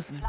Flausen. 0.00 0.22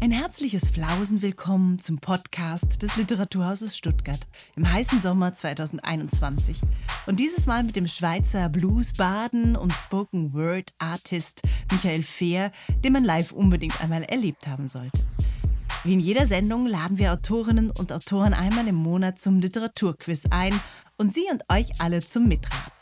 Ein 0.00 0.10
herzliches 0.10 0.68
Flausen-Willkommen 0.68 1.78
zum 1.78 1.98
Podcast 2.00 2.82
des 2.82 2.96
Literaturhauses 2.96 3.74
Stuttgart 3.76 4.20
im 4.56 4.70
heißen 4.70 5.00
Sommer 5.00 5.32
2021. 5.34 6.60
Und 7.06 7.18
dieses 7.18 7.46
Mal 7.46 7.62
mit 7.62 7.76
dem 7.76 7.88
Schweizer 7.88 8.50
Blues-Baden 8.50 9.56
und 9.56 9.72
Spoken-Word-Artist 9.72 11.40
Michael 11.72 12.02
Fehr, 12.02 12.52
den 12.84 12.92
man 12.92 13.04
live 13.04 13.32
unbedingt 13.32 13.80
einmal 13.80 14.02
erlebt 14.02 14.46
haben 14.46 14.68
sollte. 14.68 15.00
Wie 15.84 15.94
in 15.94 16.00
jeder 16.00 16.26
Sendung 16.26 16.66
laden 16.66 16.98
wir 16.98 17.12
Autorinnen 17.12 17.70
und 17.70 17.90
Autoren 17.90 18.34
einmal 18.34 18.68
im 18.68 18.76
Monat 18.76 19.18
zum 19.18 19.40
Literaturquiz 19.40 20.24
ein 20.30 20.60
und 20.98 21.10
Sie 21.12 21.24
und 21.30 21.42
euch 21.48 21.80
alle 21.80 22.00
zum 22.00 22.24
Mitraten. 22.24 22.73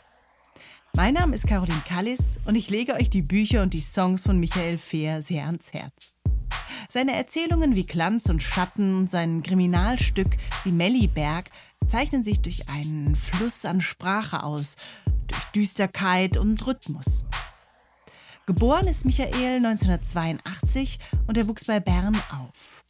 Mein 0.95 1.15
Name 1.15 1.33
ist 1.33 1.47
Caroline 1.47 1.81
Kallis 1.87 2.37
und 2.45 2.53
ich 2.53 2.69
lege 2.69 2.93
euch 2.93 3.09
die 3.09 3.23
Bücher 3.23 3.63
und 3.63 3.73
die 3.73 3.81
Songs 3.81 4.21
von 4.21 4.39
Michael 4.39 4.77
Fehr 4.77 5.23
sehr 5.23 5.47
ans 5.47 5.73
Herz. 5.73 6.13
Seine 6.87 7.15
Erzählungen 7.15 7.75
wie 7.75 7.87
Glanz 7.87 8.29
und 8.29 8.43
Schatten 8.43 8.95
und 8.95 9.09
sein 9.09 9.41
Kriminalstück 9.41 10.37
Simelliberg 10.63 11.49
zeichnen 11.87 12.23
sich 12.23 12.41
durch 12.41 12.69
einen 12.69 13.15
Fluss 13.15 13.65
an 13.65 13.81
Sprache 13.81 14.43
aus, 14.43 14.75
durch 15.25 15.43
Düsterkeit 15.55 16.37
und 16.37 16.63
Rhythmus. 16.67 17.25
Geboren 18.45 18.87
ist 18.87 19.03
Michael 19.03 19.65
1982 19.65 20.99
und 21.25 21.39
er 21.39 21.47
wuchs 21.47 21.65
bei 21.65 21.79
Bern 21.79 22.15
auf. 22.29 22.83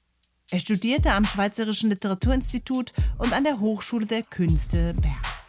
Er 0.52 0.60
studierte 0.60 1.14
am 1.14 1.24
Schweizerischen 1.24 1.90
Literaturinstitut 1.90 2.92
und 3.18 3.32
an 3.32 3.46
der 3.46 3.62
Hochschule 3.62 4.06
der 4.06 4.24
Künste 4.24 4.94
Bern. 4.96 5.43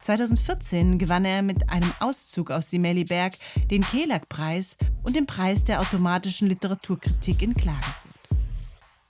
2014 0.00 0.98
gewann 0.98 1.24
er 1.24 1.42
mit 1.42 1.68
einem 1.70 1.92
Auszug 2.00 2.50
aus 2.50 2.70
Simeliberg 2.70 3.34
den 3.70 3.82
Kelag-Preis 3.82 4.76
und 5.02 5.16
den 5.16 5.26
Preis 5.26 5.64
der 5.64 5.80
automatischen 5.80 6.48
Literaturkritik 6.48 7.42
in 7.42 7.54
Klagenfurt. 7.54 7.94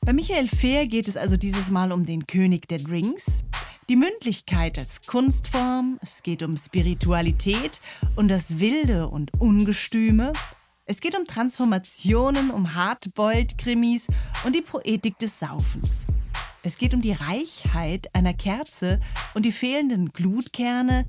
Bei 0.01 0.13
Michael 0.13 0.49
Fehr 0.49 0.87
geht 0.87 1.09
es 1.09 1.17
also 1.17 1.37
dieses 1.37 1.71
Mal 1.71 1.93
um 1.93 2.05
den 2.05 2.27
König 2.27 2.69
der 2.69 2.79
Drinks, 2.79 3.45
die 3.89 3.97
Mündlichkeit 3.97 4.79
als 4.79 5.03
Kunstform, 5.03 5.99
es 6.03 6.23
geht 6.23 6.43
um 6.43 6.57
Spiritualität 6.57 7.81
und 8.17 8.29
das 8.29 8.59
Wilde 8.59 9.09
und 9.09 9.33
Ungestüme, 9.41 10.33
es 10.87 11.01
geht 11.01 11.17
um 11.17 11.27
Transformationen, 11.27 12.51
um 12.51 12.75
Hardboiled-Krimis 12.75 14.09
und 14.45 14.57
die 14.57 14.63
Poetik 14.63 15.19
des 15.19 15.39
Saufens. 15.39 16.07
Es 16.63 16.77
geht 16.77 16.93
um 16.93 17.01
die 17.01 17.13
Reichheit 17.13 18.15
einer 18.15 18.35
Kerze 18.35 19.01
und 19.33 19.45
die 19.45 19.53
fehlenden 19.53 20.13
Glutkerne. 20.13 21.07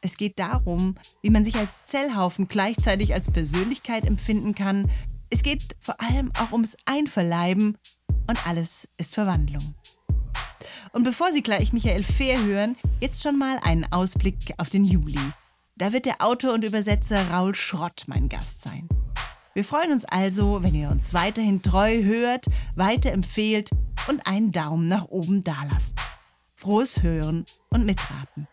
Es 0.00 0.16
geht 0.16 0.38
darum, 0.40 0.96
wie 1.22 1.30
man 1.30 1.44
sich 1.44 1.56
als 1.56 1.86
Zellhaufen 1.86 2.48
gleichzeitig 2.48 3.14
als 3.14 3.30
Persönlichkeit 3.30 4.06
empfinden 4.06 4.54
kann. 4.56 4.90
Es 5.30 5.42
geht 5.42 5.76
vor 5.78 6.00
allem 6.00 6.32
auch 6.38 6.52
ums 6.52 6.76
Einverleiben 6.84 7.78
und 8.26 8.46
alles 8.48 8.88
ist 8.98 9.14
Verwandlung. 9.14 9.74
Und 10.92 11.04
bevor 11.04 11.32
Sie 11.32 11.42
gleich 11.42 11.72
Michael 11.72 12.02
Fehr 12.02 12.42
hören, 12.42 12.76
jetzt 13.00 13.22
schon 13.22 13.38
mal 13.38 13.58
einen 13.62 13.84
Ausblick 13.92 14.54
auf 14.56 14.68
den 14.68 14.84
Juli. 14.84 15.18
Da 15.76 15.92
wird 15.92 16.06
der 16.06 16.22
Autor 16.22 16.54
und 16.54 16.64
Übersetzer 16.64 17.30
Raul 17.30 17.54
Schrott 17.54 18.04
mein 18.08 18.28
Gast 18.28 18.62
sein. 18.62 18.88
Wir 19.54 19.64
freuen 19.64 19.92
uns 19.92 20.04
also, 20.04 20.62
wenn 20.62 20.74
ihr 20.74 20.90
uns 20.90 21.14
weiterhin 21.14 21.62
treu 21.62 22.02
hört, 22.02 22.46
weiterempfehlt 22.76 23.70
und 24.06 24.26
einen 24.26 24.52
Daumen 24.52 24.88
nach 24.88 25.06
oben 25.06 25.42
dalasst. 25.42 25.96
Frohes 26.44 27.02
Hören 27.02 27.44
und 27.70 27.86
Mitraten. 27.86 28.46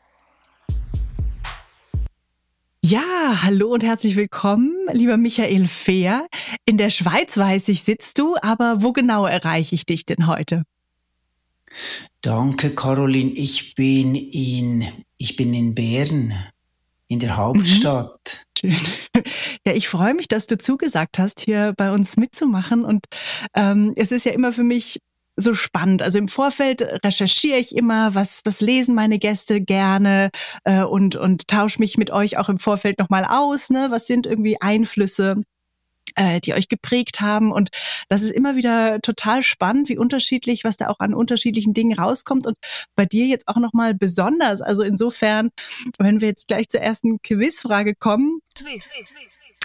Ja, 2.84 3.42
hallo 3.42 3.74
und 3.74 3.84
herzlich 3.84 4.16
willkommen, 4.16 4.72
lieber 4.94 5.18
Michael 5.18 5.68
Fehr. 5.68 6.28
In 6.66 6.78
der 6.78 6.92
Schweiz 6.92 7.36
weiß 7.36 7.68
ich, 7.70 7.84
sitzt 7.84 8.20
du, 8.20 8.36
aber 8.42 8.84
wo 8.84 8.94
genau 8.94 9.26
erreiche 9.26 9.76
ich 9.76 9.86
dich 9.86 10.06
denn 10.06 10.28
heute? 10.28 10.64
Danke, 12.22 12.74
Caroline. 12.74 13.32
Ich 13.32 13.76
bin 13.76 14.16
in, 14.16 14.86
ich 15.18 15.36
bin 15.36 15.54
in 15.54 15.76
Bern, 15.76 16.34
in 17.08 17.20
der 17.20 17.38
Hauptstadt. 17.38 18.46
Mhm. 18.64 18.72
Schön. 18.72 18.82
Ja, 19.68 19.74
ich 19.74 19.88
freue 19.88 20.14
mich, 20.14 20.28
dass 20.28 20.46
du 20.46 20.60
zugesagt 20.60 21.18
hast, 21.18 21.40
hier 21.40 21.74
bei 21.76 21.92
uns 21.92 22.18
mitzumachen. 22.18 22.86
Und 22.86 23.06
ähm, 23.56 23.94
es 23.96 24.12
ist 24.12 24.24
ja 24.24 24.32
immer 24.32 24.52
für 24.52 24.64
mich 24.64 25.02
so 25.36 25.56
spannend. 25.56 26.04
Also 26.04 26.20
im 26.20 26.28
Vorfeld 26.28 26.84
recherchiere 27.04 27.58
ich 27.58 27.76
immer, 27.76 28.14
was, 28.14 28.42
was 28.46 28.62
lesen 28.62 28.94
meine 28.94 29.18
Gäste 29.18 29.62
gerne 29.62 30.30
äh, 30.64 30.84
und, 30.84 31.16
und 31.16 31.48
tausche 31.48 31.80
mich 31.80 31.98
mit 31.98 32.12
euch 32.12 32.38
auch 32.38 32.48
im 32.48 32.60
Vorfeld 32.60 33.00
nochmal 33.00 33.26
aus. 33.26 33.72
Ne? 33.72 33.88
Was 33.90 34.06
sind 34.06 34.28
irgendwie 34.28 34.62
Einflüsse? 34.62 35.42
Äh, 36.16 36.40
die 36.42 36.54
euch 36.54 36.68
geprägt 36.68 37.22
haben. 37.22 37.52
Und 37.52 37.70
das 38.10 38.22
ist 38.22 38.32
immer 38.32 38.56
wieder 38.56 39.02
total 39.02 39.44
spannend, 39.44 39.90
wie 39.90 39.98
unterschiedlich, 39.98 40.64
was 40.64 40.78
da 40.78 40.88
auch 40.90 41.00
an 41.00 41.14
unterschiedlichen 41.14 41.74
Dingen 41.74 41.98
rauskommt. 41.98 42.48
Und 42.48 42.58
bei 42.96 43.06
dir 43.06 43.26
jetzt 43.26 43.48
auch 43.48 43.58
nochmal 43.58 43.94
besonders. 43.94 44.62
Also 44.62 44.84
insofern, 44.84 45.52
wenn 46.00 46.22
wir 46.22 46.28
jetzt 46.28 46.48
gleich 46.48 46.70
zur 46.70 46.82
ersten 46.82 47.22
Quizfrage 47.22 47.96
kommen. 47.96 48.40
Quiz 48.56 48.84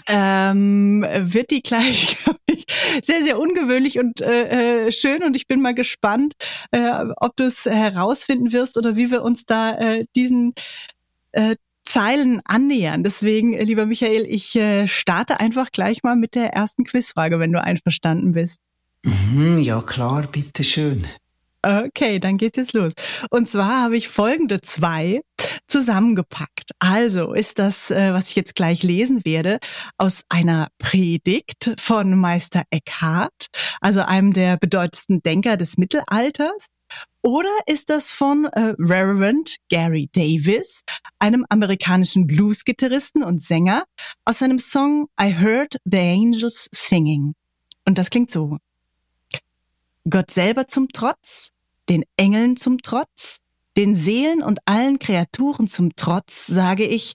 ähm, 0.07 1.07
wird 1.09 1.51
die 1.51 1.63
gleich 1.63 2.17
ich, 2.47 2.67
sehr, 3.03 3.23
sehr 3.23 3.39
ungewöhnlich 3.39 3.99
und 3.99 4.21
äh, 4.21 4.87
äh, 4.87 4.93
schön 4.93 5.23
und 5.23 5.37
ich 5.37 5.47
bin 5.47 5.61
mal 5.61 5.75
gespannt, 5.75 6.35
äh, 6.73 7.05
ob 7.17 7.37
du 7.37 7.45
es 7.45 7.65
herausfinden 7.65 8.53
wirst 8.53 8.77
oder 8.77 8.97
wie 8.97 9.11
wir 9.11 9.23
uns 9.23 9.47
da 9.47 9.79
äh, 9.79 10.07
diesen 10.17 10.55
äh, 11.33 11.57
Zeilen 11.85 12.41
annähern. 12.45 13.03
Deswegen, 13.03 13.55
äh, 13.55 13.65
lieber 13.65 13.87
Michael, 13.87 14.27
ich 14.27 14.55
äh, 14.57 14.87
starte 14.87 15.41
einfach 15.41 15.71
gleich 15.73 16.03
mal 16.03 16.17
mit 16.17 16.35
der 16.35 16.53
ersten 16.53 16.85
Quizfrage, 16.85 17.39
wenn 17.39 17.53
du 17.53 17.63
einverstanden 17.63 18.33
bist. 18.33 18.59
Mhm, 19.05 19.59
ja 19.59 19.81
klar, 19.83 20.27
bitteschön. 20.27 21.07
Okay, 21.63 22.19
dann 22.19 22.39
geht's 22.39 22.57
jetzt 22.57 22.73
los. 22.73 22.93
Und 23.29 23.47
zwar 23.47 23.83
habe 23.83 23.97
ich 23.97 24.09
folgende 24.09 24.63
zwei 24.63 25.21
zusammengepackt. 25.67 26.71
Also 26.79 27.35
ist 27.35 27.59
das, 27.59 27.91
äh, 27.91 28.15
was 28.15 28.31
ich 28.31 28.37
jetzt 28.37 28.55
gleich 28.55 28.83
lesen 28.83 29.25
werde, 29.25 29.59
aus 29.99 30.25
einer 30.29 30.69
Predigt 30.79 31.75
von 31.79 32.19
Meister 32.19 32.63
Eckhart, 32.71 33.47
also 33.81 34.01
einem 34.01 34.33
der 34.33 34.57
bedeutendsten 34.57 35.23
Denker 35.23 35.57
des 35.57 35.77
Mittelalters. 35.77 36.67
Oder 37.23 37.55
ist 37.67 37.91
das 37.91 38.13
von 38.13 38.47
äh, 38.47 38.75
Reverend 38.79 39.57
Gary 39.69 40.09
Davis, 40.13 40.83
einem 41.19 41.45
amerikanischen 41.49 42.27
Blues-Gitarristen 42.27 43.23
und 43.23 43.43
Sänger, 43.43 43.85
aus 44.25 44.39
seinem 44.39 44.59
Song 44.59 45.09
I 45.21 45.35
Heard 45.35 45.77
the 45.85 45.99
Angels 45.99 46.69
Singing? 46.73 47.35
Und 47.85 47.99
das 47.99 48.11
klingt 48.11 48.31
so. 48.31 48.59
Gott 50.09 50.31
selber 50.31 50.67
zum 50.67 50.89
Trotz, 50.89 51.51
den 51.89 52.05
Engeln 52.17 52.57
zum 52.57 52.79
Trotz, 52.79 53.39
den 53.77 53.95
Seelen 53.95 54.43
und 54.43 54.61
allen 54.65 54.99
Kreaturen 54.99 55.69
zum 55.69 55.95
Trotz 55.97 56.47
sage 56.47 56.87
ich, 56.87 57.15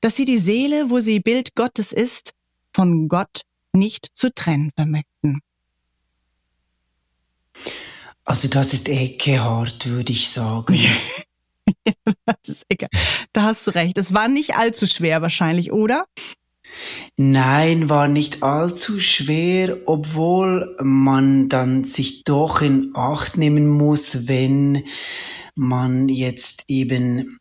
dass 0.00 0.16
sie 0.16 0.24
die 0.24 0.38
Seele, 0.38 0.90
wo 0.90 1.00
sie 1.00 1.20
Bild 1.20 1.54
Gottes 1.54 1.92
ist, 1.92 2.32
von 2.74 3.08
Gott 3.08 3.42
nicht 3.72 4.10
zu 4.14 4.32
trennen 4.34 4.72
vermöchten. 4.74 5.40
Also 8.24 8.48
das 8.48 8.72
ist 8.72 8.88
Eckehart, 8.88 9.86
würde 9.86 10.12
ich 10.12 10.30
sagen. 10.30 10.78
das 12.24 12.48
ist 12.48 12.66
egal. 12.68 12.90
Da 13.32 13.42
hast 13.42 13.66
du 13.66 13.72
recht. 13.72 13.98
Es 13.98 14.14
war 14.14 14.28
nicht 14.28 14.56
allzu 14.56 14.86
schwer 14.86 15.22
wahrscheinlich, 15.22 15.72
oder? 15.72 16.06
Nein, 17.16 17.88
war 17.88 18.08
nicht 18.08 18.42
allzu 18.42 19.00
schwer, 19.00 19.76
obwohl 19.86 20.76
man 20.80 21.48
dann 21.48 21.84
sich 21.84 22.24
doch 22.24 22.62
in 22.62 22.92
Acht 22.94 23.36
nehmen 23.36 23.68
muss, 23.68 24.26
wenn 24.28 24.84
man 25.54 26.08
jetzt 26.08 26.64
eben 26.68 27.38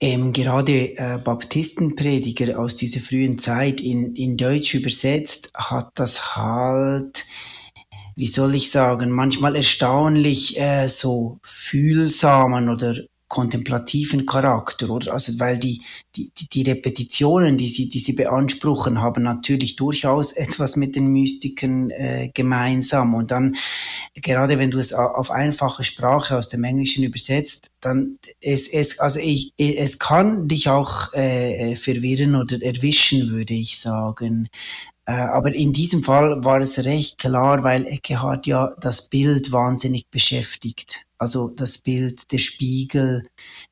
ähm, 0.00 0.32
gerade 0.32 0.96
äh, 0.96 1.18
Baptistenprediger 1.22 2.58
aus 2.58 2.76
dieser 2.76 3.00
frühen 3.00 3.38
Zeit 3.38 3.80
in, 3.80 4.14
in 4.14 4.36
Deutsch 4.36 4.74
übersetzt, 4.74 5.50
hat 5.54 5.90
das 5.94 6.36
halt, 6.36 7.24
wie 8.18 8.26
soll 8.26 8.56
ich 8.56 8.72
sagen, 8.72 9.12
manchmal 9.12 9.54
erstaunlich 9.54 10.58
äh, 10.58 10.88
so 10.88 11.38
fühlsamen 11.44 12.68
oder 12.68 12.96
kontemplativen 13.28 14.26
Charakter, 14.26 14.90
oder? 14.90 15.12
Also, 15.12 15.38
weil 15.38 15.56
die, 15.58 15.82
die, 16.16 16.32
die 16.34 16.62
Repetitionen, 16.62 17.56
die 17.58 17.68
sie, 17.68 17.88
die 17.88 18.00
sie 18.00 18.14
beanspruchen, 18.14 19.00
haben 19.00 19.22
natürlich 19.22 19.76
durchaus 19.76 20.32
etwas 20.32 20.74
mit 20.74 20.96
den 20.96 21.12
Mystiken 21.12 21.90
äh, 21.90 22.30
gemeinsam. 22.34 23.14
Und 23.14 23.30
dann, 23.30 23.54
gerade 24.14 24.58
wenn 24.58 24.72
du 24.72 24.78
es 24.78 24.92
auf 24.92 25.30
einfache 25.30 25.84
Sprache 25.84 26.36
aus 26.36 26.48
dem 26.48 26.64
Englischen 26.64 27.04
übersetzt, 27.04 27.68
dann 27.80 28.18
es, 28.40 28.66
es, 28.66 28.98
also 28.98 29.20
ich, 29.20 29.52
es 29.58 30.00
kann 30.00 30.48
dich 30.48 30.68
auch 30.70 31.12
äh, 31.12 31.76
verwirren 31.76 32.34
oder 32.34 32.60
erwischen, 32.62 33.30
würde 33.30 33.54
ich 33.54 33.78
sagen. 33.78 34.48
Äh, 35.08 35.12
aber 35.12 35.54
in 35.54 35.72
diesem 35.72 36.02
Fall 36.02 36.44
war 36.44 36.60
es 36.60 36.84
recht 36.84 37.16
klar, 37.16 37.64
weil 37.64 37.86
Eckehard 37.86 38.46
ja 38.46 38.74
das 38.78 39.08
Bild 39.08 39.52
wahnsinnig 39.52 40.06
beschäftigt. 40.10 41.06
Also 41.16 41.48
das 41.48 41.78
Bild, 41.78 42.30
der 42.30 42.36
Spiegel, 42.36 43.26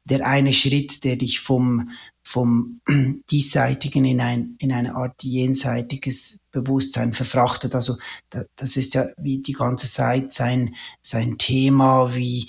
der 0.05 0.27
eine 0.27 0.55
Schritt, 0.55 1.05
der 1.05 1.17
dich 1.17 1.41
vom, 1.41 1.91
vom 2.23 2.81
diesseitigen 3.31 4.07
in 4.07 4.23
ein 4.23 4.57
in 4.61 4.73
eine 4.73 4.97
Art 4.97 5.23
jenseitiges 5.25 6.39
Bewusstsein 6.53 7.13
verfrachtet. 7.13 7.75
Also 7.75 7.99
das 8.31 8.79
ist 8.79 8.95
ja 8.95 9.05
wie 9.19 9.41
die 9.41 9.53
ganze 9.53 9.89
Zeit 9.89 10.33
sein 10.33 10.75
sein 11.03 11.37
Thema, 11.37 12.15
wie 12.15 12.49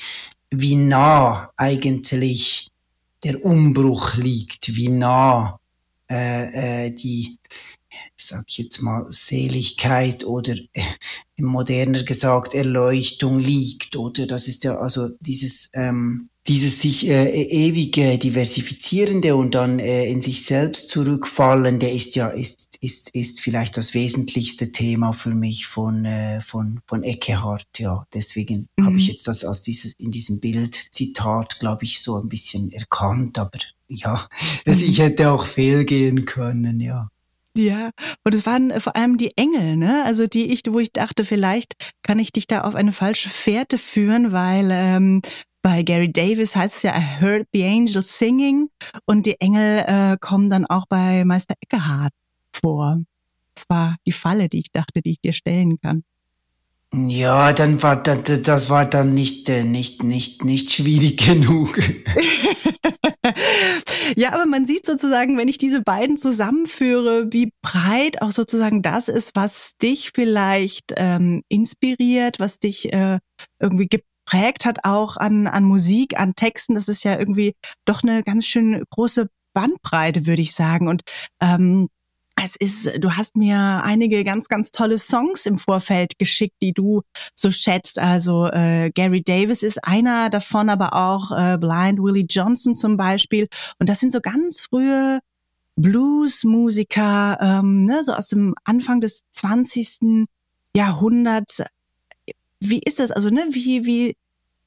wie 0.50 0.78
nah 0.78 1.52
eigentlich 1.58 2.70
der 3.24 3.44
Umbruch 3.44 4.16
liegt, 4.16 4.78
wie 4.78 4.88
nah 4.88 5.60
äh, 6.10 6.86
äh, 6.86 6.92
die 6.92 7.37
sag 8.18 8.46
ich 8.48 8.58
jetzt 8.58 8.82
mal, 8.82 9.06
Seligkeit 9.10 10.26
oder 10.26 10.56
äh, 10.74 10.82
moderner 11.38 12.04
gesagt 12.04 12.54
Erleuchtung 12.54 13.40
liegt, 13.40 13.96
oder? 13.96 14.28
Das 14.28 14.48
ist 14.48 14.64
ja 14.64 14.78
also 14.78 15.10
dieses, 15.22 15.70
ähm, 15.74 16.30
dieses 16.48 16.82
sich 16.82 17.08
äh, 17.10 17.30
e-, 17.30 17.68
ewige 17.68 18.18
diversifizierende 18.18 19.36
und 19.36 19.54
dann 19.54 19.80
äh, 19.80 20.06
in 20.10 20.22
sich 20.22 20.46
selbst 20.46 20.90
zurückfallende 20.90 21.90
ist 21.90 22.16
ja 22.16 22.30
ist 22.30 22.78
ist 22.80 23.10
ist 23.10 23.42
vielleicht 23.42 23.76
das 23.76 23.94
wesentlichste 23.94 24.72
Thema 24.72 25.12
für 25.12 25.36
mich 25.36 25.68
von 25.68 26.06
äh, 26.06 26.40
von 26.42 26.80
von 26.86 27.04
Eckehart 27.04 27.68
ja 27.78 28.06
deswegen 28.14 28.70
mhm. 28.78 28.86
habe 28.86 28.98
ich 28.98 29.08
jetzt 29.08 29.28
das 29.28 29.44
aus 29.44 29.62
dieses 29.62 29.94
in 29.94 30.12
diesem 30.12 30.40
Bild 30.40 30.74
Zitat 30.74 31.60
glaube 31.60 31.84
ich 31.84 32.02
so 32.02 32.16
ein 32.16 32.30
bisschen 32.30 32.72
erkannt 32.72 33.38
aber 33.38 33.60
ja 33.90 34.28
also 34.66 34.86
ich 34.86 35.00
hätte 35.00 35.32
auch 35.32 35.46
fehlgehen 35.46 36.26
können 36.26 36.80
ja 36.80 37.10
ja, 37.58 37.92
und 38.24 38.36
es 38.36 38.46
waren 38.46 38.72
äh, 38.72 38.80
vor 38.80 38.96
allem 38.96 39.18
die 39.18 39.32
Engel, 39.36 39.76
ne? 39.76 40.04
Also 40.06 40.28
die 40.28 40.52
ich, 40.52 40.62
wo 40.68 40.80
ich 40.80 40.94
dachte, 40.94 41.26
vielleicht 41.26 41.74
kann 42.04 42.20
ich 42.20 42.32
dich 42.32 42.48
da 42.48 42.62
auf 42.62 42.76
eine 42.76 42.92
falsche 42.92 43.30
Fährte 43.30 43.78
führen, 43.78 44.32
weil 44.32 44.70
ähm, 44.72 45.22
bei 45.62 45.84
Gary 45.84 46.12
Davis 46.12 46.56
heißt 46.56 46.78
es 46.78 46.84
ja, 46.84 46.98
I 46.98 47.22
heard 47.22 47.48
the 47.54 47.66
angels 47.66 48.18
singing 48.18 48.70
und 49.06 49.26
die 49.26 49.40
Engel 49.42 49.84
äh, 49.86 50.18
kommen 50.20 50.50
dann 50.50 50.66
auch 50.66 50.86
bei 50.88 51.26
Meister 51.26 51.56
Eckehard 51.62 52.14
vor. 52.54 53.02
Das 53.54 53.66
war 53.68 53.96
die 54.06 54.12
Falle, 54.12 54.50
die 54.50 54.60
ich 54.60 54.72
dachte, 54.72 55.02
die 55.02 55.12
ich 55.12 55.22
dir 55.22 55.34
stellen 55.34 55.80
kann. 55.82 56.04
Ja, 56.94 57.52
dann 57.52 57.84
war 57.84 58.02
das, 58.02 58.42
das 58.44 58.70
war 58.70 58.86
dann 58.86 59.14
nicht 59.14 59.50
äh, 59.50 59.66
nicht 59.66 60.04
nicht 60.04 60.46
nicht 60.46 60.72
schwierig 60.72 61.18
genug. 61.26 61.78
ja, 64.16 64.34
aber 64.34 64.46
man 64.46 64.66
sieht 64.66 64.86
sozusagen, 64.86 65.38
wenn 65.38 65.48
ich 65.48 65.58
diese 65.58 65.82
beiden 65.82 66.18
zusammenführe, 66.18 67.32
wie 67.32 67.52
breit 67.62 68.22
auch 68.22 68.32
sozusagen 68.32 68.82
das 68.82 69.10
ist, 69.10 69.36
was 69.36 69.72
dich 69.82 70.12
vielleicht 70.14 70.94
ähm, 70.96 71.44
inspiriert, 71.50 72.40
was 72.40 72.60
dich 72.60 72.94
äh, 72.94 73.20
irgendwie 73.60 73.88
geprägt 73.88 74.66
hat 74.66 74.80
auch 74.84 75.18
an 75.18 75.48
an 75.48 75.64
Musik, 75.64 76.20
an 76.20 76.36
Texten. 76.36 76.76
Das 76.76 76.88
ist 76.88 77.04
ja 77.04 77.18
irgendwie 77.18 77.56
doch 77.86 78.04
eine 78.04 78.24
ganz 78.24 78.46
schön 78.46 78.84
große 78.90 79.28
Bandbreite, 79.54 80.26
würde 80.28 80.42
ich 80.42 80.54
sagen. 80.54 80.88
Und 80.88 81.02
ähm, 81.42 81.90
es 82.42 82.56
ist, 82.56 83.04
du 83.04 83.14
hast 83.14 83.36
mir 83.36 83.58
einige 83.84 84.24
ganz, 84.24 84.48
ganz 84.48 84.72
tolle 84.72 84.98
Songs 84.98 85.46
im 85.46 85.58
Vorfeld 85.58 86.20
geschickt, 86.20 86.56
die 86.62 86.72
du 86.72 87.02
so 87.34 87.50
schätzt. 87.52 88.00
Also 88.00 88.46
äh, 88.48 88.92
Gary 88.94 89.24
Davis 89.24 89.64
ist 89.64 89.84
einer 89.84 90.30
davon, 90.30 90.70
aber 90.70 90.94
auch 90.94 91.32
äh, 91.32 91.58
Blind 91.58 92.00
Willie 92.00 92.28
Johnson 92.30 92.76
zum 92.76 92.96
Beispiel. 92.96 93.48
Und 93.80 93.90
das 93.90 94.00
sind 94.00 94.12
so 94.12 94.22
ganz 94.22 94.60
frühe 94.60 95.20
Blues-Musiker, 95.78 97.38
ähm, 97.42 97.86
ne, 97.86 98.04
so 98.04 98.14
aus 98.14 98.30
dem 98.30 98.54
Anfang 98.64 99.02
des 99.02 99.24
20. 99.32 100.28
Jahrhunderts. 100.76 101.64
Wie 102.60 102.80
ist 102.80 103.00
das? 103.00 103.12
Also, 103.12 103.30
ne, 103.30 103.48
wie, 103.52 103.86
wie 103.86 104.16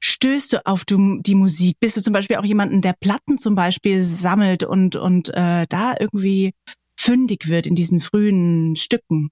stößt 0.01 0.53
du 0.55 0.67
auf 0.67 0.85
die 0.87 1.35
Musik? 1.35 1.77
Bist 1.79 1.97
du 1.97 2.03
zum 2.03 2.13
Beispiel 2.13 2.37
auch 2.37 2.45
jemanden, 2.45 2.81
der 2.81 2.95
Platten 2.99 3.39
zum 3.39 3.55
Beispiel 3.55 4.03
sammelt 4.03 4.65
und, 4.65 4.97
und 4.97 5.29
äh, 5.31 5.67
da 5.69 5.95
irgendwie 5.99 6.53
fündig 7.01 7.49
wird 7.49 7.67
in 7.67 7.75
diesen 7.75 8.01
frühen 8.01 8.77
Stücken? 8.77 9.31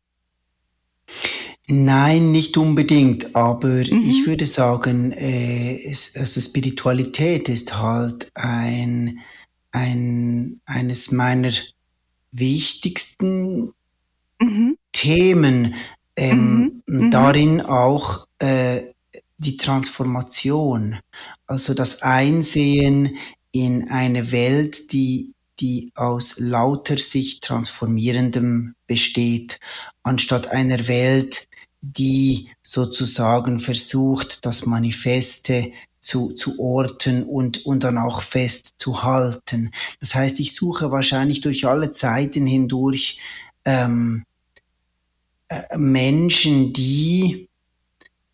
Nein, 1.66 2.32
nicht 2.32 2.56
unbedingt, 2.56 3.36
aber 3.36 3.68
mhm. 3.68 4.02
ich 4.06 4.26
würde 4.26 4.46
sagen, 4.46 5.12
äh, 5.12 5.78
es, 5.84 6.16
also 6.16 6.40
Spiritualität 6.40 7.50
ist 7.50 7.76
halt 7.78 8.30
ein, 8.34 9.18
ein, 9.70 10.60
eines 10.64 11.12
meiner 11.12 11.52
wichtigsten 12.32 13.74
mhm. 14.40 14.78
Themen. 14.92 15.74
Ähm, 16.16 16.82
mhm. 16.86 17.04
mhm. 17.04 17.10
Darin 17.10 17.60
auch 17.60 18.26
äh, 18.38 18.80
die 19.36 19.58
Transformation, 19.58 20.98
also 21.46 21.74
das 21.74 22.02
Einsehen 22.02 23.18
in 23.52 23.90
eine 23.90 24.32
Welt, 24.32 24.92
die 24.92 25.34
die 25.60 25.92
aus 25.94 26.38
lauter 26.38 26.98
sich 26.98 27.40
transformierendem 27.40 28.74
besteht, 28.86 29.58
anstatt 30.02 30.48
einer 30.48 30.88
Welt, 30.88 31.48
die 31.80 32.50
sozusagen 32.62 33.60
versucht, 33.60 34.44
das 34.44 34.66
Manifeste 34.66 35.72
zu, 36.00 36.34
zu 36.34 36.58
orten 36.58 37.24
und, 37.24 37.66
und 37.66 37.84
dann 37.84 37.98
auch 37.98 38.22
festzuhalten. 38.22 39.72
Das 40.00 40.14
heißt, 40.14 40.40
ich 40.40 40.54
suche 40.54 40.90
wahrscheinlich 40.90 41.40
durch 41.40 41.66
alle 41.66 41.92
Zeiten 41.92 42.46
hindurch 42.46 43.20
ähm, 43.64 44.24
äh, 45.48 45.76
Menschen, 45.76 46.72
die 46.72 47.48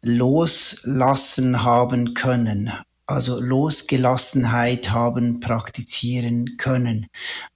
loslassen 0.02 1.62
haben 1.62 2.14
können, 2.14 2.70
also 3.06 3.40
Losgelassenheit 3.40 4.90
haben 4.90 5.40
praktizieren 5.40 6.56
können, 6.56 7.06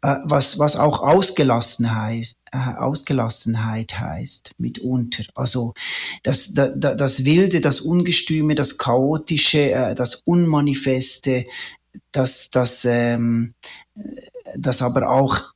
äh, 0.03 0.17
was, 0.25 0.59
was 0.59 0.77
auch 0.77 1.01
ausgelassen 1.01 1.95
heißt, 1.95 2.39
äh, 2.53 2.75
Ausgelassenheit 2.77 3.99
heißt 3.99 4.53
mitunter. 4.59 5.25
Also 5.35 5.75
das, 6.23 6.53
das, 6.53 6.73
das 6.77 7.25
Wilde, 7.25 7.61
das 7.61 7.81
Ungestüme, 7.81 8.55
das 8.55 8.77
Chaotische, 8.77 9.73
äh, 9.73 9.95
das 9.95 10.17
Unmanifeste, 10.17 11.47
das, 12.13 12.51
das, 12.51 12.85
ähm, 12.85 13.55
das 14.57 14.83
aber 14.83 15.09
auch 15.11 15.55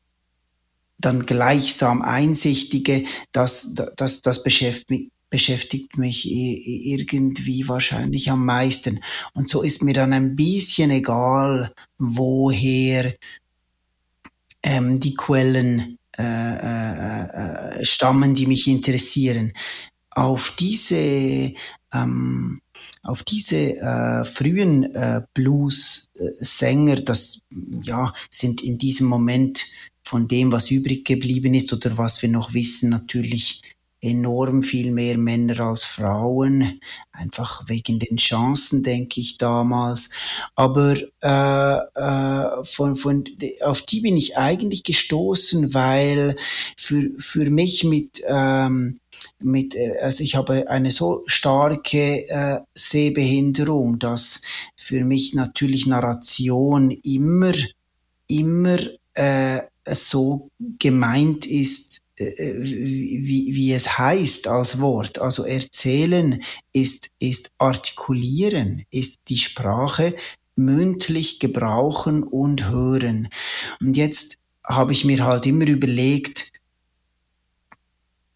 dann 0.98 1.26
gleichsam 1.26 2.00
Einsichtige, 2.00 3.04
das, 3.32 3.74
das, 3.96 4.20
das 4.22 4.42
beschäftigt, 4.42 5.11
beschäftigt 5.32 5.96
mich 5.96 6.30
irgendwie 6.30 7.66
wahrscheinlich 7.66 8.30
am 8.30 8.44
meisten. 8.44 9.00
Und 9.32 9.48
so 9.48 9.62
ist 9.62 9.82
mir 9.82 9.94
dann 9.94 10.12
ein 10.12 10.36
bisschen 10.36 10.90
egal, 10.90 11.72
woher 11.98 13.14
ähm, 14.62 15.00
die 15.00 15.14
Quellen 15.14 15.98
äh, 16.18 16.22
äh, 16.22 17.80
äh, 17.80 17.84
stammen, 17.84 18.34
die 18.34 18.46
mich 18.46 18.68
interessieren. 18.68 19.54
Auf 20.10 20.54
diese 20.58 21.54
ähm, 21.94 22.60
auf 23.02 23.22
diese 23.22 23.76
äh, 23.76 24.24
frühen 24.26 24.94
äh, 24.94 25.22
Blues-Sänger, 25.32 26.96
das 26.96 27.40
ja 27.82 28.12
sind 28.30 28.62
in 28.62 28.76
diesem 28.76 29.06
Moment 29.08 29.64
von 30.02 30.28
dem, 30.28 30.52
was 30.52 30.70
übrig 30.70 31.06
geblieben 31.06 31.54
ist 31.54 31.72
oder 31.72 31.96
was 31.96 32.20
wir 32.20 32.28
noch 32.28 32.52
wissen, 32.52 32.90
natürlich 32.90 33.62
enorm 34.02 34.62
viel 34.62 34.90
mehr 34.90 35.16
Männer 35.16 35.60
als 35.60 35.84
Frauen, 35.84 36.80
einfach 37.12 37.68
wegen 37.68 38.00
den 38.00 38.16
Chancen, 38.16 38.82
denke 38.82 39.20
ich 39.20 39.38
damals. 39.38 40.10
Aber 40.56 40.96
äh, 41.22 41.76
äh, 41.94 42.64
von, 42.64 42.96
von, 42.96 43.24
auf 43.62 43.82
die 43.82 44.00
bin 44.00 44.16
ich 44.16 44.36
eigentlich 44.36 44.82
gestoßen, 44.82 45.72
weil 45.72 46.36
für, 46.76 47.10
für 47.18 47.48
mich 47.48 47.84
mit, 47.84 48.20
ähm, 48.26 48.98
mit, 49.38 49.76
äh, 49.76 49.98
also 50.02 50.24
ich 50.24 50.34
habe 50.34 50.68
eine 50.68 50.90
so 50.90 51.22
starke 51.26 52.28
äh, 52.28 52.60
Sehbehinderung, 52.74 54.00
dass 54.00 54.42
für 54.76 55.04
mich 55.04 55.32
natürlich 55.34 55.86
Narration 55.86 56.90
immer, 56.90 57.52
immer 58.26 58.78
äh, 59.14 59.60
so 59.86 60.50
gemeint 60.78 61.46
ist, 61.46 62.01
wie, 62.16 63.54
wie 63.54 63.72
es 63.72 63.98
heißt 63.98 64.48
als 64.48 64.80
Wort. 64.80 65.18
Also 65.18 65.44
erzählen 65.44 66.42
ist, 66.72 67.10
ist 67.18 67.52
artikulieren, 67.58 68.84
ist 68.90 69.20
die 69.28 69.38
Sprache 69.38 70.14
mündlich 70.54 71.40
gebrauchen 71.40 72.22
und 72.22 72.68
hören. 72.68 73.28
Und 73.80 73.96
jetzt 73.96 74.38
habe 74.64 74.92
ich 74.92 75.04
mir 75.04 75.24
halt 75.24 75.46
immer 75.46 75.66
überlegt, 75.66 76.52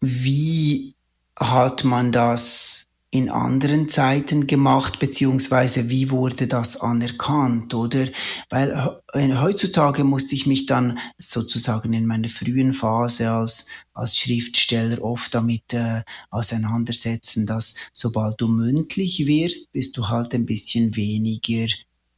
wie 0.01 0.95
hat 1.39 1.83
man 1.83 2.11
das 2.11 2.86
in 3.09 3.29
anderen 3.29 3.87
Zeiten 3.87 4.47
gemacht, 4.47 4.99
beziehungsweise 4.99 5.89
wie 5.89 6.11
wurde 6.11 6.47
das 6.47 6.81
anerkannt, 6.81 7.73
oder? 7.73 8.07
Weil 8.49 8.99
heutzutage 9.15 10.03
musste 10.03 10.35
ich 10.35 10.45
mich 10.45 10.65
dann 10.65 10.99
sozusagen 11.17 11.93
in 11.93 12.05
meiner 12.05 12.27
frühen 12.27 12.73
Phase 12.73 13.31
als, 13.31 13.67
als 13.93 14.17
Schriftsteller 14.17 15.01
oft 15.01 15.33
damit 15.33 15.73
äh, 15.73 16.03
auseinandersetzen, 16.31 17.45
dass 17.45 17.75
sobald 17.93 18.41
du 18.41 18.49
mündlich 18.49 19.25
wirst, 19.25 19.71
bist 19.71 19.95
du 19.95 20.09
halt 20.09 20.33
ein 20.35 20.45
bisschen 20.45 20.95
weniger 20.97 21.67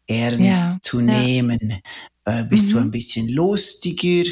ernst 0.08 0.64
ja, 0.64 0.78
zu 0.82 1.02
nehmen. 1.02 1.82
Äh, 2.26 2.44
bist 2.46 2.68
mhm. 2.68 2.72
du 2.72 2.78
ein 2.80 2.92
bisschen 2.92 3.30
lustiger? 3.30 4.30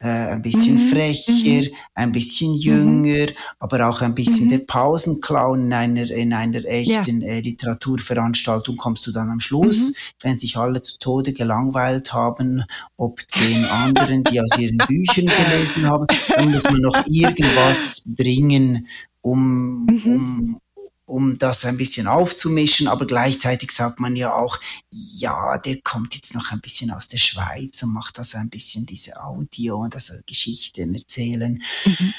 Äh, 0.00 0.06
ein 0.08 0.42
bisschen 0.42 0.74
mhm. 0.74 0.90
frecher, 0.90 1.70
mhm. 1.70 1.76
ein 1.94 2.12
bisschen 2.12 2.52
mhm. 2.52 2.58
jünger, 2.58 3.26
mhm. 3.26 3.34
aber 3.58 3.88
auch 3.88 4.00
ein 4.00 4.14
bisschen 4.14 4.46
mhm. 4.46 4.50
der 4.50 4.58
Pausenclown 4.58 5.66
in 5.66 5.72
einer, 5.72 6.10
in 6.10 6.32
einer 6.32 6.64
echten 6.64 7.22
ja. 7.22 7.28
äh, 7.28 7.40
Literaturveranstaltung 7.40 8.76
kommst 8.76 9.06
du 9.06 9.12
dann 9.12 9.30
am 9.30 9.40
Schluss, 9.40 9.90
mhm. 9.90 9.94
wenn 10.22 10.38
sich 10.38 10.56
alle 10.56 10.82
zu 10.82 10.98
Tode 10.98 11.32
gelangweilt 11.32 12.12
haben, 12.12 12.62
ob 12.96 13.20
zehn 13.28 13.64
anderen, 13.64 14.22
die 14.24 14.40
aus 14.40 14.56
ihren 14.56 14.78
Büchern 14.78 15.26
gelesen 15.26 15.86
haben, 15.88 16.06
dann 16.28 16.52
muss 16.52 16.62
man 16.64 16.80
noch 16.80 17.06
irgendwas 17.06 18.04
bringen, 18.06 18.86
um, 19.20 19.86
um, 20.04 20.60
um 21.08 21.38
das 21.38 21.64
ein 21.64 21.78
bisschen 21.78 22.06
aufzumischen, 22.06 22.86
aber 22.86 23.06
gleichzeitig 23.06 23.72
sagt 23.72 23.98
man 23.98 24.14
ja 24.14 24.34
auch, 24.34 24.60
ja, 24.90 25.56
der 25.58 25.80
kommt 25.80 26.14
jetzt 26.14 26.34
noch 26.34 26.52
ein 26.52 26.60
bisschen 26.60 26.90
aus 26.90 27.08
der 27.08 27.18
Schweiz 27.18 27.82
und 27.82 27.94
macht 27.94 28.18
das 28.18 28.34
ein 28.34 28.50
bisschen 28.50 28.84
diese 28.84 29.22
Audio 29.22 29.78
und 29.78 29.94
also 29.94 30.14
Geschichten 30.26 30.94
erzählen. 30.94 31.62
Mhm. 31.84 32.14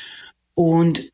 Und 0.55 1.13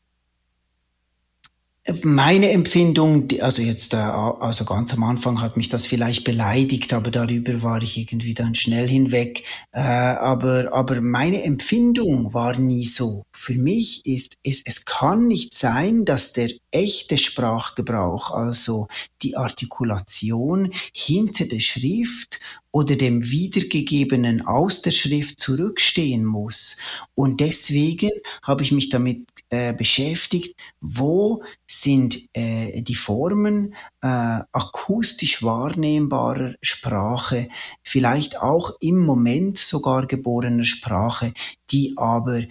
meine 2.04 2.50
Empfindung, 2.50 3.28
also 3.42 3.62
jetzt, 3.62 3.94
äh, 3.94 3.98
also 3.98 4.66
ganz 4.66 4.94
am 4.94 5.04
Anfang 5.04 5.42
hat 5.42 5.56
mich 5.56 5.70
das 5.70 5.86
vielleicht 5.86 6.24
beleidigt, 6.24 6.94
aber 6.94 7.12
darüber 7.12 7.62
war 7.62 7.82
ich 7.82 7.98
irgendwie 7.98 8.34
dann 8.34 8.56
schnell 8.56 8.88
hinweg. 8.88 9.44
Äh, 9.72 9.82
aber, 9.82 10.74
aber 10.74 11.02
meine 11.02 11.44
Empfindung 11.44 12.34
war 12.34 12.58
nie 12.58 12.86
so. 12.86 13.24
Für 13.46 13.54
mich 13.54 14.04
ist 14.08 14.38
es, 14.42 14.64
es 14.66 14.86
kann 14.86 15.28
nicht 15.28 15.54
sein, 15.54 16.04
dass 16.04 16.34
der 16.34 16.50
echte 16.72 17.16
Sprachgebrauch, 17.16 18.32
also 18.32 18.88
die 19.22 19.38
Artikulation 19.38 20.74
hinter 20.92 21.46
der 21.46 21.60
Schrift 21.60 22.40
oder 22.72 22.96
dem 22.96 23.30
Wiedergegebenen 23.30 24.48
aus 24.48 24.82
der 24.82 24.90
Schrift 24.90 25.40
zurückstehen 25.40 26.26
muss. 26.26 26.78
Und 27.14 27.40
deswegen 27.40 28.10
habe 28.42 28.64
ich 28.64 28.72
mich 28.72 28.90
damit 28.90 29.28
äh, 29.52 29.74
beschäftigt, 29.74 30.56
wo 30.82 31.44
sind 31.68 32.18
äh, 32.34 32.82
die 32.82 32.96
Formen 32.96 33.76
äh, 34.02 34.40
akustisch 34.54 35.44
wahrnehmbarer 35.44 36.56
Sprache, 36.64 37.48
vielleicht 37.84 38.42
auch 38.42 38.72
im 38.80 39.06
Moment 39.06 39.60
sogar 39.60 40.08
geborener 40.08 40.66
Sprache, 40.66 41.32
die 41.70 41.94
aber 41.96 42.42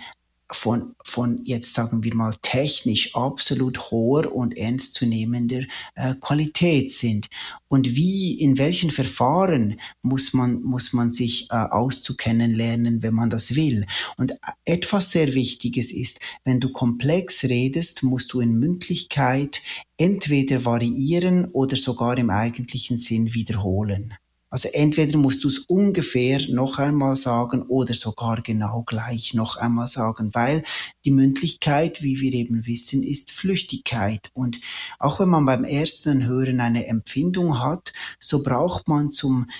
von, 0.55 0.95
von 1.03 1.41
jetzt 1.45 1.75
sagen 1.75 2.05
wir 2.05 2.15
mal 2.15 2.35
technisch 2.43 3.15
absolut 3.15 3.91
hoher 3.91 4.35
und 4.35 4.57
ernstzunehmender 4.57 5.63
äh, 5.95 6.15
Qualität 6.21 6.93
sind. 6.93 7.29
Und 7.69 7.97
wie, 7.97 8.35
in 8.35 8.57
welchen 8.57 8.91
Verfahren 8.91 9.81
muss 10.03 10.33
man, 10.33 10.63
muss 10.63 10.93
man 10.93 11.11
sich 11.11 11.51
äh, 11.51 11.55
auszukennen 11.55 12.55
lernen, 12.55 13.03
wenn 13.03 13.15
man 13.15 13.31
das 13.31 13.57
will. 13.57 13.85
Und 14.17 14.35
etwas 14.65 15.11
sehr 15.11 15.35
Wichtiges 15.35 15.93
ist, 15.93 16.21
wenn 16.45 16.61
du 16.61 16.71
komplex 16.71 17.45
redest, 17.45 18.03
musst 18.03 18.33
du 18.33 18.41
in 18.41 18.59
Mündlichkeit 18.59 19.61
entweder 19.97 20.65
variieren 20.65 21.47
oder 21.47 21.77
sogar 21.77 22.17
im 22.19 22.31
eigentlichen 22.31 22.99
Sinn 22.99 23.35
wiederholen. 23.35 24.15
Also 24.55 24.69
entweder 24.73 25.19
musst 25.19 25.43
du 25.43 25.49
es 25.49 25.59
ungefähr 25.59 26.41
noch 26.49 26.79
einmal 26.79 27.17
sagen 27.17 27.63
oder 27.63 27.93
sogar 27.93 28.41
genau 28.41 28.85
gleich 28.87 29.35
noch 29.35 29.57
einmal 29.57 29.89
sagen, 29.89 30.33
weil 30.33 30.63
die 31.05 31.11
Mündlichkeit, 31.11 32.05
wie 32.05 32.21
wir 32.21 32.33
eben 32.35 32.65
wissen, 32.65 33.03
ist 33.03 33.33
Flüchtigkeit. 33.33 34.31
Und 34.33 34.61
auch 35.01 35.19
wenn 35.19 35.29
man 35.29 35.45
beim 35.45 35.65
ersten 35.65 36.25
Hören 36.25 36.61
eine 36.61 36.87
Empfindung 36.87 37.59
hat, 37.59 37.93
so 38.21 38.45
braucht 38.45 38.87
man 38.87 39.11
zum 39.11 39.51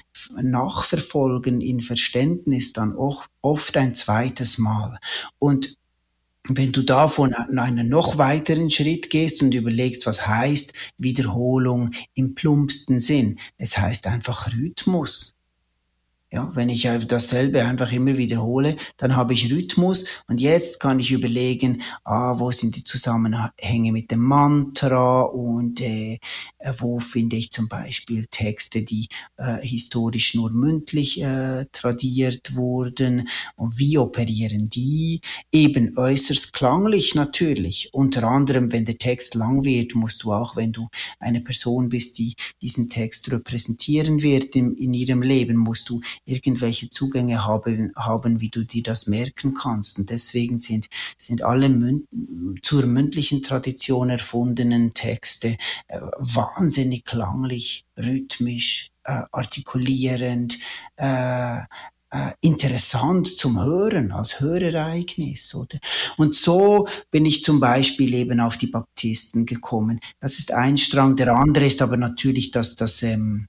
Nachverfolgen 0.41 1.61
in 1.61 1.81
Verständnis 1.81 2.73
dann 2.73 2.95
oft 2.95 3.77
ein 3.77 3.97
zweites 3.97 4.59
Mal. 4.59 5.01
Und 5.41 5.77
wenn 6.49 6.73
du 6.73 6.83
davon 6.83 7.33
einen 7.35 7.89
noch 7.89 8.19
weiteren 8.19 8.71
Schritt 8.71 9.09
gehst 9.09 9.43
und 9.43 9.55
überlegst, 9.55 10.07
was 10.07 10.27
heißt 10.27 10.73
Wiederholung 10.99 11.93
im 12.15 12.35
plumpsten 12.35 13.01
Sinn, 13.01 13.39
es 13.57 13.79
heißt 13.79 14.07
einfach 14.07 14.53
Rhythmus. 14.53 15.37
Ja, 16.35 16.51
wenn 16.53 16.69
ich 16.69 16.89
dasselbe 17.07 17.65
einfach 17.65 17.93
immer 17.93 18.19
wiederhole, 18.19 18.77
dann 18.97 19.15
habe 19.15 19.35
ich 19.35 19.53
Rhythmus 19.53 20.07
und 20.27 20.41
jetzt 20.41 20.81
kann 20.81 20.99
ich 20.99 21.13
überlegen, 21.13 21.83
ah, 22.03 22.41
wo 22.41 22.51
sind 22.51 22.75
die 22.75 22.83
Zusammenhänge 22.83 23.93
mit 23.93 24.11
dem 24.11 24.19
Mantra 24.19 25.21
und 25.21 25.81
äh, 25.81 26.19
wo 26.79 26.99
finde 26.99 27.37
ich 27.37 27.53
zum 27.53 27.69
Beispiel 27.69 28.27
Texte, 28.29 28.83
die 28.83 29.07
äh, 29.37 29.61
historisch 29.61 30.35
nur 30.35 30.51
mündlich 30.51 31.23
äh, 31.23 31.67
tradiert 31.71 32.57
wurden 32.57 33.29
und 33.55 33.79
wie 33.79 33.97
operieren 33.97 34.69
die? 34.69 35.21
Eben 35.53 35.97
äußerst 35.97 36.53
klanglich 36.53 37.15
natürlich. 37.15 37.91
Unter 37.93 38.25
anderem, 38.25 38.73
wenn 38.73 38.87
der 38.87 38.99
Text 38.99 39.37
lang 39.37 39.63
wird, 39.63 39.95
musst 39.95 40.25
du 40.25 40.33
auch, 40.33 40.57
wenn 40.57 40.73
du 40.73 40.89
eine 41.21 41.41
Person 41.41 41.91
bist, 41.91 42.19
die 42.19 42.35
diesen 42.61 42.91
Text 42.91 43.31
repräsentieren 43.31 44.21
wird 44.21 44.57
in, 44.57 44.75
in 44.75 44.95
ihrem 44.95 45.23
Leben, 45.23 45.59
musst 45.59 45.89
du 45.91 46.01
irgendwelche 46.25 46.91
Zugänge 46.91 47.45
haben, 47.45 47.93
haben, 47.97 48.41
wie 48.41 48.51
du 48.51 48.65
dir 48.65 48.83
das 48.83 49.07
merken 49.07 49.55
kannst. 49.55 49.99
Und 49.99 50.11
deswegen 50.11 50.59
sind, 50.59 50.89
sind 51.17 51.43
alle 51.43 51.69
Mün 51.69 52.07
zur 52.63 52.87
mündlichen 52.87 53.43
Tradition 53.43 54.11
erfundenen 54.11 54.95
Texte 54.95 55.57
äh, 55.89 56.01
wahnsinnig 56.19 57.05
klanglich, 57.05 57.85
rhythmisch, 57.97 58.91
äh, 59.05 59.23
artikulierend, 59.33 60.59
äh, 60.97 61.61
äh, 62.15 62.33
interessant 62.41 63.27
zum 63.27 63.61
Hören, 63.61 64.13
als 64.13 64.41
Hörereignis, 64.41 65.53
oder? 65.55 65.79
Und 66.17 66.37
so 66.37 66.87
bin 67.11 67.27
ich 67.27 67.43
zum 67.43 67.59
Beispiel 67.59 68.15
eben 68.15 68.39
auf 68.39 68.57
die 68.57 68.69
Baptisten 68.69 69.47
gekommen. 69.47 69.99
Das 70.21 70.39
ist 70.39 70.53
ein 70.53 70.77
Strang. 70.77 71.17
Der 71.17 71.35
andere 71.35 71.67
ist 71.67 71.83
aber 71.83 71.97
natürlich, 71.97 72.53
dass 72.53 72.77
das 72.77 73.03
ähm, 73.03 73.49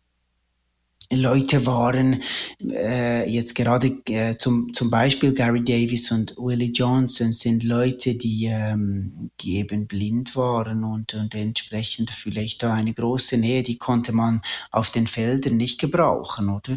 Leute 1.12 1.66
waren, 1.66 2.22
äh, 2.60 3.30
jetzt 3.30 3.56
gerade 3.56 3.98
äh, 4.10 4.38
zum, 4.38 4.74
zum 4.74 4.90
Beispiel 4.90 5.34
Gary 5.34 5.64
Davis 5.64 6.12
und 6.12 6.36
Willie 6.38 6.72
Johnson 6.72 7.32
sind 7.32 7.64
Leute, 7.64 8.16
die, 8.16 8.46
ähm, 8.46 9.30
die 9.42 9.58
eben 9.58 9.88
blind 9.88 10.36
waren 10.36 10.84
und, 10.84 11.14
und 11.14 11.36
entsprechend 11.36 12.10
vielleicht 12.10 12.64
da 12.64 12.74
eine 12.74 12.94
große 12.94 13.38
Nähe, 13.38 13.64
die 13.64 13.78
konnte 13.78 14.14
man 14.14 14.42
auf 14.72 14.90
den 14.90 15.08
Feldern 15.08 15.58
nicht 15.58 15.80
gebrauchen, 15.80 16.50
oder? 16.50 16.76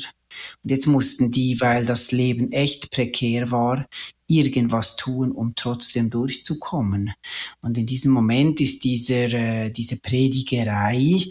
Und 0.62 0.70
jetzt 0.70 0.86
mussten 0.86 1.30
die, 1.30 1.60
weil 1.60 1.86
das 1.86 2.12
Leben 2.12 2.52
echt 2.52 2.90
prekär 2.90 3.50
war, 3.50 3.86
irgendwas 4.26 4.96
tun, 4.96 5.32
um 5.32 5.54
trotzdem 5.56 6.10
durchzukommen. 6.10 7.12
Und 7.62 7.78
in 7.78 7.86
diesem 7.86 8.12
Moment 8.12 8.60
ist 8.60 8.84
dieser, 8.84 9.32
äh, 9.32 9.70
diese 9.70 9.98
Predigerei, 9.98 11.24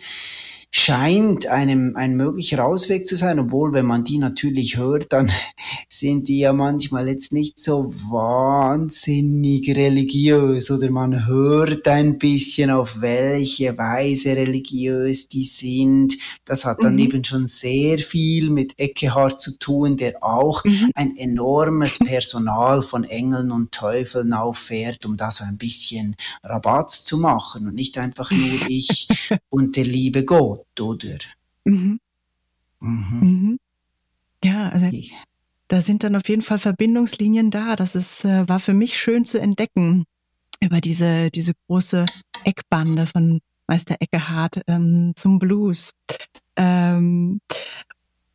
scheint 0.72 1.48
einem 1.48 1.96
ein 1.96 2.16
möglicher 2.16 2.66
Ausweg 2.66 3.08
zu 3.08 3.16
sein, 3.16 3.40
obwohl 3.40 3.74
wenn 3.74 3.86
man 3.86 4.04
die 4.04 4.18
natürlich 4.18 4.78
hört, 4.78 5.14
dann 5.14 5.32
sind 5.90 6.28
die 6.28 6.40
ja 6.40 6.54
manchmal 6.54 7.08
jetzt 7.08 7.32
nicht 7.32 7.60
so 7.60 7.94
wahnsinnig 8.10 9.76
religiös 9.76 10.70
oder 10.70 10.92
man 10.92 11.26
hört 11.26 11.88
ein 11.88 12.18
bisschen 12.18 12.70
auf 12.70 13.02
welche 13.02 13.78
Weise 13.78 14.36
religiös 14.36 15.28
die 15.28 15.46
sind. 15.46 16.16
Das 16.46 16.66
hat 16.66 16.84
dann 16.84 16.94
mhm. 16.94 17.00
eben 17.00 17.24
schon 17.24 17.48
sehr 17.48 17.98
viel 18.00 18.50
mit 18.50 18.78
Eckehard 18.78 19.40
zu 19.42 19.58
tun, 19.58 19.98
der 19.98 20.24
auch 20.24 20.64
mhm. 20.64 20.92
ein 20.96 21.18
enormes 21.18 22.00
Personal 22.00 22.82
von 22.82 23.04
Engeln 23.04 23.52
und 23.52 23.72
Teufeln 23.72 24.34
auffährt, 24.34 25.06
um 25.06 25.18
da 25.18 25.32
so 25.32 25.44
ein 25.44 25.58
bisschen 25.58 26.16
Rabatt 26.44 26.92
zu 26.92 27.18
machen 27.18 27.68
und 27.68 27.76
nicht 27.76 27.98
einfach 27.98 28.32
nur 28.32 28.60
ich 28.68 29.08
und 29.50 29.76
der 29.76 29.86
liebe 29.86 30.24
Gott. 30.26 30.57
Gott, 30.76 30.82
oder? 30.82 31.18
Mhm. 31.66 32.00
Mhm. 32.80 33.20
Mhm. 33.20 33.60
Ja, 34.44 34.70
also 34.70 34.90
da 35.68 35.82
sind 35.82 36.04
dann 36.04 36.16
auf 36.16 36.30
jeden 36.30 36.42
Fall 36.42 36.60
Verbindungslinien 36.60 37.52
da. 37.52 37.76
Das 37.76 37.96
ist, 37.96 38.24
äh, 38.24 38.48
war 38.48 38.60
für 38.60 38.74
mich 38.74 38.98
schön 38.98 39.26
zu 39.26 39.40
entdecken 39.40 40.06
über 40.60 40.82
diese, 40.82 41.30
diese 41.32 41.54
große 41.68 42.06
Eckbande 42.44 43.06
von 43.06 43.42
Meister 43.68 43.98
Eckehard 44.00 44.62
ähm, 44.68 45.14
zum 45.16 45.40
Blues. 45.40 45.92
Ähm, 46.56 47.42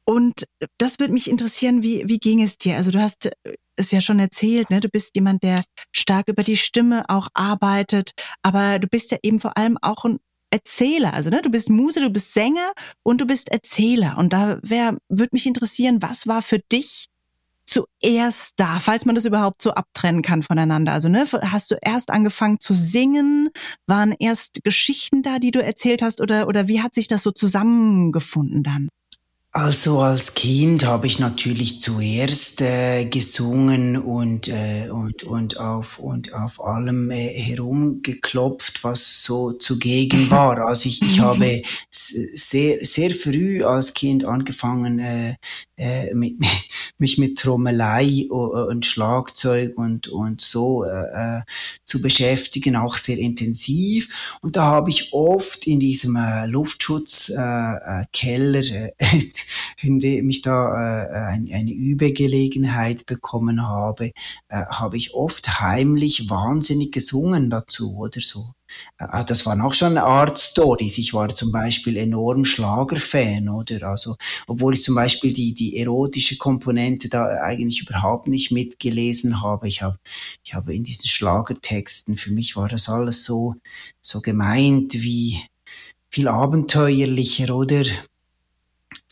und 0.05 0.45
das 0.79 0.99
würde 0.99 1.13
mich 1.13 1.31
interessieren, 1.31 1.83
wie, 1.83 2.07
wie 2.07 2.19
ging 2.19 2.43
es 2.43 2.59
dir? 2.59 2.77
Also 2.77 2.91
du 2.91 3.01
hast 3.01 3.31
es 3.77 3.91
ja 3.91 4.01
schon 4.01 4.19
erzählt, 4.19 4.69
ne? 4.69 4.81
du 4.81 4.89
bist 4.89 5.13
jemand, 5.15 5.43
der 5.43 5.65
stark 5.93 6.29
über 6.29 6.43
die 6.43 6.57
Stimme 6.57 7.05
auch 7.09 7.29
arbeitet, 7.35 8.11
aber 8.43 8.79
du 8.79 8.89
bist 8.89 9.11
ja 9.13 9.19
eben 9.23 9.41
vor 9.41 9.57
allem 9.57 9.79
auch 9.81 10.05
ein 10.05 10.19
Erzähler. 10.53 11.15
Also 11.15 11.31
ne, 11.31 11.43
du 11.43 11.51
bist 11.51 11.71
Muse, 11.71 12.01
du 12.01 12.11
bist 12.11 12.35
Sänger 12.35 12.73
und 13.03 13.21
du 13.21 13.27
bist 13.27 13.51
Erzähler. 13.51 14.19
Und 14.19 14.33
da 14.33 14.59
wäre, 14.63 14.99
würde 15.09 15.31
mich 15.33 15.47
interessieren, 15.47 16.03
was 16.03 16.27
war 16.27 16.43
für 16.43 16.59
dich 16.59 17.09
zuerst 17.65 18.55
da, 18.57 18.81
falls 18.81 19.07
man 19.07 19.15
das 19.15 19.25
überhaupt 19.25 19.63
so 19.63 19.73
abtrennen 19.73 20.23
kann 20.23 20.43
voneinander? 20.43 20.93
Also 20.93 21.09
ne, 21.09 21.27
hast 21.33 21.71
du 21.71 21.77
erst 21.81 22.11
angefangen 22.11 22.61
zu 22.61 22.75
singen? 22.75 23.49
Waren 23.87 24.13
erst 24.19 24.63
Geschichten 24.63 25.23
da, 25.23 25.39
die 25.39 25.53
du 25.53 25.63
erzählt 25.63 26.03
hast, 26.03 26.21
oder 26.21 26.47
oder 26.49 26.69
wie 26.69 26.83
hat 26.83 26.95
sich 26.95 27.09
das 27.09 27.23
so 27.23 27.31
zusammengefunden 27.31 28.63
dann? 28.63 28.89
Also 29.55 30.01
als 30.01 30.33
Kind 30.33 30.87
habe 30.87 31.07
ich 31.07 31.19
natürlich 31.19 31.83
zuerst 31.83 32.63
äh, 32.63 33.05
gesungen 33.05 33.99
und, 33.99 34.49
äh, 34.49 34.89
und, 34.89 35.25
und, 35.25 35.61
auf, 35.61 35.99
und 35.99 36.33
auf 36.33 36.65
allem 36.65 37.11
äh, 37.11 37.29
herumgeklopft, 37.29 38.83
was 38.83 39.23
so 39.23 39.53
zugegen 39.53 40.31
war. 40.31 40.67
Also 40.67 40.89
ich, 40.89 41.03
ich 41.03 41.21
habe 41.21 41.61
sehr, 41.91 42.83
sehr 42.83 43.11
früh 43.11 43.63
als 43.63 43.93
Kind 43.93 44.25
angefangen, 44.25 44.99
äh, 44.99 45.35
äh, 45.77 46.15
mit, 46.15 46.37
mich 46.99 47.19
mit 47.19 47.39
Trommelei 47.39 48.29
und 48.31 48.87
Schlagzeug 48.87 49.77
und, 49.77 50.09
und 50.09 50.41
so 50.41 50.85
äh, 50.85 51.39
äh, 51.39 51.43
zu 51.85 52.01
beschäftigen, 52.01 52.77
auch 52.77 52.97
sehr 52.97 53.19
intensiv. 53.19 54.39
Und 54.41 54.57
da 54.57 54.63
habe 54.63 54.89
ich 54.89 55.13
oft 55.13 55.67
in 55.67 55.79
diesem 55.79 56.17
äh, 56.17 56.47
Luftschutzkeller, 56.47 58.61
äh, 58.61 58.93
äh, 58.97 59.13
in 59.13 59.31
dem 59.83 60.29
ich 60.31 60.43
da 60.43 61.05
äh, 61.05 61.35
ein, 61.35 61.49
eine 61.53 61.73
Übegelegenheit 61.73 63.07
bekommen 63.07 63.67
habe, 63.67 64.13
äh, 64.49 64.65
habe 64.67 64.97
ich 64.97 65.15
oft 65.15 65.61
heimlich 65.61 66.29
wahnsinnig 66.31 66.93
gesungen 66.93 67.51
dazu 67.51 67.97
oder 67.97 68.21
so. 68.21 68.55
Äh, 68.99 69.25
das 69.25 69.47
waren 69.47 69.61
auch 69.61 69.75
schon 69.75 69.99
Art 69.99 70.39
Stories. 70.39 70.99
Ich 70.99 71.15
war 71.15 71.29
zum 71.29 71.53
Beispiel 71.53 71.97
enorm 71.97 72.45
Schlagerfan, 72.45 73.49
oder? 73.49 73.89
Also, 73.89 74.17
obwohl 74.47 74.75
ich 74.75 74.83
zum 74.83 74.95
Beispiel 74.95 75.33
die, 75.33 75.55
die 75.55 75.79
erotische 75.79 76.37
Komponente 76.37 77.09
da 77.09 77.27
eigentlich 77.43 77.83
überhaupt 77.83 78.29
nicht 78.29 78.53
mitgelesen 78.53 79.43
habe. 79.43 79.69
Ich 79.69 79.83
habe, 79.83 79.99
ich 80.45 80.55
habe 80.55 80.75
in 80.75 80.85
diesen 80.85 81.09
Schlagertexten, 81.09 82.17
für 82.17 82.33
mich 82.33 82.57
war 82.57 82.69
das 82.69 82.89
alles 82.89 83.25
so, 83.25 83.55
so 84.01 84.21
gemeint 84.21 84.95
wie 84.95 85.41
viel 86.11 86.29
abenteuerlicher, 86.29 87.55
oder? 87.55 87.85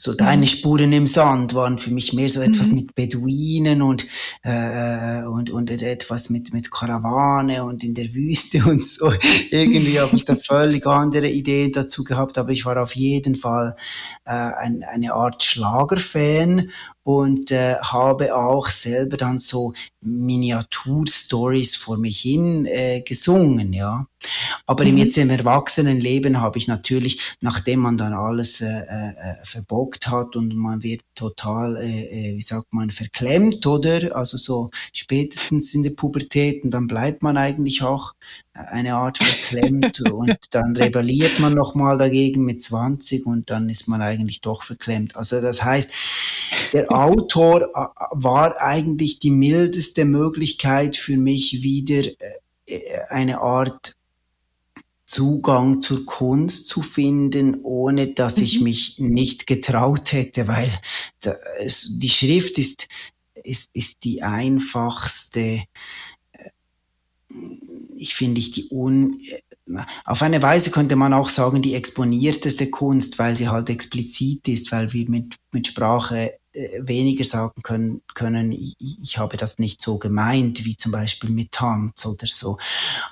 So 0.02 0.14
deine 0.14 0.46
mhm. 0.46 0.46
Spuren 0.46 0.92
im 0.94 1.06
Sand 1.06 1.54
waren 1.54 1.76
für 1.76 1.90
mich 1.90 2.14
mehr 2.14 2.30
so 2.30 2.40
etwas 2.40 2.70
mhm. 2.70 2.76
mit 2.76 2.94
Beduinen 2.94 3.82
und, 3.82 4.06
äh, 4.42 5.22
und, 5.24 5.50
und 5.50 5.70
etwas 5.70 6.30
mit, 6.30 6.54
mit 6.54 6.70
Karawane 6.70 7.62
und 7.64 7.84
in 7.84 7.92
der 7.92 8.14
Wüste 8.14 8.64
und 8.66 8.82
so. 8.82 9.12
Irgendwie 9.50 10.00
habe 10.00 10.16
ich 10.16 10.24
da 10.24 10.36
völlig 10.42 10.86
andere 10.86 11.28
Ideen 11.28 11.72
dazu 11.72 12.02
gehabt, 12.02 12.38
aber 12.38 12.48
ich 12.48 12.64
war 12.64 12.82
auf 12.82 12.96
jeden 12.96 13.34
Fall 13.34 13.76
äh, 14.24 14.30
ein, 14.30 14.84
eine 14.84 15.12
Art 15.12 15.42
Schlagerfan 15.42 16.70
und 17.02 17.50
äh, 17.50 17.76
habe 17.76 18.36
auch 18.36 18.68
selber 18.68 19.16
dann 19.16 19.38
so 19.38 19.72
Miniaturstories 20.02 21.76
vor 21.76 21.98
mich 21.98 22.20
hin 22.20 22.66
äh, 22.66 23.00
gesungen, 23.00 23.72
ja. 23.72 24.06
Aber 24.66 24.84
mhm. 24.84 24.90
im 24.90 24.96
jetzt 24.98 25.18
im 25.18 25.30
Erwachsenenleben 25.30 26.40
habe 26.40 26.58
ich 26.58 26.68
natürlich, 26.68 27.36
nachdem 27.40 27.80
man 27.80 27.96
dann 27.96 28.12
alles 28.12 28.60
äh, 28.60 28.66
äh, 28.66 29.14
verbockt 29.44 30.08
hat 30.08 30.36
und 30.36 30.54
man 30.54 30.82
wird 30.82 31.02
total, 31.14 31.76
äh, 31.76 32.32
äh, 32.32 32.36
wie 32.36 32.42
sagt 32.42 32.72
man, 32.72 32.90
verklemmt, 32.90 33.66
oder? 33.66 34.14
Also 34.14 34.36
so 34.36 34.70
spätestens 34.92 35.74
in 35.74 35.82
der 35.82 35.90
Pubertät 35.90 36.64
und 36.64 36.70
dann 36.70 36.86
bleibt 36.86 37.22
man 37.22 37.36
eigentlich 37.36 37.82
auch 37.82 38.14
eine 38.52 38.94
Art 38.94 39.18
verklemmt 39.18 40.00
und 40.10 40.36
dann 40.50 40.76
rebelliert 40.76 41.38
man 41.38 41.54
nochmal 41.54 41.96
dagegen 41.98 42.44
mit 42.44 42.62
20 42.62 43.26
und 43.26 43.50
dann 43.50 43.68
ist 43.68 43.88
man 43.88 44.02
eigentlich 44.02 44.40
doch 44.40 44.64
verklemmt. 44.64 45.16
Also 45.16 45.40
das 45.40 45.64
heißt, 45.64 45.90
der 46.72 46.90
Autor 46.92 47.62
äh, 47.62 48.04
war 48.12 48.60
eigentlich 48.60 49.18
die 49.18 49.30
mildeste 49.30 50.04
Möglichkeit 50.04 50.96
für 50.96 51.16
mich 51.16 51.62
wieder 51.62 52.10
äh, 52.66 53.00
eine 53.08 53.40
Art 53.40 53.96
Zugang 55.10 55.82
zur 55.82 56.06
Kunst 56.06 56.68
zu 56.68 56.82
finden, 56.82 57.64
ohne 57.64 58.14
dass 58.14 58.38
ich 58.38 58.58
mhm. 58.58 58.64
mich 58.64 58.98
nicht 59.00 59.48
getraut 59.48 60.12
hätte, 60.12 60.46
weil 60.46 60.70
die 61.24 62.08
Schrift 62.08 62.58
ist, 62.58 62.86
ist, 63.42 63.70
ist 63.72 64.04
die 64.04 64.22
einfachste 64.22 65.64
ich 67.96 68.14
finde 68.14 68.40
ich 68.40 68.50
die 68.50 68.68
un, 68.70 69.20
auf 70.04 70.22
eine 70.22 70.42
Weise 70.42 70.70
könnte 70.70 70.96
man 70.96 71.12
auch 71.12 71.28
sagen, 71.28 71.62
die 71.62 71.74
exponierteste 71.74 72.70
Kunst, 72.70 73.18
weil 73.18 73.36
sie 73.36 73.48
halt 73.48 73.70
explizit 73.70 74.48
ist, 74.48 74.72
weil 74.72 74.92
wir 74.92 75.08
mit, 75.08 75.36
mit 75.52 75.66
Sprache 75.66 76.38
äh, 76.52 76.80
weniger 76.82 77.24
sagen 77.24 77.62
können, 77.62 78.02
können 78.14 78.52
ich, 78.52 78.74
ich 78.80 79.18
habe 79.18 79.36
das 79.36 79.58
nicht 79.58 79.80
so 79.82 79.98
gemeint, 79.98 80.64
wie 80.64 80.76
zum 80.76 80.92
Beispiel 80.92 81.30
mit 81.30 81.52
Tanz 81.52 82.06
oder 82.06 82.26
so. 82.26 82.58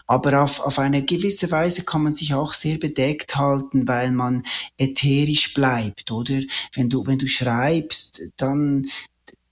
Aber 0.07 0.42
auf, 0.42 0.61
auf 0.61 0.78
eine 0.78 1.04
gewisse 1.04 1.50
Weise 1.50 1.85
kann 1.85 2.02
man 2.02 2.14
sich 2.14 2.35
auch 2.35 2.54
sehr 2.54 2.78
bedeckt 2.78 3.37
halten, 3.37 3.87
weil 3.87 4.11
man 4.11 4.44
ätherisch 4.76 5.54
bleibt, 5.54 6.11
oder? 6.11 6.40
Wenn 6.72 6.88
du, 6.88 7.07
wenn 7.07 7.18
du 7.18 7.26
schreibst, 7.26 8.22
dann, 8.38 8.88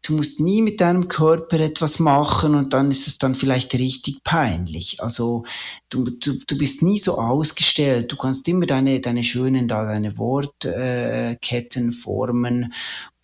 du 0.07 0.15
musst 0.15 0.41
nie 0.41 0.63
mit 0.63 0.81
deinem 0.81 1.09
Körper 1.09 1.59
etwas 1.61 1.99
machen 1.99 2.55
und 2.55 2.73
dann 2.73 2.91
ist 2.91 3.09
es 3.09 3.19
dann 3.19 3.35
vielleicht 3.35 3.75
richtig 3.75 4.23
peinlich. 4.25 5.03
Also 5.03 5.45
du, 5.89 6.05
du, 6.05 6.39
du 6.47 6.59
bist 6.59 6.83
nie 6.83 6.99
so 6.99 7.19
ausgestellt. 7.19 8.13
Du 8.13 8.17
kannst 8.17 8.47
immer 8.49 8.67
deine, 8.67 9.01
deine 9.01 9.25
schönen 9.25 9.69
da, 9.69 9.85
deine 9.85 10.17
Wortketten 10.19 11.89
äh, 11.89 11.93
formen 11.93 12.73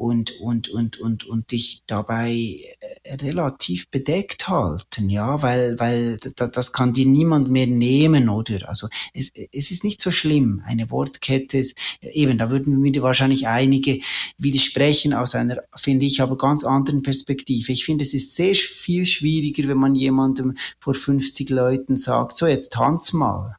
und, 0.02 0.40
und, 0.40 0.68
und, 0.68 0.98
und, 0.98 1.24
und 1.24 1.52
dich 1.52 1.84
dabei 1.86 2.58
äh, 3.04 3.14
relativ 3.14 3.88
bedeckt 3.88 4.48
halten, 4.48 5.08
ja, 5.08 5.42
weil, 5.42 5.78
weil 5.78 6.16
das 6.16 6.72
kann 6.72 6.92
dir 6.92 7.06
niemand 7.06 7.48
mehr 7.48 7.68
nehmen, 7.68 8.28
oder? 8.28 8.68
Also 8.68 8.88
es, 9.14 9.30
es 9.52 9.70
ist 9.70 9.84
nicht 9.84 10.00
so 10.00 10.10
schlimm. 10.10 10.60
Eine 10.66 10.90
Wortkette 10.90 11.56
ist, 11.58 11.78
eben, 12.00 12.36
da 12.36 12.50
würden 12.50 12.80
mir 12.80 13.00
wahrscheinlich 13.00 13.46
einige 13.46 14.00
widersprechen 14.38 15.14
aus 15.14 15.36
einer, 15.36 15.58
finde 15.76 16.04
ich, 16.04 16.20
aber 16.20 16.36
ganz 16.36 16.64
anderen 16.64 17.02
Perspektive. 17.02 17.70
Ich 17.70 17.84
finde, 17.84 18.02
es 18.02 18.12
ist 18.12 18.34
sehr 18.34 18.56
viel 18.56 19.06
schwieriger, 19.06 19.68
wenn 19.68 19.78
man 19.78 19.94
jemandem 19.94 20.56
vor 20.80 20.94
50 20.94 21.48
Leuten 21.50 21.96
sagt, 21.96 22.38
so 22.38 22.48
jetzt 22.48 22.72
tanz 22.72 23.12
mal. 23.12 23.54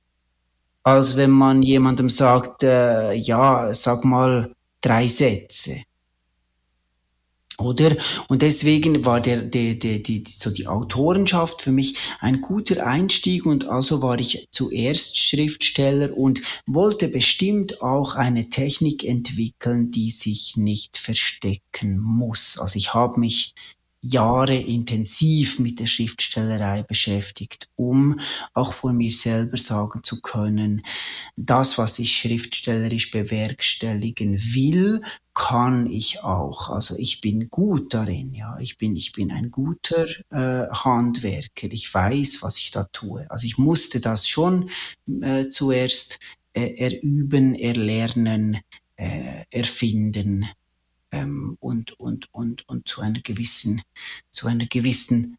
Als 0.84 1.16
wenn 1.16 1.32
man 1.32 1.62
jemandem 1.64 2.10
sagt, 2.10 2.64
äh, 2.64 3.14
ja, 3.14 3.74
sag 3.74 4.04
mal 4.04 4.54
drei 4.82 5.08
Sätze 5.08 5.84
oder? 7.58 7.96
Und 8.28 8.42
deswegen 8.42 9.06
war 9.06 9.22
der, 9.22 9.42
der, 9.42 9.76
der, 9.76 10.00
die, 10.00 10.24
so 10.28 10.50
die 10.50 10.68
Autorenschaft 10.68 11.62
für 11.62 11.72
mich 11.72 11.96
ein 12.20 12.42
guter 12.42 12.86
Einstieg 12.86 13.46
und 13.46 13.68
also 13.68 14.02
war 14.02 14.20
ich 14.20 14.48
zuerst 14.52 15.18
Schriftsteller 15.18 16.16
und 16.16 16.42
wollte 16.66 17.08
bestimmt 17.08 17.82
auch 17.82 18.16
eine 18.16 18.50
Technik 18.50 19.04
entwickeln, 19.04 19.92
die 19.92 20.12
sich 20.12 20.58
nicht 20.58 20.98
verstecken 20.98 22.00
muss. 22.00 22.58
Also 22.58 22.78
ich 22.78 22.94
habe 22.94 23.20
mich 23.20 23.54
Jahre 24.04 24.56
intensiv 24.56 25.60
mit 25.60 25.80
der 25.80 25.88
Schriftstellerei 25.88 26.84
beschäftigt, 26.84 27.70
um 27.76 28.20
auch 28.54 28.74
vor 28.74 28.92
mir 28.92 29.12
selber 29.12 29.56
sagen 29.56 30.02
zu 30.04 30.22
können, 30.22 30.86
das, 31.38 31.78
was 31.78 32.00
ich 32.00 32.14
schriftstellerisch 32.14 33.12
bewerkstelligen 33.12 34.38
will, 34.54 35.02
kann 35.34 35.88
ich 35.88 36.24
auch. 36.24 36.70
Also 36.70 36.96
ich 36.98 37.22
bin 37.22 37.50
gut 37.50 37.94
darin, 37.94 38.34
ja. 38.34 38.58
Ich 38.60 38.78
bin, 38.78 38.96
ich 38.96 39.14
bin 39.14 39.32
ein 39.32 39.50
guter 39.50 40.06
äh, 40.30 40.68
Handwerker. 40.72 41.72
Ich 41.72 41.92
weiß, 41.92 42.42
was 42.42 42.58
ich 42.58 42.72
da 42.72 42.84
tue. 42.92 43.30
Also 43.32 43.46
ich 43.46 43.58
musste 43.58 44.00
das 44.00 44.28
schon 44.28 44.70
äh, 45.22 45.48
zuerst 45.50 46.20
äh, 46.54 46.76
erüben, 46.76 47.56
erlernen, 47.56 48.60
äh, 48.96 49.44
erfinden 49.50 50.46
ähm, 51.12 51.58
und, 51.60 52.00
und, 52.00 52.34
und, 52.34 52.68
und 52.68 52.88
zu 52.88 53.02
einer 53.02 53.22
gewissen, 53.22 53.82
zu 54.30 54.48
einer 54.48 54.68
gewissen 54.68 55.38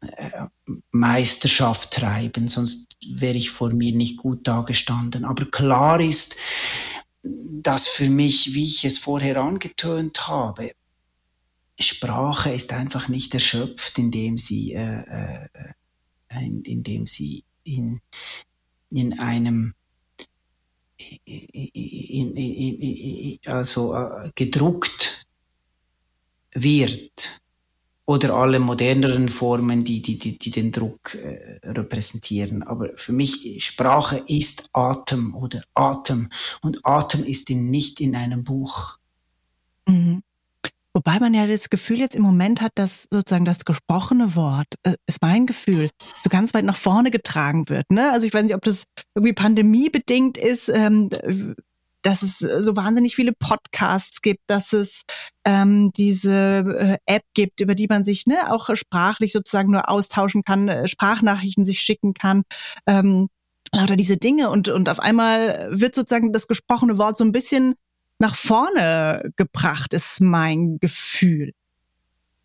äh, 0.00 0.46
Meisterschaft 0.90 1.92
treiben, 1.92 2.48
sonst 2.48 2.96
wäre 3.06 3.36
ich 3.36 3.50
vor 3.50 3.70
mir 3.70 3.92
nicht 3.94 4.16
gut 4.16 4.46
dagestanden. 4.46 5.24
Aber 5.24 5.44
klar 5.46 6.00
ist, 6.00 6.36
dass 7.22 7.88
für 7.88 8.08
mich, 8.08 8.54
wie 8.54 8.66
ich 8.66 8.84
es 8.84 8.98
vorher 8.98 9.36
angetönt 9.36 10.28
habe, 10.28 10.72
Sprache 11.78 12.50
ist 12.50 12.72
einfach 12.72 13.08
nicht 13.08 13.32
erschöpft, 13.34 13.98
indem 13.98 14.38
sie, 14.38 14.74
äh, 14.74 15.44
äh, 15.44 16.46
indem 16.64 17.06
sie 17.06 17.44
in, 17.64 18.00
in 18.90 19.18
einem 19.18 19.74
in, 21.24 22.36
in, 22.36 22.36
in, 22.36 23.38
also 23.46 23.94
äh, 23.94 24.30
gedruckt 24.34 25.26
wird 26.52 27.40
oder 28.10 28.34
alle 28.34 28.58
moderneren 28.58 29.28
Formen, 29.28 29.84
die, 29.84 30.02
die, 30.02 30.18
die, 30.18 30.36
die 30.36 30.50
den 30.50 30.72
Druck 30.72 31.14
äh, 31.14 31.60
repräsentieren. 31.64 32.64
Aber 32.64 32.90
für 32.96 33.12
mich, 33.12 33.64
Sprache 33.64 34.20
ist 34.26 34.68
Atem 34.72 35.36
oder 35.36 35.62
Atem. 35.74 36.28
Und 36.60 36.80
Atem 36.82 37.22
ist 37.22 37.50
in, 37.50 37.70
nicht 37.70 38.00
in 38.00 38.16
einem 38.16 38.42
Buch. 38.42 38.98
Mhm. 39.86 40.24
Wobei 40.92 41.20
man 41.20 41.34
ja 41.34 41.46
das 41.46 41.70
Gefühl 41.70 42.00
jetzt 42.00 42.16
im 42.16 42.22
Moment 42.22 42.60
hat, 42.60 42.72
dass 42.74 43.06
sozusagen 43.12 43.44
das 43.44 43.64
gesprochene 43.64 44.34
Wort, 44.34 44.74
äh, 44.82 44.96
ist 45.06 45.22
mein 45.22 45.46
Gefühl, 45.46 45.88
so 46.20 46.30
ganz 46.30 46.52
weit 46.52 46.64
nach 46.64 46.76
vorne 46.76 47.12
getragen 47.12 47.68
wird. 47.68 47.92
Ne? 47.92 48.10
Also 48.10 48.26
ich 48.26 48.34
weiß 48.34 48.42
nicht, 48.42 48.56
ob 48.56 48.64
das 48.64 48.86
irgendwie 49.14 49.34
pandemiebedingt 49.34 50.36
ist. 50.36 50.68
Ähm, 50.68 51.10
dass 52.02 52.22
es 52.22 52.38
so 52.38 52.76
wahnsinnig 52.76 53.14
viele 53.14 53.32
Podcasts 53.32 54.22
gibt, 54.22 54.42
dass 54.46 54.72
es 54.72 55.02
ähm, 55.44 55.92
diese 55.96 56.64
äh, 56.78 56.96
App 57.06 57.24
gibt, 57.34 57.60
über 57.60 57.74
die 57.74 57.86
man 57.88 58.04
sich 58.04 58.26
ne, 58.26 58.52
auch 58.52 58.68
sprachlich 58.74 59.32
sozusagen 59.32 59.70
nur 59.70 59.88
austauschen 59.88 60.42
kann, 60.42 60.68
äh, 60.68 60.88
Sprachnachrichten 60.88 61.64
sich 61.64 61.80
schicken 61.80 62.14
kann. 62.14 62.42
Ähm, 62.86 63.28
lauter 63.72 63.96
diese 63.96 64.16
Dinge 64.16 64.50
und, 64.50 64.68
und 64.68 64.88
auf 64.88 65.00
einmal 65.00 65.68
wird 65.70 65.94
sozusagen 65.94 66.32
das 66.32 66.48
gesprochene 66.48 66.98
Wort 66.98 67.16
so 67.16 67.24
ein 67.24 67.32
bisschen 67.32 67.74
nach 68.18 68.34
vorne 68.34 69.32
gebracht, 69.36 69.94
ist 69.94 70.20
mein 70.20 70.78
Gefühl. 70.78 71.52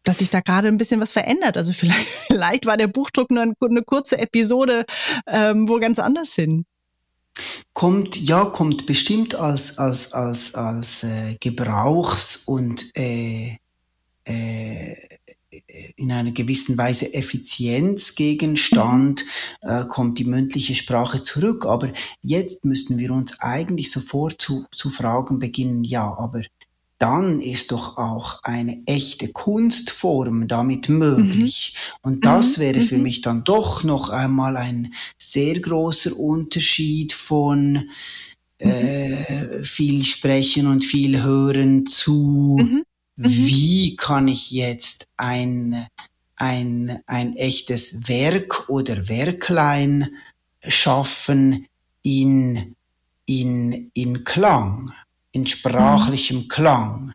Dass 0.04 0.20
sich 0.20 0.30
da 0.30 0.40
gerade 0.40 0.68
ein 0.68 0.78
bisschen 0.78 1.02
was 1.02 1.14
verändert. 1.14 1.58
Also 1.58 1.74
vielleicht, 1.74 2.08
vielleicht 2.28 2.66
war 2.66 2.78
der 2.78 2.88
Buchdruck 2.88 3.32
nur 3.32 3.42
eine 3.44 3.84
kurze 3.84 4.18
Episode, 4.18 4.86
ähm, 5.28 5.68
wo 5.68 5.80
ganz 5.80 6.00
anders 6.00 6.34
hin. 6.34 6.66
Kommt, 7.74 8.16
ja, 8.16 8.46
kommt 8.46 8.86
bestimmt 8.86 9.36
als, 9.36 9.78
als, 9.78 10.14
als, 10.14 10.56
als 10.56 11.04
äh, 11.04 11.36
Gebrauchs- 11.40 12.44
und 12.46 12.96
äh, 12.96 13.58
äh, 14.24 14.96
in 15.96 16.12
einer 16.12 16.32
gewissen 16.32 16.78
Weise 16.78 17.14
Effizienzgegenstand 17.14 19.24
mhm. 19.62 19.70
äh, 19.70 19.86
kommt 19.88 20.20
die 20.20 20.26
mündliche 20.26 20.76
Sprache 20.76 21.24
zurück. 21.24 21.66
Aber 21.66 21.94
jetzt 22.22 22.66
müssten 22.66 22.98
wir 22.98 23.12
uns 23.12 23.40
eigentlich 23.40 23.92
sofort 23.92 24.42
zu, 24.42 24.66
zu 24.72 24.90
fragen 24.90 25.40
beginnen, 25.40 25.84
ja, 25.84 26.14
aber 26.18 26.44
dann 26.98 27.42
ist 27.42 27.72
doch 27.72 27.98
auch 27.98 28.42
eine 28.44 28.82
echte 28.86 29.30
Kunstform 29.30 30.48
damit 30.48 30.90
möglich. 30.90 31.76
Mhm. 31.76 32.00
Und 32.10 32.26
das 32.26 32.58
mhm. 32.58 32.62
wäre 32.62 32.82
für 32.82 32.98
mhm. 32.98 33.04
mich 33.04 33.22
dann 33.22 33.44
doch 33.44 33.84
noch 33.84 34.10
einmal 34.10 34.56
ein 34.58 34.94
sehr 35.18 35.60
großer 35.60 36.18
Unterschied 36.18 37.12
von 37.14 37.90
äh, 38.60 39.64
viel 39.64 40.04
sprechen 40.04 40.68
und 40.68 40.86
viel 40.86 41.22
hören 41.22 41.86
zu 41.88 42.58
mhm. 42.60 42.84
Mhm. 43.18 43.26
wie 43.30 43.96
kann 43.96 44.28
ich 44.28 44.52
jetzt 44.52 45.08
ein, 45.18 45.88
ein, 46.36 47.00
ein 47.06 47.36
echtes 47.36 48.08
Werk 48.08 48.70
oder 48.70 49.08
Werklein 49.08 50.10
schaffen 50.68 51.68
in, 52.02 52.76
in, 53.26 53.92
in 53.94 54.24
Klang, 54.24 54.94
in 55.36 55.46
sprachlichem 55.46 56.44
mhm. 56.44 56.48
Klang. 56.48 57.14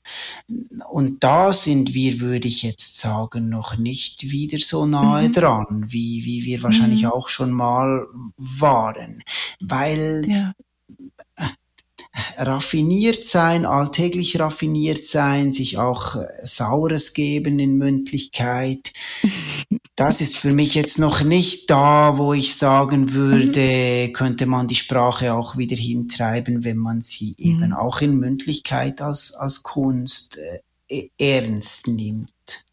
Und 0.90 1.24
da 1.24 1.54
sind 1.54 1.94
wir, 1.94 2.20
würde 2.20 2.48
ich 2.48 2.62
jetzt 2.62 2.98
sagen, 2.98 3.48
noch 3.48 3.78
nicht 3.78 4.30
wieder 4.30 4.58
so 4.58 4.84
nahe 4.84 5.28
mhm. 5.28 5.32
dran, 5.32 5.84
wie, 5.88 6.26
wie 6.26 6.44
wir 6.44 6.62
wahrscheinlich 6.62 7.04
mhm. 7.04 7.12
auch 7.12 7.30
schon 7.30 7.50
mal 7.50 8.06
waren. 8.36 9.22
Weil 9.58 10.26
ja 10.28 10.52
raffiniert 12.36 13.24
sein, 13.24 13.64
alltäglich 13.64 14.38
raffiniert 14.40 15.06
sein, 15.06 15.52
sich 15.52 15.78
auch 15.78 16.16
äh, 16.16 16.26
Saures 16.44 17.12
geben 17.12 17.58
in 17.58 17.76
Mündlichkeit. 17.76 18.92
Das 19.96 20.22
ist 20.22 20.38
für 20.38 20.52
mich 20.52 20.74
jetzt 20.76 20.98
noch 20.98 21.22
nicht 21.22 21.68
da, 21.68 22.16
wo 22.16 22.32
ich 22.32 22.56
sagen 22.56 23.12
würde, 23.12 24.10
könnte 24.14 24.46
man 24.46 24.66
die 24.66 24.74
Sprache 24.74 25.34
auch 25.34 25.58
wieder 25.58 25.76
hintreiben, 25.76 26.64
wenn 26.64 26.78
man 26.78 27.02
sie 27.02 27.34
mhm. 27.38 27.44
eben 27.44 27.72
auch 27.74 28.00
in 28.00 28.16
Mündlichkeit 28.16 29.02
als, 29.02 29.34
als 29.34 29.62
Kunst 29.62 30.38
äh, 30.38 30.60
e-, 30.88 31.10
ernst 31.18 31.86
nimmt 31.86 32.64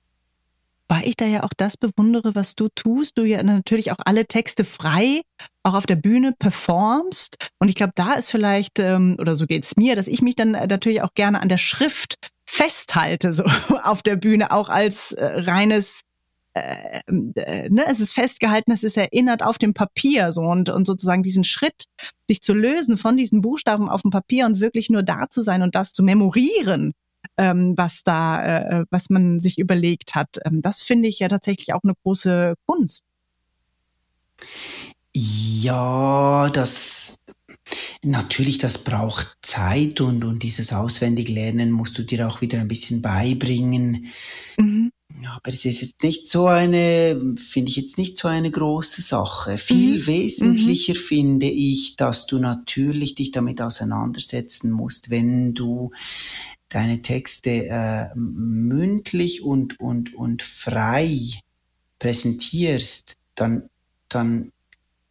weil 0.87 1.07
ich 1.07 1.15
da 1.15 1.25
ja 1.25 1.43
auch 1.43 1.53
das 1.57 1.77
bewundere, 1.77 2.35
was 2.35 2.55
du 2.55 2.69
tust. 2.69 3.17
Du 3.17 3.23
ja 3.23 3.41
natürlich 3.43 3.91
auch 3.91 3.99
alle 4.05 4.25
Texte 4.25 4.63
frei, 4.63 5.21
auch 5.63 5.73
auf 5.73 5.85
der 5.85 5.95
Bühne 5.95 6.33
performst. 6.37 7.37
Und 7.59 7.69
ich 7.69 7.75
glaube, 7.75 7.93
da 7.95 8.13
ist 8.13 8.31
vielleicht, 8.31 8.79
ähm, 8.79 9.17
oder 9.19 9.35
so 9.35 9.45
geht's 9.45 9.75
mir, 9.77 9.95
dass 9.95 10.07
ich 10.07 10.21
mich 10.21 10.35
dann 10.35 10.51
natürlich 10.51 11.01
auch 11.01 11.13
gerne 11.13 11.41
an 11.41 11.49
der 11.49 11.57
Schrift 11.57 12.15
festhalte, 12.45 13.33
so 13.33 13.43
auf 13.83 14.01
der 14.01 14.15
Bühne, 14.15 14.51
auch 14.51 14.69
als 14.69 15.11
äh, 15.11 15.25
reines 15.25 16.01
äh, 16.57 17.01
äh, 17.35 17.69
ne, 17.69 17.85
es 17.87 17.99
ist 17.99 18.13
festgehalten, 18.13 18.71
es 18.71 18.83
ist 18.83 18.97
erinnert 18.97 19.43
auf 19.43 19.57
dem 19.57 19.73
Papier 19.73 20.31
so 20.31 20.41
und, 20.41 20.69
und 20.69 20.87
sozusagen 20.87 21.21
diesen 21.21 21.43
Schritt, 21.43 21.85
sich 22.27 22.41
zu 22.41 22.53
lösen 22.53 22.97
von 22.97 23.17
diesen 23.17 23.41
Buchstaben 23.41 23.89
auf 23.89 24.01
dem 24.01 24.11
Papier 24.11 24.45
und 24.45 24.59
wirklich 24.59 24.89
nur 24.89 25.03
da 25.03 25.29
zu 25.29 25.41
sein 25.41 25.61
und 25.61 25.75
das 25.75 25.91
zu 25.91 26.03
memorieren, 26.03 26.93
ähm, 27.37 27.73
was 27.77 28.03
da, 28.03 28.81
äh, 28.81 28.85
was 28.89 29.09
man 29.09 29.39
sich 29.39 29.57
überlegt 29.57 30.15
hat. 30.15 30.39
Ähm, 30.45 30.61
das 30.61 30.81
finde 30.81 31.07
ich 31.07 31.19
ja 31.19 31.27
tatsächlich 31.27 31.73
auch 31.73 31.83
eine 31.83 31.93
große 32.03 32.55
Kunst. 32.65 33.03
Ja, 35.13 36.49
das 36.53 37.17
natürlich, 38.03 38.57
das 38.57 38.83
braucht 38.83 39.37
Zeit 39.41 39.99
und, 40.01 40.23
und 40.23 40.43
dieses 40.43 40.73
Auswendiglernen 40.73 41.71
musst 41.71 41.97
du 41.97 42.03
dir 42.03 42.27
auch 42.27 42.41
wieder 42.41 42.59
ein 42.59 42.67
bisschen 42.67 43.01
beibringen. 43.01 44.07
Mhm. 44.57 44.91
Aber 45.25 45.49
es 45.51 45.65
ist 45.65 45.81
jetzt 45.81 46.03
nicht 46.03 46.27
so 46.27 46.45
eine, 46.45 47.35
finde 47.37 47.69
ich 47.69 47.77
jetzt 47.77 47.97
nicht 47.97 48.17
so 48.17 48.27
eine 48.27 48.51
große 48.51 49.01
Sache. 49.01 49.57
Viel 49.57 49.99
mhm. 50.01 50.07
wesentlicher 50.07 50.93
mhm. 50.93 50.97
finde 50.97 51.47
ich, 51.47 51.95
dass 51.95 52.27
du 52.27 52.39
natürlich 52.39 53.15
dich 53.15 53.31
damit 53.31 53.61
auseinandersetzen 53.61 54.71
musst, 54.71 55.09
wenn 55.09 55.53
du 55.53 55.91
deine 56.69 57.01
Texte 57.01 57.67
äh, 57.67 58.15
mündlich 58.15 59.43
und, 59.43 59.79
und, 59.79 60.13
und 60.13 60.41
frei 60.41 61.19
präsentierst, 61.99 63.15
dann, 63.35 63.69
dann 64.09 64.51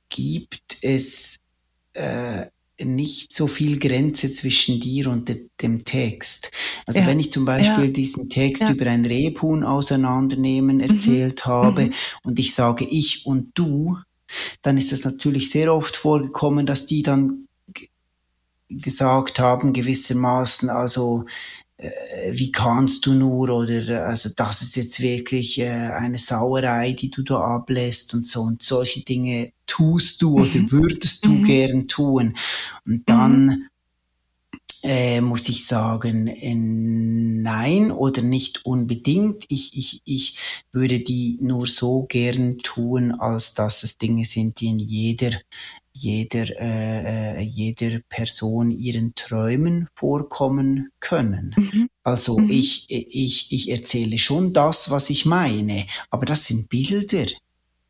gibt 0.09 0.79
es 0.83 1.38
äh, 1.95 2.47
nicht 2.85 3.33
so 3.33 3.47
viel 3.47 3.79
Grenze 3.79 4.31
zwischen 4.31 4.81
dir 4.81 5.09
und 5.09 5.29
de, 5.29 5.49
dem 5.62 5.85
Text. 5.85 6.51
Also 6.85 7.01
ja. 7.01 7.07
wenn 7.07 7.19
ich 7.19 7.33
zum 7.33 7.45
Beispiel 7.45 7.87
ja. 7.87 7.90
diesen 7.90 8.29
Text 8.29 8.64
ja. 8.64 8.71
über 8.71 8.87
ein 8.90 9.07
Rebhuhn 9.07 9.64
auseinandernehmen 9.64 10.77
mhm. 10.77 10.83
erzählt 10.83 11.47
mhm. 11.47 11.51
habe 11.51 11.85
mhm. 11.87 11.95
und 12.23 12.38
ich 12.38 12.55
sage 12.55 12.85
ich 12.85 13.25
und 13.25 13.53
du, 13.55 13.97
dann 14.62 14.77
ist 14.77 14.92
das 14.92 15.05
natürlich 15.05 15.51
sehr 15.51 15.75
oft 15.75 15.97
vorgekommen, 15.97 16.66
dass 16.66 16.87
die 16.87 17.03
dann 17.03 17.45
gesagt 18.68 19.38
haben, 19.38 19.72
gewissermaßen, 19.72 20.70
also 20.70 21.24
äh, 21.79 22.33
wie 22.33 22.52
kannst 22.52 23.05
du 23.05 23.12
nur 23.12 23.50
oder 23.50 24.07
also 24.07 24.31
das 24.35 24.62
ist 24.62 24.76
jetzt 24.76 25.00
wirklich 25.00 25.59
äh, 25.59 25.68
eine 25.68 26.18
Sauerei, 26.18 26.92
die 26.92 27.11
du 27.11 27.22
da 27.22 27.38
ablässt 27.38 28.14
und 28.14 28.26
so 28.26 28.42
und 28.42 28.62
solche 28.62 29.05
Dinge 29.05 29.52
tust 29.66 30.22
du 30.22 30.40
oder 30.40 30.59
mhm. 30.59 30.72
würdest 30.72 31.26
du 31.26 31.33
mhm. 31.33 31.44
gern 31.44 31.87
tun 31.87 32.35
und 32.87 33.09
dann 33.09 33.44
mhm. 33.44 33.68
äh, 34.85 35.20
muss 35.20 35.50
ich 35.50 35.66
sagen, 35.66 36.29
äh, 36.29 36.55
nein 36.55 37.92
oder 37.92 38.22
nicht 38.22 38.64
unbedingt. 38.64 39.44
Ich, 39.48 39.76
ich, 39.76 40.00
ich 40.07 40.38
würde 40.72 41.00
die 41.00 41.37
nur 41.42 41.66
so 41.66 42.05
gern 42.09 42.57
tun, 42.59 43.12
als 43.12 43.52
dass 43.52 43.83
es 43.83 43.98
Dinge 43.98 44.24
sind, 44.24 44.61
die 44.61 44.68
in 44.68 44.79
jeder 44.79 45.33
jeder, 45.96 46.48
äh, 46.61 47.38
äh, 47.38 47.40
jeder 47.40 48.00
Person 48.09 48.70
ihren 48.70 49.14
Träumen 49.14 49.88
vorkommen 49.94 50.90
können. 51.00 51.54
Mhm. 51.56 51.88
Also 52.02 52.38
mhm. 52.38 52.50
Ich, 52.50 52.87
ich, 52.90 53.50
ich 53.50 53.70
erzähle 53.70 54.18
schon 54.18 54.52
das, 54.52 54.90
was 54.90 55.09
ich 55.09 55.24
meine, 55.24 55.87
aber 56.11 56.26
das 56.26 56.46
sind 56.46 56.68
Bilder. 56.68 57.26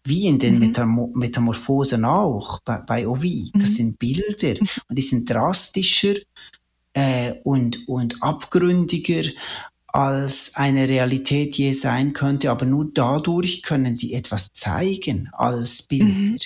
Wie 0.04 0.28
in 0.28 0.38
den 0.38 0.54
mhm. 0.54 0.60
Metam 0.60 1.12
Metamorphosen 1.14 2.04
auch 2.04 2.60
bei, 2.60 2.78
bei 2.86 3.08
Ovid. 3.08 3.50
Das 3.54 3.70
mhm. 3.70 3.74
sind 3.74 3.98
Bilder 3.98 4.60
mhm. 4.60 4.68
und 4.88 4.96
die 4.96 5.02
sind 5.02 5.28
drastischer 5.28 6.14
äh, 6.92 7.32
und, 7.42 7.88
und 7.88 8.22
abgründiger 8.22 9.24
als 9.88 10.52
eine 10.54 10.88
Realität 10.88 11.56
je 11.56 11.72
sein 11.72 12.12
könnte, 12.12 12.50
aber 12.50 12.66
nur 12.66 12.88
dadurch 12.92 13.62
können 13.62 13.96
sie 13.96 14.12
etwas 14.12 14.52
zeigen 14.52 15.28
als 15.32 15.82
Bilder. 15.82 16.38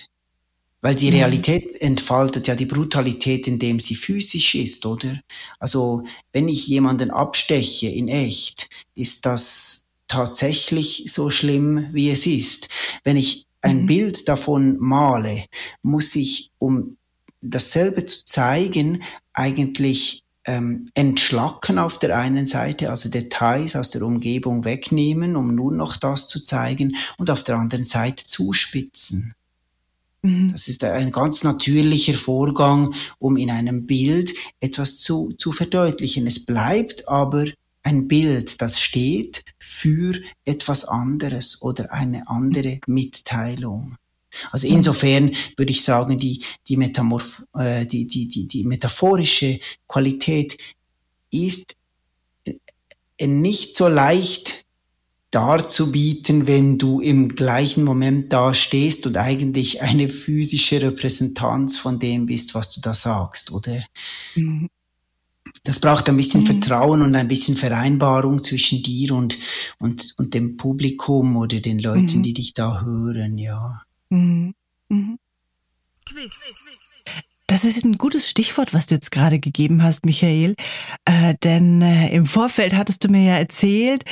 Mhm. 0.82 0.88
Weil 0.88 0.94
die 0.94 1.10
Realität 1.10 1.80
entfaltet 1.80 2.48
ja 2.48 2.54
die 2.54 2.66
Brutalität, 2.66 3.46
indem 3.48 3.80
sie 3.80 3.94
physisch 3.94 4.54
ist, 4.54 4.86
oder? 4.86 5.20
Also, 5.58 6.04
wenn 6.32 6.48
ich 6.48 6.66
jemanden 6.66 7.10
absteche 7.10 7.88
in 7.88 8.08
echt, 8.08 8.68
ist 8.94 9.26
das 9.26 9.84
tatsächlich 10.08 11.04
so 11.08 11.30
schlimm, 11.30 11.88
wie 11.92 12.10
es 12.10 12.26
ist. 12.26 12.68
Wenn 13.04 13.16
ich 13.16 13.46
ein 13.62 13.82
mhm. 13.82 13.86
Bild 13.86 14.28
davon 14.28 14.76
male, 14.78 15.44
muss 15.82 16.16
ich, 16.16 16.50
um 16.58 16.96
dasselbe 17.42 18.04
zu 18.06 18.24
zeigen, 18.24 19.02
eigentlich 19.32 20.24
ähm, 20.44 20.90
entschlacken 20.94 21.78
auf 21.78 21.98
der 21.98 22.18
einen 22.18 22.46
Seite, 22.46 22.90
also 22.90 23.08
Details 23.08 23.76
aus 23.76 23.90
der 23.90 24.02
Umgebung 24.02 24.64
wegnehmen, 24.64 25.36
um 25.36 25.54
nur 25.54 25.72
noch 25.72 25.96
das 25.96 26.28
zu 26.28 26.40
zeigen, 26.42 26.96
und 27.18 27.30
auf 27.30 27.44
der 27.44 27.56
anderen 27.56 27.84
Seite 27.84 28.26
zuspitzen. 28.26 29.34
Mhm. 30.22 30.52
Das 30.52 30.68
ist 30.68 30.84
ein 30.84 31.10
ganz 31.10 31.44
natürlicher 31.44 32.14
Vorgang, 32.14 32.94
um 33.18 33.36
in 33.36 33.50
einem 33.50 33.86
Bild 33.86 34.32
etwas 34.60 34.98
zu, 34.98 35.32
zu 35.38 35.52
verdeutlichen. 35.52 36.26
Es 36.26 36.44
bleibt 36.44 37.08
aber 37.08 37.46
ein 37.82 38.08
Bild, 38.08 38.60
das 38.60 38.80
steht 38.80 39.44
für 39.58 40.14
etwas 40.44 40.84
anderes 40.84 41.62
oder 41.62 41.92
eine 41.92 42.28
andere 42.28 42.80
Mitteilung. 42.86 43.96
Also 44.52 44.68
insofern 44.68 45.34
würde 45.56 45.70
ich 45.70 45.82
sagen, 45.82 46.18
die, 46.18 46.44
die, 46.68 46.76
Metamorph 46.76 47.44
äh, 47.54 47.86
die, 47.86 48.06
die, 48.06 48.28
die, 48.28 48.46
die 48.46 48.64
metaphorische 48.64 49.58
Qualität 49.88 50.56
ist 51.30 51.74
äh, 52.44 53.26
nicht 53.26 53.76
so 53.76 53.88
leicht 53.88 54.66
darzubieten, 55.30 56.46
wenn 56.46 56.76
du 56.78 57.00
im 57.00 57.34
gleichen 57.36 57.84
Moment 57.84 58.32
da 58.32 58.52
stehst 58.52 59.06
und 59.06 59.16
eigentlich 59.16 59.80
eine 59.82 60.08
physische 60.08 60.82
Repräsentanz 60.82 61.76
von 61.78 61.98
dem 61.98 62.26
bist, 62.26 62.54
was 62.54 62.72
du 62.72 62.80
da 62.80 62.94
sagst, 62.94 63.52
oder? 63.52 63.84
Mhm. 64.34 64.68
Das 65.64 65.78
braucht 65.80 66.08
ein 66.08 66.16
bisschen 66.16 66.42
mhm. 66.42 66.46
Vertrauen 66.46 67.02
und 67.02 67.14
ein 67.14 67.28
bisschen 67.28 67.56
Vereinbarung 67.56 68.42
zwischen 68.42 68.82
dir 68.82 69.12
und, 69.14 69.38
und, 69.78 70.14
und 70.16 70.34
dem 70.34 70.56
Publikum 70.56 71.36
oder 71.36 71.60
den 71.60 71.78
Leuten, 71.78 72.18
mhm. 72.18 72.22
die 72.22 72.34
dich 72.34 72.54
da 72.54 72.82
hören, 72.82 73.38
ja. 73.38 73.82
Mhm. 74.10 74.54
Mhm. 74.88 75.18
Das 77.46 77.64
ist 77.64 77.84
ein 77.84 77.98
gutes 77.98 78.30
Stichwort, 78.30 78.72
was 78.74 78.86
du 78.86 78.94
jetzt 78.94 79.10
gerade 79.10 79.40
gegeben 79.40 79.82
hast, 79.82 80.06
Michael. 80.06 80.54
Äh, 81.04 81.34
denn 81.42 81.82
äh, 81.82 82.08
im 82.14 82.26
Vorfeld 82.26 82.74
hattest 82.74 83.04
du 83.04 83.08
mir 83.08 83.24
ja 83.24 83.34
erzählt, 83.38 84.04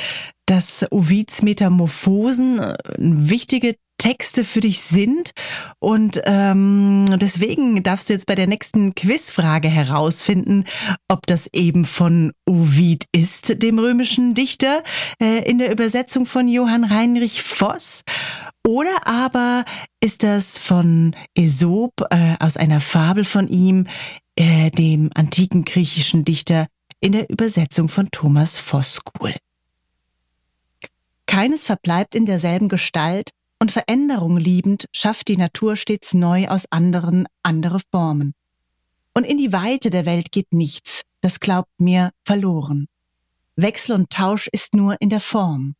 dass 0.49 0.85
Ovids 0.91 1.43
Metamorphosen 1.43 2.59
äh, 2.59 2.75
wichtige 2.97 3.75
Texte 3.99 4.43
für 4.43 4.61
dich 4.61 4.81
sind. 4.81 5.31
Und 5.79 6.21
ähm, 6.25 7.05
deswegen 7.17 7.83
darfst 7.83 8.09
du 8.09 8.13
jetzt 8.13 8.25
bei 8.25 8.33
der 8.33 8.47
nächsten 8.47 8.95
Quizfrage 8.95 9.67
herausfinden, 9.67 10.63
ob 11.07 11.27
das 11.27 11.47
eben 11.53 11.85
von 11.85 12.31
Ovid 12.47 13.05
ist, 13.11 13.61
dem 13.61 13.77
römischen 13.77 14.33
Dichter, 14.33 14.83
äh, 15.21 15.47
in 15.47 15.59
der 15.59 15.71
Übersetzung 15.71 16.25
von 16.25 16.47
Johann 16.47 16.89
Heinrich 16.89 17.43
Voss. 17.43 18.03
Oder 18.65 19.05
aber 19.05 19.65
ist 20.01 20.23
das 20.23 20.57
von 20.57 21.15
Aesop 21.37 21.93
äh, 22.09 22.35
aus 22.39 22.57
einer 22.57 22.81
Fabel 22.81 23.23
von 23.23 23.47
ihm, 23.47 23.85
äh, 24.35 24.71
dem 24.71 25.11
antiken 25.13 25.65
griechischen 25.65 26.25
Dichter, 26.25 26.67
in 27.01 27.11
der 27.11 27.29
Übersetzung 27.29 27.87
von 27.89 28.09
Thomas 28.11 28.57
Voskuhl. 28.57 29.35
Keines 31.29 31.63
verbleibt 31.63 32.15
in 32.15 32.25
derselben 32.25 32.69
Gestalt, 32.69 33.29
und 33.59 33.71
Veränderung 33.71 34.37
liebend 34.37 34.87
schafft 34.91 35.27
die 35.27 35.37
Natur 35.37 35.75
stets 35.75 36.15
neu 36.15 36.47
aus 36.47 36.63
anderen 36.71 37.27
andere 37.43 37.81
Formen. 37.91 38.33
Und 39.13 39.25
in 39.25 39.37
die 39.37 39.53
Weite 39.53 39.91
der 39.91 40.07
Welt 40.07 40.31
geht 40.31 40.51
nichts, 40.51 41.03
das 41.21 41.39
glaubt 41.39 41.69
mir 41.77 42.09
verloren. 42.25 42.87
Wechsel 43.55 43.93
und 43.93 44.09
Tausch 44.09 44.49
ist 44.51 44.73
nur 44.73 44.99
in 45.01 45.09
der 45.09 45.19
Form. 45.19 45.75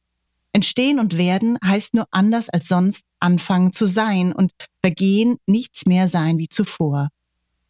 Entstehen 0.53 0.99
und 0.99 1.17
werden 1.17 1.57
heißt 1.65 1.95
nur 1.95 2.05
anders 2.11 2.49
als 2.49 2.67
sonst 2.67 3.05
anfangen 3.19 3.73
zu 3.73 3.87
sein 3.87 4.33
und 4.33 4.51
vergehen 4.83 5.37
nichts 5.47 5.87
mehr 5.87 6.07
sein 6.07 6.37
wie 6.37 6.49
zuvor. 6.49 7.09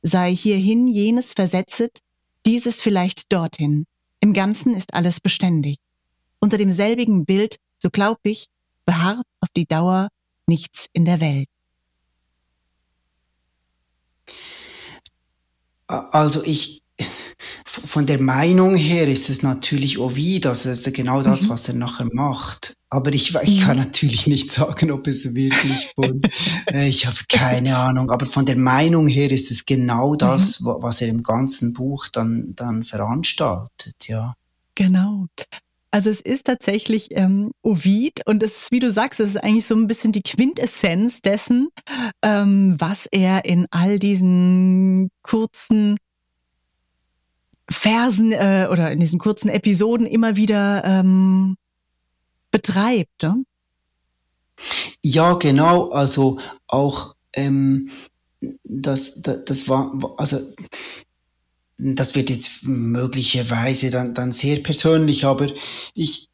Sei 0.01 0.35
hierhin 0.35 0.85
jenes 0.85 1.31
versetzet, 1.31 1.99
dieses 2.45 2.81
vielleicht 2.81 3.31
dorthin. 3.31 3.85
Im 4.19 4.33
Ganzen 4.33 4.73
ist 4.73 4.93
alles 4.93 5.21
beständig. 5.21 5.77
Unter 6.41 6.57
demselbigen 6.57 7.23
Bild, 7.23 7.55
so 7.79 7.89
glaub 7.89 8.19
ich, 8.23 8.47
beharrt 8.85 9.25
auf 9.41 9.49
die 9.55 9.65
Dauer 9.65 10.09
nichts 10.47 10.87
in 10.93 11.05
der 11.05 11.19
Welt. 11.19 11.47
Also 15.87 16.43
ich, 16.43 16.83
von 17.65 18.05
der 18.05 18.21
Meinung 18.21 18.75
her 18.75 19.07
ist 19.07 19.29
es 19.29 19.41
natürlich 19.41 19.97
Ovid, 19.97 20.45
also 20.45 20.69
ist 20.69 20.93
genau 20.93 21.21
das, 21.21 21.43
mhm. 21.43 21.49
was 21.49 21.67
er 21.67 21.75
nachher 21.75 22.07
macht. 22.11 22.75
Aber 22.91 23.13
ich, 23.13 23.35
ich 23.35 23.61
kann 23.61 23.77
mhm. 23.77 23.83
natürlich 23.83 24.27
nicht 24.27 24.51
sagen, 24.51 24.91
ob 24.91 25.07
es 25.07 25.33
wirklich 25.33 25.91
von, 25.95 26.21
äh, 26.71 26.87
ich 26.87 27.05
habe 27.05 27.17
keine 27.27 27.77
Ahnung, 27.77 28.11
aber 28.11 28.25
von 28.25 28.45
der 28.45 28.57
Meinung 28.57 29.07
her 29.07 29.31
ist 29.31 29.51
es 29.51 29.65
genau 29.65 30.15
das, 30.15 30.59
mhm. 30.59 30.75
was 30.79 31.01
er 31.01 31.07
im 31.07 31.23
ganzen 31.23 31.73
Buch 31.73 32.07
dann, 32.09 32.53
dann 32.55 32.83
veranstaltet, 32.83 34.07
ja. 34.07 34.33
Genau. 34.75 35.27
Also 35.91 36.09
es 36.09 36.21
ist 36.21 36.45
tatsächlich 36.45 37.07
ähm, 37.11 37.51
Ovid 37.63 38.21
und 38.27 38.43
es 38.43 38.63
ist, 38.63 38.71
wie 38.71 38.79
du 38.79 38.91
sagst, 38.91 39.19
es 39.19 39.31
ist 39.31 39.43
eigentlich 39.43 39.65
so 39.65 39.75
ein 39.75 39.87
bisschen 39.87 40.11
die 40.11 40.21
Quintessenz 40.21 41.21
dessen, 41.21 41.69
ähm, 42.21 42.75
was 42.77 43.07
er 43.07 43.45
in 43.45 43.65
all 43.71 43.97
diesen 43.97 45.09
kurzen 45.23 45.97
Versen 47.69 48.31
äh, 48.31 48.67
oder 48.71 48.91
in 48.91 48.99
diesen 48.99 49.19
kurzen 49.19 49.49
Episoden 49.49 50.05
immer 50.05 50.35
wieder 50.35 50.83
ähm, 50.83 51.55
betreibt. 52.51 53.23
Ne? 53.23 53.43
Ja, 55.03 55.33
genau. 55.33 55.89
Also 55.89 56.39
auch 56.67 57.15
ähm, 57.33 57.89
das, 58.63 59.13
das, 59.21 59.45
das 59.45 59.69
war, 59.69 59.91
also 60.17 60.39
das 61.79 62.15
wird 62.15 62.29
jetzt 62.29 62.63
möglicherweise 62.63 63.89
dann, 63.89 64.13
dann 64.13 64.33
sehr 64.33 64.59
persönlich, 64.59 65.25
aber 65.25 65.47
ich, 65.93 66.28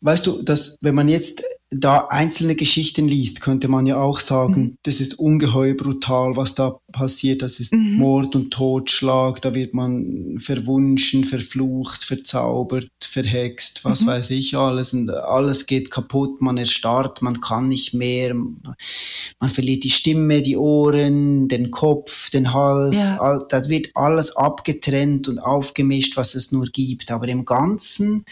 weißt 0.00 0.26
du, 0.26 0.42
dass 0.42 0.76
wenn 0.80 0.94
man 0.94 1.08
jetzt 1.08 1.42
da 1.74 2.06
einzelne 2.10 2.54
Geschichten 2.54 3.08
liest, 3.08 3.40
könnte 3.40 3.68
man 3.68 3.86
ja 3.86 3.96
auch 3.96 4.20
sagen, 4.20 4.60
mhm. 4.60 4.78
das 4.82 5.00
ist 5.00 5.18
ungeheuer 5.18 5.74
brutal, 5.74 6.36
was 6.36 6.54
da 6.54 6.78
passiert. 6.92 7.40
Das 7.40 7.60
ist 7.60 7.72
mhm. 7.72 7.94
Mord 7.94 8.36
und 8.36 8.50
Totschlag. 8.50 9.40
Da 9.40 9.54
wird 9.54 9.72
man 9.72 10.38
verwunschen, 10.38 11.24
verflucht, 11.24 12.04
verzaubert, 12.04 12.88
verhext, 13.02 13.84
was 13.84 14.02
mhm. 14.02 14.06
weiß 14.08 14.30
ich 14.30 14.56
alles. 14.56 14.92
Und 14.92 15.10
alles 15.10 15.66
geht 15.66 15.90
kaputt. 15.90 16.42
Man 16.42 16.58
erstarrt, 16.58 17.22
man 17.22 17.40
kann 17.40 17.68
nicht 17.68 17.94
mehr. 17.94 18.34
Man 18.34 19.50
verliert 19.50 19.84
die 19.84 19.90
Stimme, 19.90 20.42
die 20.42 20.58
Ohren, 20.58 21.48
den 21.48 21.70
Kopf, 21.70 22.28
den 22.30 22.52
Hals. 22.52 22.96
Ja. 22.96 23.20
All, 23.20 23.46
das 23.48 23.70
wird 23.70 23.90
alles 23.94 24.36
abgetrennt 24.36 25.28
und 25.28 25.38
aufgemischt, 25.38 26.18
was 26.18 26.34
es 26.34 26.52
nur 26.52 26.66
gibt. 26.66 27.10
Aber 27.10 27.28
im 27.28 27.46
Ganzen, 27.46 28.26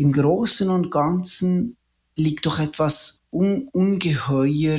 im 0.00 0.12
Großen 0.12 0.70
und 0.70 0.90
Ganzen 0.90 1.76
liegt 2.16 2.46
doch 2.46 2.58
etwas 2.58 3.20
un 3.30 3.68
ungeheuer 3.72 4.78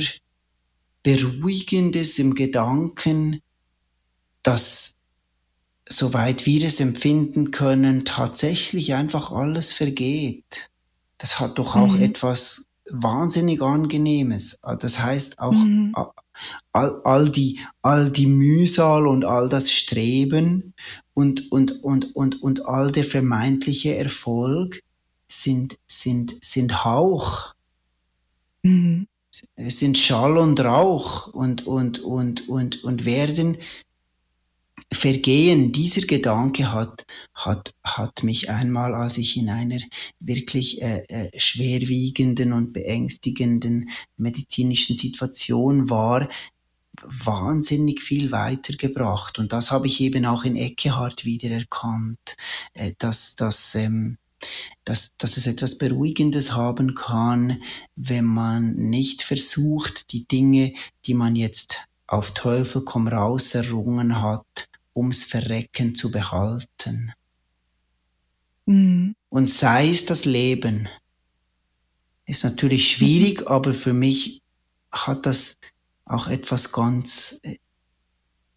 Beruhigendes 1.04 2.18
im 2.18 2.34
Gedanken, 2.34 3.40
dass, 4.42 4.96
soweit 5.88 6.46
wir 6.46 6.66
es 6.66 6.80
empfinden 6.80 7.52
können, 7.52 8.04
tatsächlich 8.04 8.94
einfach 8.94 9.30
alles 9.30 9.72
vergeht. 9.72 10.68
Das 11.18 11.38
hat 11.38 11.58
doch 11.58 11.76
auch 11.76 11.94
mhm. 11.94 12.02
etwas 12.02 12.66
wahnsinnig 12.90 13.62
Angenehmes. 13.62 14.58
Das 14.80 14.98
heißt 14.98 15.38
auch 15.38 15.52
mhm. 15.52 15.94
all, 16.72 17.00
all, 17.04 17.30
die, 17.30 17.60
all 17.82 18.10
die 18.10 18.26
Mühsal 18.26 19.06
und 19.06 19.24
all 19.24 19.48
das 19.48 19.70
Streben 19.70 20.74
und, 21.14 21.52
und, 21.52 21.82
und, 21.84 22.16
und, 22.16 22.42
und 22.42 22.66
all 22.66 22.90
der 22.90 23.04
vermeintliche 23.04 23.96
Erfolg 23.96 24.82
sind, 25.32 25.78
sind, 25.86 26.36
sind 26.44 26.84
Hauch. 26.84 27.54
Mhm. 28.62 29.08
Sind 29.56 29.96
Schall 29.96 30.36
und 30.36 30.60
Rauch 30.60 31.28
und, 31.28 31.66
und, 31.66 32.00
und, 32.00 32.48
und, 32.48 32.84
und 32.84 33.04
werden 33.06 33.56
vergehen. 34.92 35.72
Dieser 35.72 36.02
Gedanke 36.02 36.70
hat, 36.70 37.06
hat, 37.32 37.74
hat 37.82 38.22
mich 38.24 38.50
einmal, 38.50 38.94
als 38.94 39.16
ich 39.16 39.38
in 39.38 39.48
einer 39.48 39.78
wirklich 40.20 40.82
äh, 40.82 41.04
äh, 41.08 41.40
schwerwiegenden 41.40 42.52
und 42.52 42.74
beängstigenden 42.74 43.88
medizinischen 44.18 44.96
Situation 44.96 45.88
war, 45.88 46.28
wahnsinnig 47.02 48.02
viel 48.02 48.32
weitergebracht. 48.32 49.38
Und 49.38 49.54
das 49.54 49.70
habe 49.70 49.86
ich 49.86 49.98
eben 50.02 50.26
auch 50.26 50.44
in 50.44 50.56
Eckehart 50.56 51.24
wiedererkannt, 51.24 52.36
äh, 52.74 52.92
dass, 52.98 53.34
dass 53.34 53.74
ähm, 53.74 54.18
dass, 54.84 55.12
dass 55.18 55.36
es 55.36 55.46
etwas 55.46 55.78
Beruhigendes 55.78 56.52
haben 56.52 56.94
kann, 56.94 57.62
wenn 57.96 58.24
man 58.24 58.74
nicht 58.74 59.22
versucht, 59.22 60.12
die 60.12 60.24
Dinge, 60.26 60.74
die 61.06 61.14
man 61.14 61.36
jetzt 61.36 61.78
auf 62.06 62.34
Teufel 62.34 62.82
komm 62.84 63.08
raus 63.08 63.54
errungen 63.54 64.20
hat, 64.20 64.68
ums 64.94 65.24
Verrecken 65.24 65.94
zu 65.94 66.10
behalten. 66.10 67.12
Mhm. 68.66 69.14
Und 69.28 69.50
sei 69.50 69.88
es 69.88 70.04
das 70.04 70.24
Leben. 70.24 70.88
Ist 72.26 72.44
natürlich 72.44 72.90
schwierig, 72.90 73.40
mhm. 73.40 73.46
aber 73.48 73.74
für 73.74 73.92
mich 73.92 74.42
hat 74.90 75.26
das 75.26 75.58
auch 76.04 76.28
etwas 76.28 76.72
ganz 76.72 77.40
äh, 77.42 77.56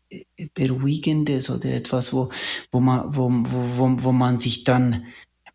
äh, 0.10 0.50
Beruhigendes 0.54 1.50
oder 1.50 1.72
etwas, 1.72 2.14
wo, 2.14 2.30
wo, 2.72 2.80
man, 2.80 3.16
wo, 3.16 3.30
wo, 3.32 4.04
wo 4.04 4.12
man 4.12 4.40
sich 4.40 4.64
dann 4.64 5.06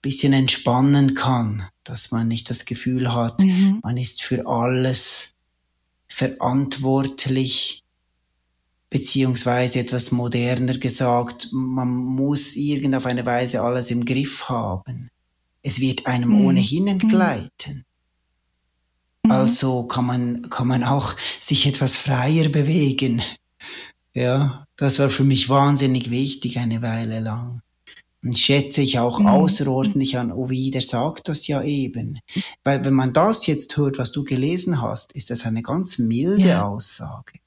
bisschen 0.02 0.32
entspannen 0.32 1.14
kann, 1.14 1.68
dass 1.84 2.10
man 2.10 2.28
nicht 2.28 2.48
das 2.50 2.64
Gefühl 2.64 3.12
hat, 3.12 3.40
mhm. 3.40 3.80
man 3.82 3.96
ist 3.96 4.22
für 4.22 4.46
alles 4.46 5.34
verantwortlich, 6.08 7.84
beziehungsweise 8.88 9.78
etwas 9.78 10.10
moderner 10.10 10.78
gesagt, 10.78 11.48
man 11.52 11.88
muss 11.88 12.56
irgend 12.56 12.94
auf 12.94 13.06
eine 13.06 13.24
Weise 13.24 13.62
alles 13.62 13.90
im 13.90 14.04
Griff 14.04 14.48
haben. 14.48 15.10
Es 15.62 15.80
wird 15.80 16.06
einem 16.06 16.30
mhm. 16.30 16.46
ohnehin 16.46 16.84
mhm. 16.84 16.88
entgleiten. 16.88 17.84
Mhm. 19.22 19.30
Also 19.30 19.84
kann 19.84 20.06
man, 20.06 20.50
kann 20.50 20.66
man 20.66 20.82
auch 20.82 21.14
sich 21.38 21.66
etwas 21.66 21.96
freier 21.96 22.48
bewegen. 22.48 23.22
Ja, 24.12 24.66
das 24.76 24.98
war 24.98 25.10
für 25.10 25.24
mich 25.24 25.48
wahnsinnig 25.48 26.10
wichtig 26.10 26.58
eine 26.58 26.82
Weile 26.82 27.20
lang. 27.20 27.62
Und 28.22 28.38
schätze 28.38 28.82
ich 28.82 28.98
auch 28.98 29.18
mhm. 29.18 29.28
außerordentlich 29.28 30.18
an 30.18 30.30
Ovid, 30.30 30.74
der 30.74 30.82
sagt 30.82 31.28
das 31.28 31.46
ja 31.46 31.62
eben. 31.62 32.18
Weil 32.64 32.84
wenn 32.84 32.92
man 32.92 33.14
das 33.14 33.46
jetzt 33.46 33.76
hört, 33.78 33.98
was 33.98 34.12
du 34.12 34.24
gelesen 34.24 34.82
hast, 34.82 35.12
ist 35.12 35.30
das 35.30 35.46
eine 35.46 35.62
ganz 35.62 35.98
milde 35.98 36.48
ja. 36.48 36.64
Aussage. 36.64 37.38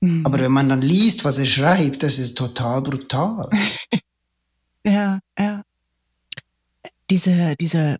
Mhm. 0.00 0.24
Aber 0.24 0.38
wenn 0.38 0.52
man 0.52 0.68
dann 0.68 0.80
liest, 0.80 1.24
was 1.24 1.36
er 1.38 1.46
schreibt, 1.46 2.02
das 2.02 2.18
ist 2.18 2.38
total 2.38 2.80
brutal. 2.80 3.50
ja, 4.84 5.20
ja. 5.38 5.62
Diese, 7.10 7.56
diese, 7.56 7.98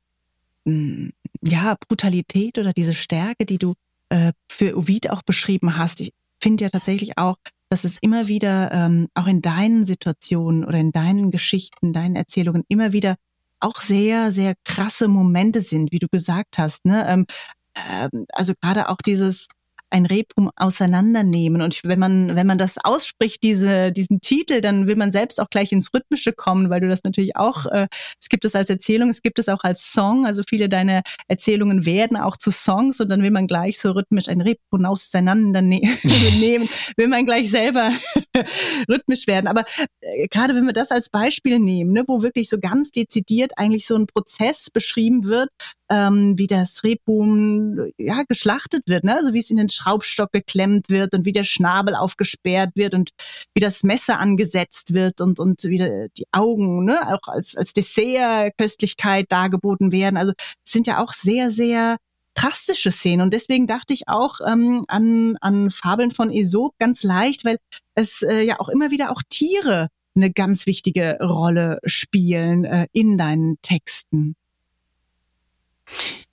mm, 0.65 1.09
ja, 1.43 1.77
Brutalität 1.87 2.59
oder 2.59 2.73
diese 2.73 2.95
Stärke, 2.95 3.45
die 3.45 3.59
du 3.59 3.75
äh, 4.09 4.33
für 4.49 4.77
Ovid 4.77 5.11
auch 5.11 5.23
beschrieben 5.23 5.77
hast. 5.77 6.01
Ich 6.01 6.13
finde 6.41 6.65
ja 6.65 6.71
tatsächlich 6.71 7.19
auch, 7.19 7.37
dass 7.69 7.85
es 7.85 7.97
immer 8.01 8.29
wieder, 8.29 8.71
ähm, 8.73 9.09
auch 9.15 9.27
in 9.27 9.43
deinen 9.43 9.85
Situationen 9.85 10.65
oder 10.65 10.79
in 10.79 10.93
deinen 10.93 11.31
Geschichten, 11.31 11.93
deinen 11.93 12.17
Erzählungen 12.17 12.65
immer 12.69 12.93
wieder 12.93 13.17
auch 13.61 13.81
sehr, 13.81 14.33
sehr 14.33 14.55
krasse 14.65 15.09
Momente 15.09 15.61
sind, 15.61 15.93
wie 15.93 15.99
du 15.99 16.09
gesagt 16.09 16.59
hast. 16.59 16.85
Ne? 16.85 17.07
Ähm, 17.09 17.27
äh, 17.75 18.09
also 18.33 18.55
gerade 18.61 18.89
auch 18.89 18.99
dieses, 19.05 19.49
ein 19.91 20.07
Rebhum 20.07 20.51
auseinandernehmen. 20.57 21.63
Und 21.63 21.81
wenn 21.85 21.99
man, 21.99 22.37
wenn 22.37 22.47
man 22.47 22.59
das 22.59 22.77
ausspricht, 22.83 23.43
diese, 23.43 23.93
diesen 23.93 24.21
Titel, 24.21 24.61
dann 24.61 24.87
will 24.87 24.97
man 24.97 25.13
selbst 25.13 25.41
auch 25.41 25.49
gleich 25.49 25.73
ins 25.73 25.93
Rhythmische 25.95 26.33
kommen, 26.33 26.71
weil 26.71 26.81
du 26.81 26.89
das 26.89 27.05
natürlich 27.05 27.37
auch, 27.37 27.67
äh, 27.67 27.87
es 28.21 28.29
gibt 28.29 28.45
es 28.45 28.55
als 28.55 28.71
Erzählung, 28.71 29.09
es 29.09 29.23
gibt 29.23 29.39
es 29.39 29.49
auch 29.49 29.63
als 29.63 29.93
Song. 29.93 30.27
Also 30.27 30.43
viele 30.49 30.69
deiner 30.69 31.03
Erzählungen 31.29 31.85
werden 31.87 32.17
auch 32.17 32.37
zu 32.37 32.51
Songs 32.51 33.01
und 33.01 33.09
dann 33.09 33.23
will 33.23 33.31
man 33.31 33.47
gleich 33.47 33.79
so 33.79 33.93
rhythmisch 33.93 34.29
ein 34.29 34.41
Rebhum 34.41 34.85
auseinandernehmen, 34.85 35.99
will 36.97 37.09
man 37.09 37.25
gleich 37.25 37.51
selber 37.51 37.93
rhythmisch 38.89 39.27
werden. 39.27 39.47
Aber 39.47 39.65
äh, 40.01 40.27
gerade 40.29 40.55
wenn 40.55 40.67
wir 40.67 40.73
das 40.73 40.91
als 40.91 41.11
Beispiel 41.11 41.59
nehmen, 41.59 41.93
ne, 41.93 42.05
wo 42.07 42.23
wirklich 42.23 42.49
so 42.49 42.59
ganz 42.59 42.91
dezidiert 42.91 43.53
eigentlich 43.57 43.87
so 43.87 43.95
ein 43.95 44.07
Prozess 44.07 44.71
beschrieben 44.71 45.25
wird, 45.25 45.49
ähm, 45.91 46.35
wie 46.37 46.47
das 46.47 46.83
Rebhuhn 46.85 47.93
ja 47.99 48.23
geschlachtet 48.29 48.83
wird, 48.87 49.05
ne? 49.05 49.15
also 49.15 49.33
wie 49.33 49.39
es 49.39 49.51
in 49.51 49.57
den 49.57 49.69
Schraubstock 49.69 50.33
geklemmt 50.33 50.89
wird 50.89 51.15
und 51.15 51.25
wie 51.25 51.33
der 51.33 51.45
Schnabel 51.45 51.95
aufgesperrt 51.95 52.71
wird 52.75 52.95
und 52.95 53.11
wie 53.55 53.61
das 53.61 53.83
Messer 53.83 54.19
angesetzt 54.19 54.95
wird 54.95 55.21
und 55.21 55.39
und 55.39 55.63
wie 55.65 56.09
die 56.17 56.27
Augen 56.33 56.85
ne? 56.85 57.15
auch 57.15 57.29
als 57.29 57.57
als 57.57 57.73
Dessert-Köstlichkeit 57.73 59.27
dargeboten 59.31 59.93
werden. 59.93 60.17
Also 60.17 60.33
es 60.65 60.73
sind 60.73 60.87
ja 60.87 61.03
auch 61.03 61.13
sehr 61.13 61.51
sehr 61.51 61.97
drastische 62.35 62.91
Szenen 62.91 63.23
und 63.23 63.33
deswegen 63.33 63.67
dachte 63.67 63.95
ich 63.95 64.09
auch 64.09 64.41
ähm, 64.47 64.85
an 64.89 65.37
an 65.41 65.71
Fabeln 65.71 66.11
von 66.11 66.31
Aesop 66.31 66.75
ganz 66.79 67.03
leicht, 67.03 67.45
weil 67.45 67.59
es 67.95 68.23
äh, 68.23 68.43
ja 68.43 68.61
auch 68.61 68.69
immer 68.69 68.91
wieder 68.91 69.11
auch 69.11 69.23
Tiere 69.29 69.89
eine 70.17 70.33
ganz 70.33 70.67
wichtige 70.67 71.19
Rolle 71.21 71.79
spielen 71.85 72.65
äh, 72.65 72.87
in 72.93 73.19
deinen 73.19 73.57
Texten. 73.63 74.35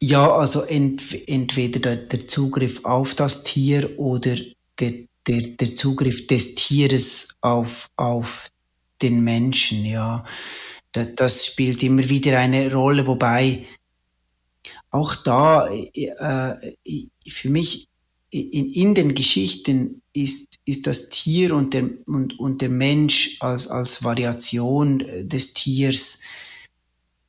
Ja, 0.01 0.33
also 0.33 0.61
ent, 0.63 1.01
entweder 1.27 1.79
der, 1.79 1.95
der, 1.95 2.27
Zugriff 2.27 2.83
auf 2.83 3.15
das 3.15 3.43
Tier 3.43 3.97
oder 3.97 4.35
der, 4.79 4.93
der, 5.27 5.41
der 5.41 5.75
Zugriff 5.75 6.27
des 6.27 6.55
Tieres 6.55 7.29
auf, 7.41 7.89
auf 7.95 8.49
den 9.01 9.23
Menschen, 9.23 9.85
ja. 9.85 10.25
Das, 10.91 11.07
das 11.15 11.45
spielt 11.45 11.81
immer 11.83 12.07
wieder 12.09 12.37
eine 12.39 12.73
Rolle, 12.73 13.07
wobei 13.07 13.65
auch 14.91 15.15
da 15.15 15.67
äh, 15.69 16.55
für 17.27 17.49
mich 17.49 17.87
in, 18.29 18.71
in 18.73 18.95
den 18.95 19.15
Geschichten 19.15 20.01
ist, 20.13 20.59
ist 20.65 20.87
das 20.87 21.09
Tier 21.09 21.55
und 21.55 21.73
der, 21.73 21.89
und, 22.05 22.39
und 22.39 22.61
der 22.61 22.69
Mensch 22.69 23.37
als, 23.39 23.67
als 23.67 24.03
Variation 24.03 25.03
des 25.23 25.53
Tiers 25.53 26.21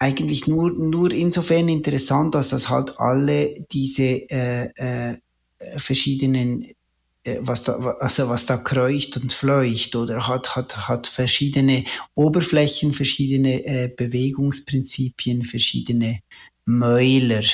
eigentlich 0.05 0.47
nur, 0.47 0.71
nur 0.71 1.11
insofern 1.13 1.69
interessant, 1.69 2.35
dass 2.35 2.51
das 2.51 2.69
halt 2.69 3.01
alle 3.01 3.65
diese 3.73 4.29
äh, 4.31 4.69
äh, 4.75 5.17
verschiedenen 5.79 6.67
äh, 7.25 7.39
was 7.41 7.65
da, 7.65 7.73
also 8.01 8.29
was 8.29 8.45
da 8.45 8.59
kreucht 8.59 9.17
und 9.17 9.33
fleucht 9.33 9.97
oder 9.97 10.29
hat, 10.29 10.57
hat, 10.57 10.89
hat 10.89 11.07
verschiedene 11.07 11.85
Oberflächen, 12.15 12.93
verschiedene 12.93 13.65
äh, 13.65 13.89
Bewegungsprinzipien, 13.89 15.45
verschiedene 15.45 16.21
Mäuler, 16.67 17.45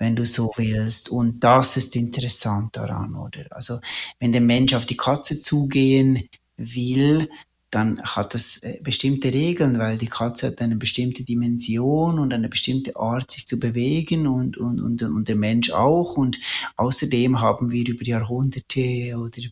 wenn 0.00 0.16
du 0.16 0.26
so 0.26 0.50
willst. 0.56 1.10
Und 1.10 1.44
das 1.44 1.76
ist 1.76 1.94
interessant 1.94 2.76
daran, 2.76 3.14
oder? 3.14 3.44
Also, 3.50 3.78
wenn 4.18 4.32
der 4.32 4.40
Mensch 4.40 4.74
auf 4.74 4.86
die 4.86 4.96
Katze 4.96 5.38
zugehen 5.38 6.28
will, 6.56 7.28
dann 7.70 8.00
hat 8.02 8.34
das 8.34 8.58
äh, 8.62 8.78
bestimmte 8.82 9.32
Regeln, 9.32 9.78
weil 9.78 9.98
die 9.98 10.06
Katze 10.06 10.48
hat 10.48 10.62
eine 10.62 10.76
bestimmte 10.76 11.24
Dimension 11.24 12.18
und 12.18 12.32
eine 12.32 12.48
bestimmte 12.48 12.96
Art, 12.96 13.30
sich 13.30 13.46
zu 13.46 13.60
bewegen 13.60 14.26
und, 14.26 14.56
und, 14.56 14.80
und, 14.80 15.02
und 15.02 15.28
der 15.28 15.36
Mensch 15.36 15.70
auch. 15.70 16.16
Und 16.16 16.38
außerdem 16.76 17.40
haben 17.40 17.70
wir 17.70 17.86
über 17.86 18.04
Jahrhunderte 18.04 19.16
oder 19.18 19.42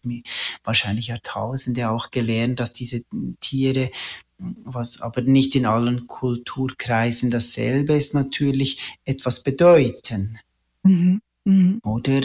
wahrscheinlich 0.64 1.08
Jahrtausende 1.08 1.90
auch 1.90 2.10
gelernt, 2.10 2.60
dass 2.60 2.72
diese 2.72 3.02
Tiere 3.40 3.90
was 4.38 5.00
aber 5.00 5.22
nicht 5.22 5.54
in 5.54 5.66
allen 5.66 6.06
Kulturkreisen 6.06 7.30
dasselbe 7.30 7.94
ist, 7.94 8.14
natürlich 8.14 8.98
etwas 9.04 9.42
bedeuten. 9.42 10.38
Mhm. 10.82 11.20
Mhm. 11.44 11.80
Oder 11.82 12.20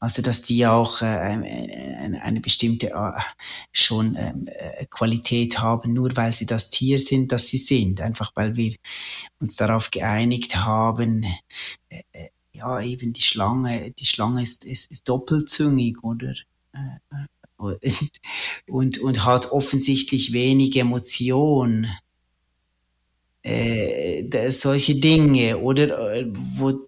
also, 0.00 0.22
dass 0.22 0.42
die 0.42 0.64
auch 0.66 1.02
äh, 1.02 1.06
eine, 1.06 2.22
eine 2.22 2.40
bestimmte 2.40 2.90
äh, 2.90 3.20
schon 3.72 4.16
ähm, 4.16 4.46
äh, 4.46 4.86
Qualität 4.86 5.58
haben, 5.58 5.92
nur 5.92 6.16
weil 6.16 6.32
sie 6.32 6.46
das 6.46 6.70
Tier 6.70 6.98
sind, 6.98 7.32
das 7.32 7.48
sie 7.48 7.58
sind. 7.58 8.00
Einfach 8.00 8.30
weil 8.36 8.56
wir 8.56 8.76
uns 9.40 9.56
darauf 9.56 9.90
geeinigt 9.90 10.56
haben, 10.56 11.24
äh, 11.88 12.02
äh 12.12 12.28
ja, 12.52 12.80
eben 12.80 13.12
die 13.12 13.22
Schlange, 13.22 13.92
die 13.92 14.06
Schlange 14.06 14.42
ist, 14.42 14.64
ist, 14.64 14.90
ist 14.90 15.08
doppelzüngig, 15.08 16.02
oder? 16.02 16.34
Äh, 16.72 17.26
und, 17.56 17.78
und, 18.66 18.98
und 18.98 19.24
hat 19.24 19.52
offensichtlich 19.52 20.32
wenig 20.32 20.76
Emotion. 20.76 21.86
Äh, 23.42 24.50
solche 24.50 24.96
Dinge, 24.96 25.58
oder? 25.58 26.26
Wo 26.34 26.87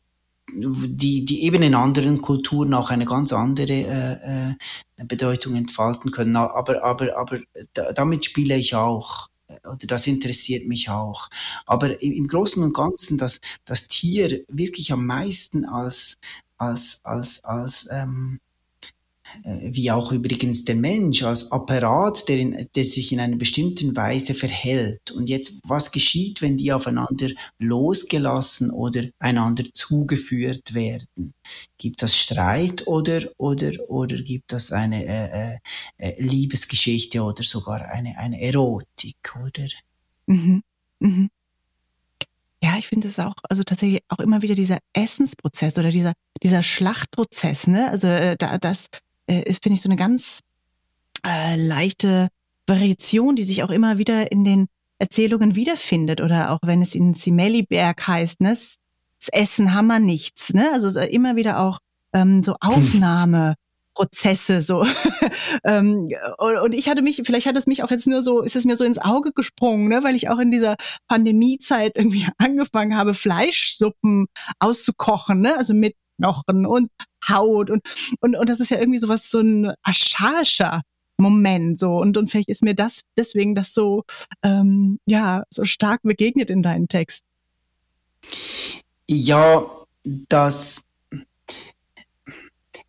die, 0.55 1.25
die 1.25 1.45
eben 1.45 1.63
in 1.63 1.75
anderen 1.75 2.21
Kulturen 2.21 2.75
auch 2.75 2.91
eine 2.91 3.05
ganz 3.05 3.33
andere 3.33 3.73
äh, 3.73 4.51
äh, 4.51 5.05
Bedeutung 5.05 5.55
entfalten 5.55 6.11
können. 6.11 6.37
Aber, 6.37 6.83
aber, 6.85 7.17
aber 7.17 7.41
damit 7.73 8.25
spiele 8.25 8.57
ich 8.57 8.75
auch. 8.75 9.29
Oder 9.65 9.87
das 9.87 10.07
interessiert 10.07 10.67
mich 10.67 10.91
auch. 10.91 11.29
Aber 11.67 12.01
im, 12.03 12.13
im 12.13 12.29
Großen 12.29 12.63
und 12.63 12.75
Ganzen, 12.75 13.19
dass 13.19 13.41
das 13.65 13.89
Tier 13.89 14.45
wirklich 14.49 14.93
am 14.93 15.07
meisten 15.07 15.65
als, 15.65 16.19
als, 16.57 17.01
als, 17.05 17.43
als 17.45 17.89
ähm, 17.91 18.39
äh, 18.39 18.50
wie 19.45 19.91
auch 19.91 20.13
übrigens 20.13 20.65
der 20.65 20.77
Mensch 20.77 21.23
als 21.23 21.53
Apparat, 21.53 22.29
der, 22.29 22.39
in, 22.39 22.69
der 22.75 22.85
sich 22.85 23.13
in 23.13 23.21
einer 23.21 23.37
bestimmten 23.37 23.97
Weise 23.97 24.35
verhält. 24.35 25.11
Und 25.11 25.29
jetzt, 25.29 25.61
was 25.65 25.93
geschieht, 25.93 26.43
wenn 26.43 26.59
die 26.59 26.73
aufeinander 26.73 27.29
losgelassen 27.59 28.71
oder 28.71 29.05
einander 29.19 29.65
zugeführt 29.73 30.75
werden? 30.75 31.35
Gibt 31.79 32.03
das 32.03 32.17
Streit 32.17 32.87
oder, 32.87 33.23
oder, 33.39 33.73
oder 33.89 34.17
gibt 34.17 34.53
das 34.53 34.73
eine 34.73 35.05
äh, 35.05 35.55
äh, 35.55 35.59
äh 35.99 36.23
Liebesgeschichte 36.23 37.23
oder 37.23 37.43
sogar 37.43 37.89
eine, 37.89 38.19
eine 38.19 38.41
Erotik, 38.41 39.35
oder? 39.37 39.69
Mhm. 40.27 40.63
Mhm. 41.01 41.31
Ja, 42.63 42.77
ich 42.77 42.89
finde 42.89 43.09
es 43.09 43.19
auch, 43.19 43.35
also 43.49 43.63
tatsächlich 43.63 44.03
auch 44.09 44.19
immer 44.19 44.43
wieder 44.43 44.55
dieser 44.55 44.79
Essensprozess 44.93 45.79
oder 45.79 45.91
dieser, 45.91 46.13
dieser 46.43 46.63
Schlachtprozess, 46.63 47.69
ne? 47.69 47.91
Also 47.91 48.07
äh, 48.09 48.37
da, 48.37 48.59
das, 48.59 48.89
äh, 49.27 49.43
ist, 49.43 49.63
finde 49.63 49.75
ich, 49.75 49.83
so 49.83 49.89
eine 49.89 49.97
ganz 49.97 50.41
äh, 51.27 51.57
leichte 51.57 52.29
Variation, 52.67 53.37
die 53.37 53.45
sich 53.45 53.63
auch 53.63 53.71
immer 53.71 53.99
wieder 53.99 54.33
in 54.33 54.45
den 54.45 54.67
Erzählungen 54.99 55.57
wiederfindet. 55.57 56.21
Oder 56.21 56.53
auch 56.53 56.61
wenn 56.63 56.83
es 56.83 56.95
in 56.95 57.15
Simeliberg 57.15 58.07
heißt, 58.07 58.41
ne, 58.41 58.51
das 58.51 59.29
Essen 59.33 59.75
haben 59.75 59.89
wir 59.89 60.01
nichts. 60.01 60.55
Ne? 60.55 60.71
Also 60.73 60.99
immer 61.01 61.37
wieder 61.37 61.61
auch 61.61 61.81
ähm, 62.13 62.43
so 62.43 62.57
Aufnahmeprozesse 62.61 64.63
so 64.63 64.87
ähm, 65.65 66.11
und 66.39 66.75
ich 66.75 66.89
hatte 66.89 67.03
mich 67.03 67.23
vielleicht 67.25 67.47
hat 67.47 67.57
es 67.57 67.67
mich 67.67 67.83
auch 67.83 67.91
jetzt 67.91 68.07
nur 68.07 68.23
so 68.23 68.41
ist 68.41 68.57
es 68.57 68.65
mir 68.65 68.77
so 68.77 68.85
ins 68.85 68.99
Auge 68.99 69.33
gesprungen 69.33 69.89
ne 69.89 70.03
weil 70.03 70.17
ich 70.17 70.29
auch 70.29 70.39
in 70.39 70.51
dieser 70.51 70.77
Pandemiezeit 71.09 71.97
irgendwie 71.97 72.27
angefangen 72.39 72.97
habe 72.97 73.15
Fleischsuppen 73.15 74.27
auszukochen 74.59 75.41
ne 75.41 75.57
also 75.57 75.75
mit 75.75 75.95
Knochen 76.21 76.67
und 76.67 76.91
Haut 77.29 77.71
und, 77.71 77.83
und, 78.21 78.37
und 78.37 78.49
das 78.49 78.61
ist 78.61 78.71
ja 78.71 78.79
irgendwie 78.79 78.99
sowas, 78.99 79.31
so 79.31 79.41
ein 79.41 79.73
archaischer 79.83 80.83
Moment 81.19 81.79
so 81.79 81.99
und, 81.99 82.17
und 82.17 82.31
vielleicht 82.31 82.49
ist 82.49 82.63
mir 82.63 82.75
das 82.75 83.03
deswegen 83.17 83.55
das 83.55 83.75
so, 83.75 84.05
ähm, 84.43 84.99
ja, 85.07 85.45
so 85.51 85.65
stark 85.65 86.03
begegnet 86.03 86.51
in 86.51 86.63
deinen 86.63 86.89
Text. 86.89 87.25
Ja, 89.07 89.67
das, 90.29 90.85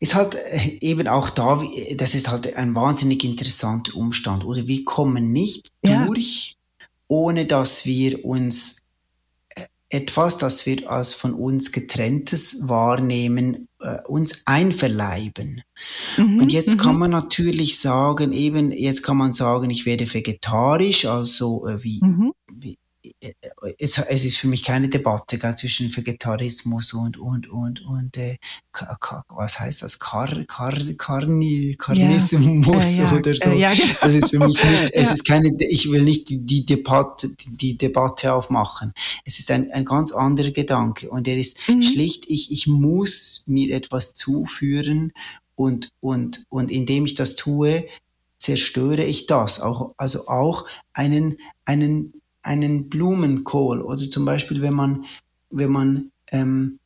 ist 0.01 0.15
halt 0.15 0.35
äh, 0.35 0.79
eben 0.81 1.07
auch 1.07 1.29
da, 1.29 1.61
das 1.95 2.15
ist 2.15 2.29
halt 2.29 2.55
ein 2.57 2.75
wahnsinnig 2.75 3.23
interessanter 3.23 3.95
Umstand. 3.95 4.43
Oder 4.43 4.67
wir 4.67 4.83
kommen 4.83 5.31
nicht 5.31 5.69
ja. 5.85 6.05
durch, 6.05 6.57
ohne 7.07 7.45
dass 7.45 7.85
wir 7.85 8.25
uns 8.25 8.81
etwas, 9.91 10.37
das 10.37 10.65
wir 10.65 10.89
als 10.89 11.13
von 11.13 11.33
uns 11.33 11.71
getrenntes 11.71 12.67
wahrnehmen, 12.67 13.67
äh, 13.79 13.97
uns 14.07 14.43
einverleiben. 14.45 15.61
Mhm, 16.17 16.39
und 16.39 16.53
jetzt 16.53 16.77
kann 16.77 16.93
mhm. 16.93 16.99
man 16.99 17.11
natürlich 17.11 17.79
sagen, 17.79 18.31
eben, 18.31 18.71
jetzt 18.71 19.03
kann 19.03 19.17
man 19.17 19.33
sagen, 19.33 19.69
ich 19.69 19.85
werde 19.85 20.11
vegetarisch, 20.11 21.05
also 21.05 21.67
äh, 21.67 21.83
wie, 21.83 21.99
mhm. 22.01 22.33
wie 22.51 22.77
es, 23.77 23.97
es 23.97 24.25
ist 24.25 24.37
für 24.37 24.47
mich 24.47 24.63
keine 24.63 24.89
Debatte 24.89 25.37
gell, 25.37 25.55
zwischen 25.55 25.95
Vegetarismus 25.95 26.93
und 26.93 27.17
und 27.17 27.49
und 27.49 27.81
und 27.85 28.17
äh, 28.17 28.37
was 29.29 29.59
heißt 29.59 29.83
das 29.83 29.99
Kar, 29.99 30.43
Kar, 30.47 30.73
Karni, 30.97 31.75
Karnismus 31.77 32.95
ja. 32.95 33.03
Ja, 33.03 33.11
ja. 33.11 33.17
oder 33.17 33.35
so. 33.35 33.51
Ja, 33.51 33.73
genau. 33.73 33.93
Das 34.01 34.13
ist 34.13 34.29
für 34.31 34.39
mich 34.39 34.63
nicht. 34.63 34.81
Es 34.93 35.11
ist 35.11 35.25
keine. 35.25 35.55
Ich 35.59 35.91
will 35.91 36.01
nicht 36.01 36.29
die, 36.29 36.39
die 36.39 36.65
Debatte 36.65 37.29
die 37.47 37.77
Debatte 37.77 38.33
aufmachen. 38.33 38.93
Es 39.25 39.39
ist 39.39 39.51
ein, 39.51 39.71
ein 39.71 39.85
ganz 39.85 40.11
anderer 40.11 40.51
Gedanke 40.51 41.09
und 41.09 41.27
er 41.27 41.37
ist 41.37 41.69
mhm. 41.69 41.81
schlicht. 41.81 42.25
Ich 42.27 42.51
ich 42.51 42.67
muss 42.67 43.43
mir 43.47 43.75
etwas 43.75 44.13
zuführen 44.13 45.13
und 45.55 45.91
und 45.99 46.45
und 46.49 46.71
indem 46.71 47.05
ich 47.05 47.15
das 47.15 47.35
tue 47.35 47.87
zerstöre 48.39 49.03
ich 49.03 49.27
das 49.27 49.59
auch 49.59 49.93
also 49.97 50.27
auch 50.27 50.65
einen 50.93 51.37
einen 51.65 52.20
einen 52.43 52.89
Blumenkohl 52.89 53.81
oder 53.81 54.09
zum 54.09 54.25
Beispiel, 54.25 54.61
wenn 54.61 54.73
man, 54.73 55.05
wenn 55.49 55.71
man 55.71 56.11
ähm, 56.31 56.79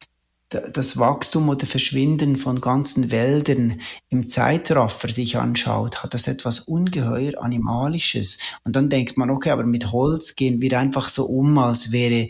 das 0.49 0.97
Wachstum 0.97 1.49
oder 1.49 1.66
Verschwinden 1.66 2.38
von 2.38 2.62
ganzen 2.62 3.12
Wäldern 3.12 3.82
im 4.10 4.30
Zeitraffer 4.30 5.12
sich 5.12 5.38
anschaut, 5.38 6.03
hat 6.03 6.14
das 6.14 6.28
etwas 6.28 6.60
ungeheuer 6.62 7.41
Animalisches. 7.41 8.38
Und 8.64 8.76
dann 8.76 8.89
denkt 8.89 9.18
man, 9.18 9.30
okay, 9.30 9.49
aber 9.49 9.66
mit 9.66 9.91
Holz 9.91 10.36
gehen 10.36 10.62
wir 10.62 10.80
einfach 10.80 11.10
so 11.10 11.26
um, 11.26 11.58
als 11.58 11.91
wäre, 11.91 12.30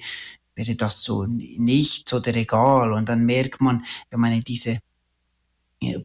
wäre 0.56 0.76
das 0.76 1.04
so 1.04 1.26
nichts 1.26 2.14
oder 2.14 2.34
egal. 2.36 2.94
Und 2.94 3.10
dann 3.10 3.26
merkt 3.26 3.62
man, 3.62 3.86
wenn 4.10 4.22
man 4.22 4.32
in 4.32 4.44
diese 4.44 4.80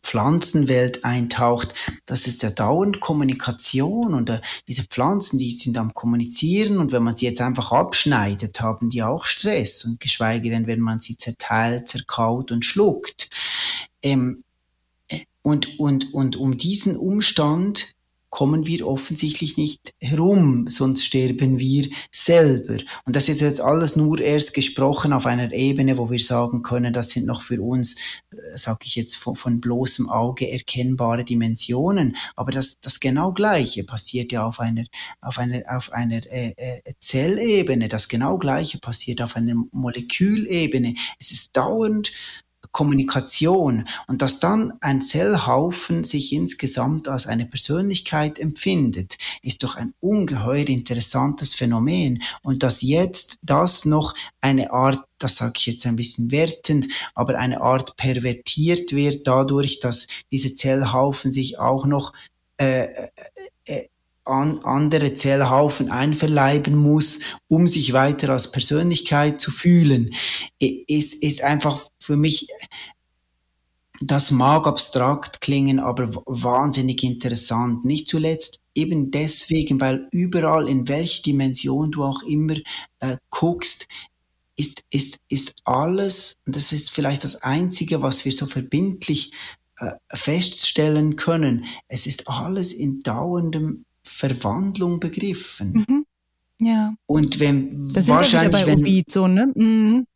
Pflanzenwelt 0.03 1.05
eintaucht, 1.05 1.75
das 2.05 2.27
ist 2.27 2.43
ja 2.43 2.51
dauernd 2.51 3.01
Kommunikation 3.01 4.15
und 4.15 4.31
äh, 4.31 4.41
diese 4.69 4.85
Pflanzen, 4.85 5.39
die 5.39 5.53
sind 5.53 5.79
am 5.79 5.95
Kommunizieren 5.95 6.79
und 6.79 6.93
wenn 6.93 7.03
man 7.03 7.17
sie 7.17 7.27
jetzt 7.27 7.41
einfach 7.41 7.73
abschneidet, 7.73 8.61
haben 8.61 8.91
die 8.91 9.03
auch 9.03 9.27
Stress 9.27 9.85
und 9.85 10.01
geschweige 10.01 10.51
denn, 10.51 10.67
wenn 10.67 10.81
man 10.81 11.01
sie 11.01 11.17
zerteilt, 11.17 11.89
zerkaut 11.89 12.51
und 12.51 12.65
schluckt. 12.65 13.31
Ähm, 14.03 14.45
äh, 15.09 15.21
und, 15.43 15.79
und, 15.79 16.13
und 16.13 16.37
um 16.37 16.59
diesen 16.59 16.97
Umstand 16.97 17.95
kommen 18.31 18.67
wir 18.67 18.87
offensichtlich 18.87 19.57
nicht 19.57 19.93
herum, 19.99 20.69
sonst 20.69 21.05
sterben 21.05 21.59
wir 21.59 21.89
selber. 22.13 22.77
Und 23.05 23.17
das 23.17 23.29
ist 23.29 23.41
jetzt 23.41 23.61
alles 23.61 23.97
nur 23.97 24.21
erst 24.21 24.55
gesprochen 24.55 25.13
auf 25.13 25.27
einer 25.27 25.53
Ebene, 25.53 25.99
wo 25.99 26.11
wir 26.11 26.19
sagen 26.21 26.63
können, 26.63 26.93
das 26.93 27.11
sind 27.11 27.27
noch 27.27 27.43
für 27.43 27.61
uns, 27.61 27.97
äh, 28.31 28.37
sage 28.57 28.81
ich 28.85 28.95
jetzt 28.95 29.17
von, 29.17 29.35
von, 29.35 29.61
bloßem 29.61 30.09
Auge 30.09 30.51
erkennbare 30.51 31.25
Dimensionen. 31.25 32.17
Aber 32.37 32.53
das, 32.53 32.79
das 32.81 33.01
genau 33.01 33.33
Gleiche 33.33 33.83
passiert 33.85 34.31
ja 34.31 34.47
auf 34.47 34.61
einer, 34.61 34.85
auf 35.21 35.39
einer, 35.39 35.63
auf 35.69 35.93
einer 35.93 36.25
äh, 36.33 36.55
äh, 36.57 36.81
Zellebene. 37.01 37.89
Das 37.89 38.09
genau 38.09 38.39
Gleiche 38.39 38.79
passiert 38.79 39.21
auf 39.23 39.37
einer 39.37 39.55
Molekülebene. 39.73 40.95
Es 41.19 41.33
ist 41.33 41.57
dauernd 41.57 42.13
Kommunikation 42.73 43.85
und 44.07 44.23
dass 44.23 44.41
dann 44.41 44.73
ein 44.81 45.03
Zellhaufen 45.03 46.05
sich 46.05 46.33
insgesamt 46.33 47.09
als 47.09 47.27
eine 47.27 47.47
Persönlichkeit 47.47 48.39
empfindet, 48.39 49.19
ist 49.43 49.63
doch 49.63 49.77
ein 49.77 49.93
ungeheuer 50.01 50.69
interessantes 50.69 51.55
Phänomen. 51.55 52.23
Und 52.43 52.63
dass 52.63 52.83
jetzt 52.83 53.39
das 53.43 53.85
noch 53.85 54.15
eine 54.41 54.73
Art, 54.73 55.01
das 55.19 55.37
sage 55.37 55.55
ich 55.57 55.67
jetzt 55.67 55.87
ein 55.87 55.97
bisschen 55.97 56.31
wertend, 56.31 56.89
aber 57.15 57.39
eine 57.39 57.61
Art 57.61 57.97
pervertiert 57.97 58.93
wird 58.93 59.27
dadurch, 59.27 59.81
dass 59.81 60.07
diese 60.31 60.55
Zellhaufen 60.55 61.33
sich 61.33 61.59
auch 61.59 61.87
noch 61.87 62.13
äh, 62.59 62.85
äh, 62.85 63.09
äh 63.67 63.89
an 64.31 64.61
andere 64.61 65.15
Zellhaufen 65.15 65.91
einverleiben 65.91 66.77
muss, 66.77 67.21
um 67.49 67.67
sich 67.67 67.93
weiter 67.93 68.31
als 68.31 68.53
Persönlichkeit 68.53 69.41
zu 69.41 69.51
fühlen, 69.51 70.15
ist, 70.59 71.15
ist 71.15 71.43
einfach 71.43 71.81
für 72.01 72.17
mich, 72.17 72.49
das 74.01 74.31
mag 74.31 74.67
abstrakt 74.67 75.41
klingen, 75.41 75.79
aber 75.79 76.11
wahnsinnig 76.27 77.05
interessant. 77.05 77.85
Nicht 77.85 78.09
zuletzt 78.09 78.61
eben 78.75 79.11
deswegen, 79.11 79.81
weil 79.81 80.09
überall, 80.11 80.69
in 80.69 80.89
welche 80.89 81.23
Dimension 81.23 81.91
du 81.91 82.05
auch 82.05 82.23
immer 82.23 82.55
äh, 83.01 83.17
guckst, 83.31 83.89
ist, 84.57 84.85
ist, 84.91 85.19
ist 85.29 85.55
alles, 85.65 86.35
und 86.47 86.55
das 86.55 86.73
ist 86.73 86.91
vielleicht 86.91 87.25
das 87.25 87.37
Einzige, 87.37 88.03
was 88.03 88.25
wir 88.25 88.33
so 88.33 88.47
verbindlich 88.47 89.33
äh, 89.79 89.93
feststellen 90.15 91.17
können, 91.17 91.65
es 91.89 92.07
ist 92.07 92.29
alles 92.29 92.73
in 92.73 93.03
dauerndem 93.03 93.85
Verwandlung 94.21 95.01
begriffen. 95.01 95.85
Mhm. 95.89 96.07
Ja. 96.61 96.95
Und 97.07 97.41
wenn 97.41 97.93
das 97.93 98.07
wahrscheinlich, 98.07 98.67
wenn, 98.67 98.81
Obid, 98.81 99.11
so, 99.11 99.27
ne? 99.27 99.51
Mhm. 99.55 100.07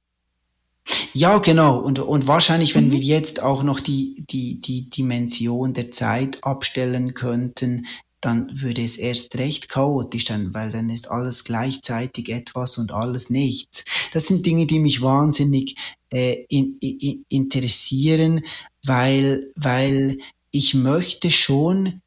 Ja, 1.15 1.39
genau. 1.39 1.79
Und, 1.79 1.99
und 1.99 2.27
wahrscheinlich, 2.27 2.75
wenn 2.75 2.89
mhm. 2.89 2.93
wir 2.93 2.99
jetzt 3.01 3.43
auch 3.43 3.63
noch 3.63 3.81
die, 3.81 4.25
die, 4.29 4.61
die 4.61 4.91
Dimension 4.91 5.73
der 5.73 5.91
Zeit 5.91 6.45
abstellen 6.45 7.15
könnten, 7.15 7.87
dann 8.21 8.51
würde 8.53 8.83
es 8.83 8.97
erst 8.97 9.37
recht 9.37 9.69
chaotisch 9.69 10.27
sein, 10.27 10.53
weil 10.53 10.71
dann 10.71 10.91
ist 10.91 11.11
alles 11.11 11.45
gleichzeitig 11.45 12.29
etwas 12.29 12.77
und 12.79 12.93
alles 12.93 13.31
nichts. 13.31 13.85
Das 14.13 14.27
sind 14.27 14.45
Dinge, 14.45 14.67
die 14.67 14.79
mich 14.79 15.01
wahnsinnig 15.01 15.77
äh, 16.11 16.45
in, 16.49 16.77
in, 16.81 17.25
interessieren, 17.29 18.43
weil, 18.85 19.51
weil 19.57 20.19
ich 20.51 20.75
möchte 20.75 21.31
schon 21.31 22.01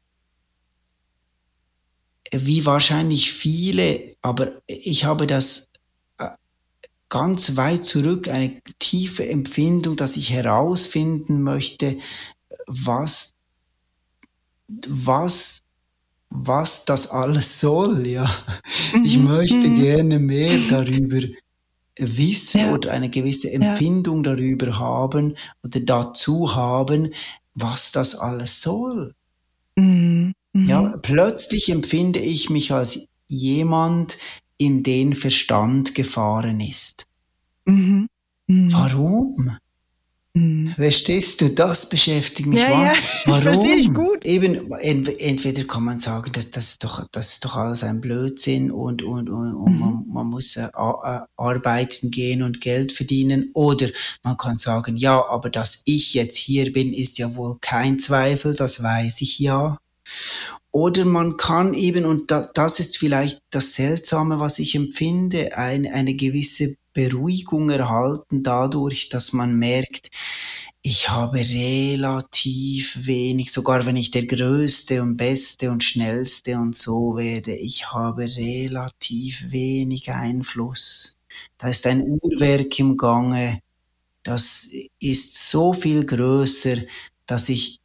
wie 2.32 2.66
wahrscheinlich 2.66 3.32
viele, 3.32 4.16
aber 4.22 4.52
ich 4.66 5.04
habe 5.04 5.26
das 5.26 5.70
äh, 6.18 6.28
ganz 7.08 7.56
weit 7.56 7.84
zurück, 7.84 8.28
eine 8.28 8.60
tiefe 8.78 9.28
Empfindung, 9.28 9.96
dass 9.96 10.16
ich 10.16 10.30
herausfinden 10.30 11.42
möchte, 11.42 11.98
was, 12.66 13.34
was, 14.86 15.62
was 16.30 16.84
das 16.84 17.10
alles 17.10 17.60
soll, 17.60 18.06
ja. 18.06 18.30
Ich 19.04 19.18
mhm. 19.18 19.24
möchte 19.24 19.56
mhm. 19.56 19.80
gerne 19.80 20.18
mehr 20.18 20.58
darüber 20.68 21.20
wissen 21.96 22.60
ja. 22.60 22.72
oder 22.72 22.92
eine 22.92 23.10
gewisse 23.10 23.50
Empfindung 23.50 24.24
ja. 24.24 24.34
darüber 24.34 24.78
haben 24.78 25.36
oder 25.62 25.80
dazu 25.80 26.54
haben, 26.54 27.12
was 27.54 27.92
das 27.92 28.14
alles 28.14 28.60
soll. 28.60 29.14
Mhm. 29.76 30.34
Ja, 30.66 30.82
mhm. 30.82 31.02
plötzlich 31.02 31.70
empfinde 31.70 32.18
ich 32.18 32.50
mich 32.50 32.72
als 32.72 33.00
jemand, 33.26 34.18
in 34.58 34.82
den 34.82 35.14
Verstand 35.14 35.94
gefahren 35.94 36.60
ist. 36.60 37.06
Mhm. 37.64 38.08
Mhm. 38.48 38.72
Warum? 38.72 39.56
Mhm. 40.34 40.72
Verstehst 40.74 41.40
du, 41.40 41.50
das 41.50 41.88
beschäftigt 41.88 42.48
mich. 42.48 42.60
Ja, 42.60 42.86
ja, 42.86 42.92
Warum? 43.24 43.42
verstehe 43.42 43.76
ich 43.76 43.92
gut. 43.94 44.24
Eben, 44.24 44.70
entweder 44.72 45.64
kann 45.64 45.84
man 45.84 46.00
sagen, 46.00 46.32
das, 46.32 46.50
das, 46.50 46.70
ist, 46.70 46.84
doch, 46.84 47.06
das 47.12 47.32
ist 47.32 47.44
doch 47.44 47.56
alles 47.56 47.82
ein 47.82 48.00
Blödsinn 48.00 48.70
und, 48.70 49.02
und, 49.02 49.30
und, 49.30 49.54
und 49.54 49.72
mhm. 49.72 49.78
man, 49.78 50.04
man, 50.08 50.26
muss 50.26 50.56
äh, 50.56 50.68
arbeiten 51.36 52.10
gehen 52.10 52.42
und 52.42 52.60
Geld 52.60 52.92
verdienen. 52.92 53.50
Oder 53.54 53.88
man 54.22 54.36
kann 54.36 54.58
sagen, 54.58 54.96
ja, 54.96 55.24
aber 55.24 55.50
dass 55.50 55.82
ich 55.84 56.14
jetzt 56.14 56.36
hier 56.36 56.72
bin, 56.72 56.92
ist 56.92 57.18
ja 57.18 57.34
wohl 57.36 57.58
kein 57.60 57.98
Zweifel, 57.98 58.54
das 58.54 58.82
weiß 58.82 59.20
ich 59.22 59.38
ja. 59.38 59.78
Oder 60.70 61.04
man 61.04 61.36
kann 61.36 61.74
eben, 61.74 62.04
und 62.04 62.30
da, 62.30 62.48
das 62.54 62.80
ist 62.80 62.98
vielleicht 62.98 63.40
das 63.50 63.74
Seltsame, 63.74 64.38
was 64.38 64.58
ich 64.58 64.74
empfinde, 64.74 65.56
ein, 65.56 65.86
eine 65.86 66.14
gewisse 66.14 66.76
Beruhigung 66.92 67.70
erhalten 67.70 68.42
dadurch, 68.42 69.08
dass 69.08 69.32
man 69.32 69.54
merkt, 69.54 70.10
ich 70.82 71.10
habe 71.10 71.38
relativ 71.38 73.06
wenig, 73.06 73.52
sogar 73.52 73.84
wenn 73.86 73.96
ich 73.96 74.10
der 74.10 74.26
Größte 74.26 75.02
und 75.02 75.16
Beste 75.16 75.70
und 75.70 75.84
Schnellste 75.84 76.56
und 76.56 76.78
so 76.78 77.16
werde, 77.16 77.54
ich 77.54 77.92
habe 77.92 78.24
relativ 78.24 79.50
wenig 79.50 80.10
Einfluss. 80.10 81.18
Da 81.58 81.68
ist 81.68 81.86
ein 81.86 82.02
Uhrwerk 82.02 82.78
im 82.78 82.96
Gange, 82.96 83.60
das 84.22 84.68
ist 85.00 85.50
so 85.50 85.72
viel 85.72 86.04
größer, 86.04 86.78
dass 87.26 87.48
ich 87.48 87.80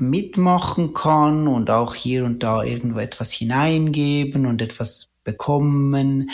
mitmachen 0.00 0.92
kann 0.94 1.48
und 1.48 1.70
auch 1.70 1.94
hier 1.94 2.24
und 2.24 2.42
da 2.42 2.62
irgendwo 2.62 2.98
etwas 2.98 3.32
hineingeben 3.32 4.46
und 4.46 4.62
etwas 4.62 5.10
bekommen. 5.24 6.30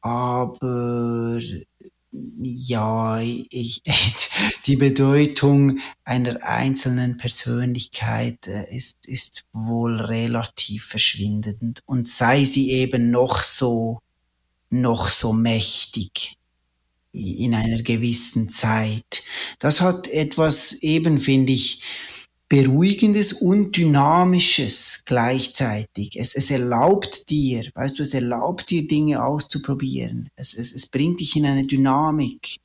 Aber 0.00 1.40
ja, 2.10 3.20
ich, 3.20 3.82
die 4.66 4.76
Bedeutung 4.76 5.80
einer 6.04 6.42
einzelnen 6.42 7.16
Persönlichkeit 7.16 8.46
äh, 8.46 8.74
ist, 8.74 9.06
ist 9.06 9.44
wohl 9.52 10.00
relativ 10.00 10.86
verschwindend 10.86 11.82
und 11.86 12.08
sei 12.08 12.44
sie 12.44 12.70
eben 12.70 13.10
noch 13.10 13.42
so, 13.42 14.00
noch 14.70 15.08
so 15.10 15.32
mächtig 15.32 16.36
in 17.12 17.54
einer 17.54 17.82
gewissen 17.82 18.50
Zeit. 18.50 19.22
Das 19.58 19.80
hat 19.80 20.08
etwas 20.08 20.72
eben, 20.74 21.20
finde 21.20 21.52
ich, 21.52 21.82
Beruhigendes 22.48 23.34
und 23.34 23.76
Dynamisches 23.76 25.02
gleichzeitig. 25.04 26.18
Es, 26.18 26.34
es 26.34 26.50
erlaubt 26.50 27.28
dir, 27.28 27.70
weißt 27.74 27.98
du, 27.98 28.02
es 28.02 28.14
erlaubt 28.14 28.70
dir 28.70 28.88
Dinge 28.88 29.22
auszuprobieren. 29.22 30.30
Es, 30.34 30.54
es, 30.54 30.72
es 30.72 30.86
bringt 30.86 31.20
dich 31.20 31.36
in 31.36 31.44
eine 31.44 31.66
Dynamik. 31.66 32.56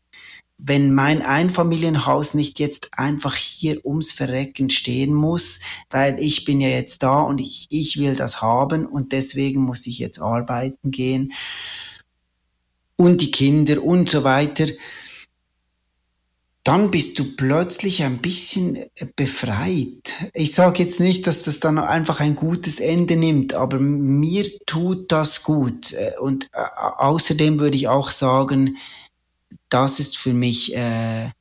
Wenn 0.57 0.93
mein 0.93 1.21
Einfamilienhaus 1.21 2.33
nicht 2.33 2.59
jetzt 2.59 2.91
einfach 2.93 3.35
hier 3.35 3.85
ums 3.85 4.11
Verrecken 4.11 4.69
stehen 4.69 5.13
muss, 5.13 5.59
weil 5.89 6.17
ich 6.17 6.45
bin 6.45 6.61
ja 6.61 6.69
jetzt 6.69 7.03
da 7.03 7.21
und 7.21 7.39
ich, 7.39 7.67
ich 7.69 7.97
will 7.97 8.15
das 8.15 8.41
haben 8.41 8.85
und 8.85 9.11
deswegen 9.11 9.61
muss 9.63 9.85
ich 9.85 9.99
jetzt 9.99 10.19
arbeiten 10.19 10.91
gehen 10.91 11.33
und 12.95 13.19
die 13.19 13.31
Kinder 13.31 13.83
und 13.83 14.09
so 14.09 14.23
weiter, 14.23 14.67
dann 16.63 16.91
bist 16.91 17.19
du 17.19 17.35
plötzlich 17.35 18.03
ein 18.03 18.19
bisschen 18.19 18.77
äh, 18.77 18.89
befreit. 19.15 20.13
Ich 20.33 20.53
sage 20.53 20.83
jetzt 20.83 20.99
nicht, 20.99 21.27
dass 21.27 21.43
das 21.43 21.59
dann 21.59 21.77
einfach 21.77 22.19
ein 22.21 22.35
gutes 22.35 22.79
Ende 22.79 23.17
nimmt, 23.17 23.53
aber 23.53 23.79
mir 23.79 24.45
tut 24.65 25.11
das 25.11 25.43
gut. 25.43 25.91
Äh, 25.93 26.13
und 26.19 26.49
äh, 26.53 26.63
außerdem 26.97 27.59
würde 27.59 27.75
ich 27.75 27.89
auch 27.89 28.11
sagen, 28.11 28.77
das 29.69 29.99
ist 29.99 30.17
für 30.17 30.33
mich 30.33 30.75
äh, 30.75 31.31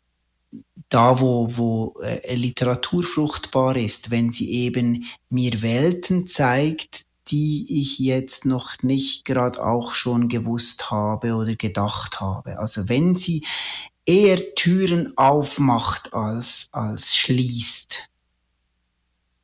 da, 0.88 1.20
wo, 1.20 1.48
wo 1.50 2.00
äh, 2.02 2.34
Literatur 2.34 3.02
fruchtbar 3.04 3.76
ist, 3.76 4.10
wenn 4.10 4.30
sie 4.32 4.50
eben 4.50 5.04
mir 5.30 5.62
Welten 5.62 6.26
zeigt, 6.26 7.02
die 7.28 7.80
ich 7.80 7.98
jetzt 7.98 8.44
noch 8.44 8.82
nicht 8.82 9.24
gerade 9.24 9.64
auch 9.64 9.94
schon 9.94 10.28
gewusst 10.28 10.90
habe 10.90 11.34
oder 11.34 11.54
gedacht 11.54 12.20
habe. 12.20 12.58
Also 12.58 12.88
wenn 12.88 13.16
sie 13.16 13.44
eher 14.06 14.54
Türen 14.54 15.16
aufmacht 15.16 16.12
als, 16.12 16.68
als 16.72 17.16
schließt. 17.16 18.08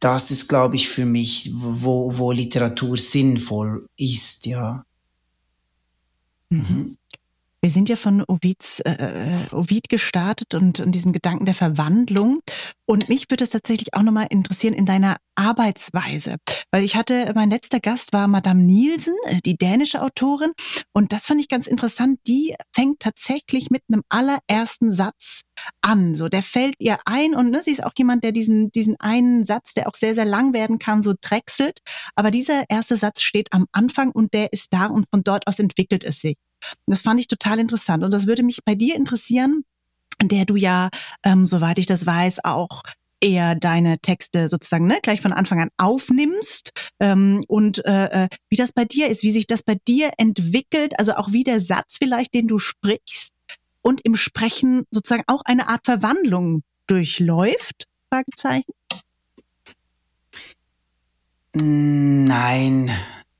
Das 0.00 0.30
ist, 0.30 0.48
glaube 0.48 0.76
ich, 0.76 0.88
für 0.88 1.04
mich, 1.04 1.50
wo, 1.54 2.16
wo 2.16 2.30
Literatur 2.32 2.96
sinnvoll 2.96 3.88
ist, 3.96 4.46
ja. 4.46 4.84
Mhm. 6.50 6.58
mhm. 6.58 6.98
Wir 7.60 7.70
sind 7.70 7.88
ja 7.88 7.96
von 7.96 8.22
Ovids, 8.28 8.78
äh, 8.80 8.92
äh, 8.92 9.52
Ovid 9.54 9.88
gestartet 9.88 10.54
und, 10.54 10.78
und 10.78 10.92
diesem 10.92 11.12
Gedanken 11.12 11.44
der 11.44 11.54
Verwandlung. 11.54 12.40
Und 12.90 13.10
mich 13.10 13.26
würde 13.28 13.44
es 13.44 13.50
tatsächlich 13.50 13.92
auch 13.92 14.02
nochmal 14.02 14.28
interessieren 14.30 14.72
in 14.72 14.86
deiner 14.86 15.18
Arbeitsweise. 15.34 16.36
Weil 16.70 16.84
ich 16.84 16.96
hatte, 16.96 17.30
mein 17.34 17.50
letzter 17.50 17.80
Gast 17.80 18.14
war 18.14 18.28
Madame 18.28 18.62
Nielsen, 18.62 19.14
äh, 19.26 19.40
die 19.44 19.58
dänische 19.58 20.00
Autorin. 20.00 20.52
Und 20.94 21.12
das 21.12 21.26
fand 21.26 21.38
ich 21.38 21.48
ganz 21.48 21.66
interessant. 21.66 22.18
Die 22.26 22.54
fängt 22.74 23.00
tatsächlich 23.00 23.68
mit 23.68 23.82
einem 23.88 24.04
allerersten 24.08 24.90
Satz 24.90 25.42
an. 25.82 26.14
So, 26.14 26.30
der 26.30 26.40
fällt 26.42 26.76
ihr 26.78 26.96
ein 27.04 27.34
und 27.34 27.50
ne, 27.50 27.60
sie 27.60 27.72
ist 27.72 27.84
auch 27.84 27.92
jemand, 27.98 28.24
der 28.24 28.32
diesen, 28.32 28.70
diesen 28.70 28.96
einen 29.00 29.44
Satz, 29.44 29.74
der 29.74 29.86
auch 29.86 29.94
sehr, 29.94 30.14
sehr 30.14 30.24
lang 30.24 30.54
werden 30.54 30.78
kann, 30.78 31.02
so 31.02 31.12
drechselt. 31.20 31.80
Aber 32.14 32.30
dieser 32.30 32.70
erste 32.70 32.96
Satz 32.96 33.20
steht 33.20 33.52
am 33.52 33.66
Anfang 33.70 34.12
und 34.12 34.32
der 34.32 34.50
ist 34.54 34.72
da 34.72 34.86
und 34.86 35.04
von 35.10 35.22
dort 35.22 35.46
aus 35.46 35.58
entwickelt 35.58 36.04
es 36.04 36.22
sich. 36.22 36.36
Das 36.86 37.02
fand 37.02 37.20
ich 37.20 37.28
total 37.28 37.58
interessant. 37.58 38.02
Und 38.02 38.12
das 38.12 38.26
würde 38.26 38.42
mich 38.42 38.64
bei 38.64 38.74
dir 38.74 38.96
interessieren, 38.96 39.64
der 40.22 40.44
du 40.44 40.56
ja, 40.56 40.88
ähm, 41.24 41.46
soweit 41.46 41.78
ich 41.78 41.86
das 41.86 42.06
weiß, 42.06 42.44
auch 42.44 42.82
eher 43.20 43.54
deine 43.54 43.98
Texte 43.98 44.48
sozusagen 44.48 44.86
ne, 44.86 44.98
gleich 45.02 45.20
von 45.20 45.32
Anfang 45.32 45.60
an 45.60 45.70
aufnimmst 45.76 46.72
ähm, 47.00 47.44
und 47.48 47.84
äh, 47.84 48.24
äh, 48.24 48.28
wie 48.48 48.56
das 48.56 48.72
bei 48.72 48.84
dir 48.84 49.08
ist, 49.08 49.22
wie 49.22 49.32
sich 49.32 49.46
das 49.46 49.62
bei 49.62 49.76
dir 49.86 50.12
entwickelt, 50.18 50.98
also 50.98 51.14
auch 51.14 51.32
wie 51.32 51.44
der 51.44 51.60
Satz 51.60 51.96
vielleicht, 51.98 52.34
den 52.34 52.46
du 52.46 52.58
sprichst 52.58 53.32
und 53.82 54.00
im 54.02 54.16
Sprechen 54.16 54.84
sozusagen 54.90 55.24
auch 55.26 55.42
eine 55.44 55.68
Art 55.68 55.84
Verwandlung 55.84 56.62
durchläuft? 56.86 57.86
Fragezeichen. 58.08 58.72
Nein, 61.54 62.90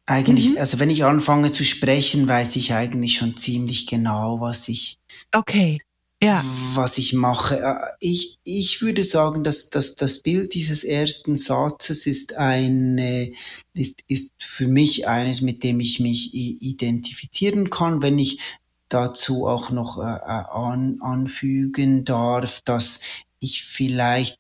eigentlich, 0.07 0.51
mhm. 0.51 0.59
also 0.59 0.79
wenn 0.79 0.91
ich 0.91 1.05
anfange 1.05 1.53
zu 1.53 1.64
sprechen, 1.64 2.26
weiß 2.26 2.57
ich 2.57 2.74
eigentlich 2.74 3.16
schon 3.16 3.37
ziemlich 3.37 3.87
genau, 3.87 4.41
was 4.41 4.68
ich. 4.68 4.99
Okay. 5.33 5.81
Ja. 6.22 6.44
Was 6.74 6.98
ich 6.98 7.12
mache. 7.12 7.60
Äh, 7.60 7.74
ich, 8.00 8.38
ich 8.42 8.82
würde 8.82 9.04
sagen, 9.04 9.44
dass, 9.44 9.70
dass 9.70 9.94
das 9.94 10.20
Bild 10.20 10.54
dieses 10.54 10.82
ersten 10.82 11.36
Satzes 11.36 12.06
ist 12.06 12.36
eine, 12.36 13.32
ist, 13.72 14.00
ist 14.08 14.32
für 14.38 14.66
mich 14.66 15.06
eines, 15.06 15.42
mit 15.42 15.62
dem 15.62 15.78
ich 15.78 16.00
mich 16.00 16.34
identifizieren 16.34 17.70
kann, 17.70 18.02
wenn 18.02 18.18
ich 18.18 18.40
dazu 18.88 19.46
auch 19.46 19.70
noch 19.70 19.98
äh, 19.98 20.16
äh, 20.16 20.44
an, 20.50 20.98
anfügen 21.00 22.04
darf, 22.04 22.62
dass 22.62 23.00
ich 23.38 23.62
vielleicht 23.62 24.38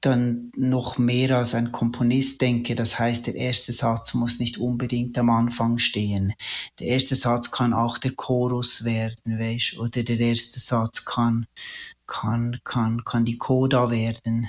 dann 0.00 0.52
noch 0.56 0.98
mehr 0.98 1.36
als 1.36 1.54
ein 1.54 1.72
Komponist 1.72 2.40
denke. 2.40 2.74
Das 2.74 2.98
heißt, 2.98 3.26
der 3.26 3.34
erste 3.34 3.72
Satz 3.72 4.14
muss 4.14 4.38
nicht 4.38 4.58
unbedingt 4.58 5.18
am 5.18 5.30
Anfang 5.30 5.78
stehen. 5.78 6.34
Der 6.78 6.88
erste 6.88 7.16
Satz 7.16 7.50
kann 7.50 7.72
auch 7.72 7.98
der 7.98 8.12
Chorus 8.12 8.84
werden, 8.84 9.38
weißt, 9.38 9.78
oder 9.78 10.02
der 10.02 10.20
erste 10.20 10.60
Satz 10.60 11.04
kann, 11.04 11.46
kann, 12.06 12.58
kann, 12.64 13.04
kann 13.04 13.24
die 13.24 13.38
Coda 13.38 13.90
werden. 13.90 14.48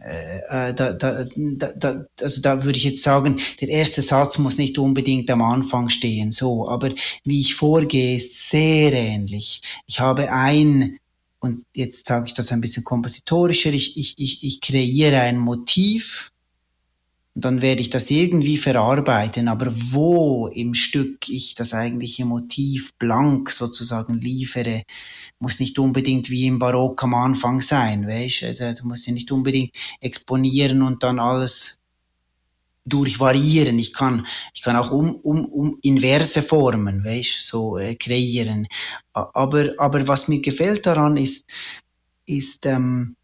Äh, 0.00 0.68
äh 0.68 0.74
da, 0.74 0.92
da, 0.92 1.24
da, 1.24 2.04
also 2.20 2.40
da 2.40 2.64
würde 2.64 2.78
ich 2.78 2.84
jetzt 2.84 3.02
sagen, 3.02 3.40
der 3.60 3.68
erste 3.68 4.02
Satz 4.02 4.38
muss 4.38 4.56
nicht 4.56 4.78
unbedingt 4.78 5.28
am 5.30 5.42
Anfang 5.42 5.90
stehen, 5.90 6.32
so, 6.32 6.68
aber 6.68 6.90
wie 7.24 7.40
ich 7.40 7.54
vorgehe, 7.56 8.16
ist 8.16 8.48
sehr 8.50 8.92
ähnlich. 8.92 9.62
Ich 9.86 10.00
habe 10.00 10.32
ein 10.32 10.99
und 11.40 11.64
jetzt 11.74 12.06
sage 12.06 12.26
ich 12.26 12.34
das 12.34 12.52
ein 12.52 12.60
bisschen 12.60 12.84
kompositorischer, 12.84 13.72
ich, 13.72 13.96
ich, 13.96 14.14
ich, 14.18 14.44
ich 14.44 14.60
kreiere 14.60 15.20
ein 15.20 15.38
Motiv 15.38 16.30
und 17.34 17.44
dann 17.44 17.62
werde 17.62 17.80
ich 17.80 17.90
das 17.90 18.10
irgendwie 18.10 18.58
verarbeiten, 18.58 19.48
aber 19.48 19.72
wo 19.74 20.48
im 20.48 20.74
Stück 20.74 21.28
ich 21.28 21.54
das 21.54 21.72
eigentliche 21.72 22.24
Motiv 22.24 22.92
blank 22.98 23.50
sozusagen 23.50 24.20
liefere, 24.20 24.82
muss 25.38 25.60
nicht 25.60 25.78
unbedingt 25.78 26.28
wie 26.28 26.46
im 26.46 26.58
Barock 26.58 27.02
am 27.04 27.14
Anfang 27.14 27.60
sein, 27.60 28.06
weißt? 28.06 28.44
Also, 28.44 28.82
du 28.82 28.88
musst 28.88 29.06
ja 29.06 29.14
nicht 29.14 29.32
unbedingt 29.32 29.70
exponieren 30.00 30.82
und 30.82 31.02
dann 31.02 31.18
alles 31.18 31.79
durchvariieren. 32.90 33.78
Ich 33.78 33.94
kann, 33.94 34.26
ich 34.52 34.62
kann 34.62 34.76
auch 34.76 34.90
um, 34.90 35.14
um, 35.16 35.46
um 35.46 35.78
inverse 35.82 36.42
Formen, 36.42 37.04
weißt, 37.04 37.46
so 37.46 37.78
äh, 37.78 37.94
kreieren. 37.94 38.66
Aber, 39.12 39.72
aber 39.78 40.06
was 40.06 40.28
mir 40.28 40.40
gefällt 40.40 40.84
daran 40.84 41.16
ist, 41.16 41.46
ist 42.26 42.66
ähm, 42.66 43.16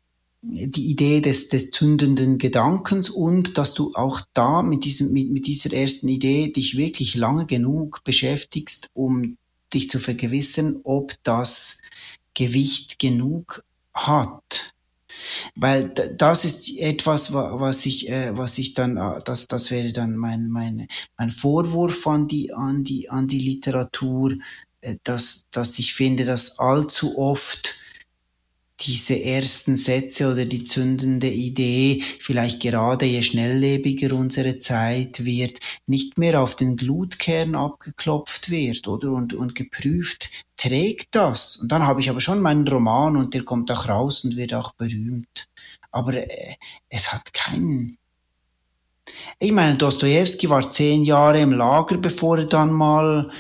die 0.43 0.91
Idee 0.91 1.21
des, 1.21 1.49
des 1.49 1.71
zündenden 1.71 2.39
Gedankens 2.39 3.11
und 3.11 3.59
dass 3.59 3.75
du 3.75 3.93
auch 3.95 4.21
da 4.33 4.63
mit, 4.63 4.85
diesem, 4.85 5.13
mit, 5.13 5.31
mit 5.31 5.47
dieser 5.47 5.73
ersten 5.73 6.09
Idee 6.09 6.49
dich 6.49 6.77
wirklich 6.77 7.15
lange 7.15 7.47
genug 7.47 8.05
beschäftigst, 8.05 8.89
um 8.95 9.37
dich 9.75 9.91
zu 9.91 9.99
vergewissern, 9.99 10.81
ob 10.85 11.15
das 11.25 11.83
Gewicht 12.35 12.99
genug 12.99 13.65
hat. 13.93 14.76
Weil 15.55 15.89
das 15.91 16.45
ist 16.45 16.79
etwas, 16.79 17.33
was 17.33 17.87
ich, 17.87 18.11
äh, 18.11 18.37
was 18.37 18.59
ich 18.59 18.75
dann, 18.75 18.97
äh, 18.97 19.21
das, 19.25 19.47
das 19.47 19.71
wäre 19.71 19.93
dann 19.93 20.17
mein, 20.17 20.49
mein, 20.49 20.87
mein 21.19 21.31
Vorwurf 21.31 22.07
an 22.07 22.29
die, 22.29 22.53
an 22.53 22.85
die, 22.85 23.11
an 23.11 23.29
die 23.29 23.41
Literatur, 23.41 24.35
äh, 24.81 24.97
dass, 25.05 25.47
dass 25.51 25.79
ich 25.79 25.95
finde, 25.95 26.25
dass 26.25 26.59
allzu 26.59 27.19
oft 27.19 27.75
diese 28.81 29.23
ersten 29.23 29.77
Sätze 29.77 30.31
oder 30.31 30.45
die 30.45 30.65
zündende 30.65 31.31
Idee, 31.31 32.03
vielleicht 32.21 32.61
gerade 32.61 33.07
je 33.07 33.23
schnelllebiger 33.23 34.15
unsere 34.15 34.59
Zeit 34.59 35.25
wird, 35.25 35.59
nicht 35.87 36.19
mehr 36.19 36.43
auf 36.43 36.57
den 36.57 36.77
Glutkern 36.77 37.55
abgeklopft 37.55 38.51
wird, 38.51 38.87
oder? 38.87 39.13
Und, 39.13 39.33
und 39.33 39.55
geprüft, 39.55 40.31
trägt 40.57 41.15
das? 41.15 41.57
Und 41.57 41.73
dann 41.73 41.87
habe 41.87 42.01
ich 42.01 42.11
aber 42.11 42.21
schon 42.21 42.41
meinen 42.41 42.69
Roman 42.69 43.17
und 43.17 43.35
der 43.35 43.45
kommt 43.45 43.71
auch 43.71 43.89
raus 43.89 44.25
und 44.25 44.37
wird 44.37 44.53
auch 44.53 44.73
berühmt. 44.75 45.49
Aber 45.91 46.15
äh, 46.15 46.57
es 46.89 47.13
hat 47.13 47.33
keinen, 47.33 47.99
ich 49.39 49.53
meine, 49.53 49.77
Dostoevsky 49.77 50.51
war 50.51 50.69
zehn 50.69 51.05
Jahre 51.05 51.41
im 51.41 51.53
Lager, 51.53 51.97
bevor 51.97 52.39
er 52.39 52.47
dann 52.47 52.73
mal 52.73 53.31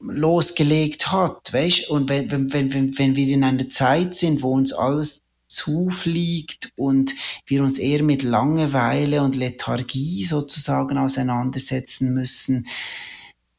losgelegt 0.00 1.10
hat, 1.12 1.52
weißt? 1.52 1.90
Und 1.90 2.08
wenn, 2.08 2.30
wenn, 2.30 2.52
wenn, 2.72 2.98
wenn 2.98 3.16
wir 3.16 3.28
in 3.28 3.44
einer 3.44 3.68
Zeit 3.68 4.14
sind, 4.14 4.42
wo 4.42 4.52
uns 4.52 4.72
alles 4.72 5.22
zufliegt 5.48 6.72
und 6.76 7.14
wir 7.46 7.62
uns 7.62 7.78
eher 7.78 8.02
mit 8.02 8.22
Langeweile 8.22 9.22
und 9.22 9.34
Lethargie 9.34 10.24
sozusagen 10.24 10.98
auseinandersetzen 10.98 12.12
müssen, 12.12 12.66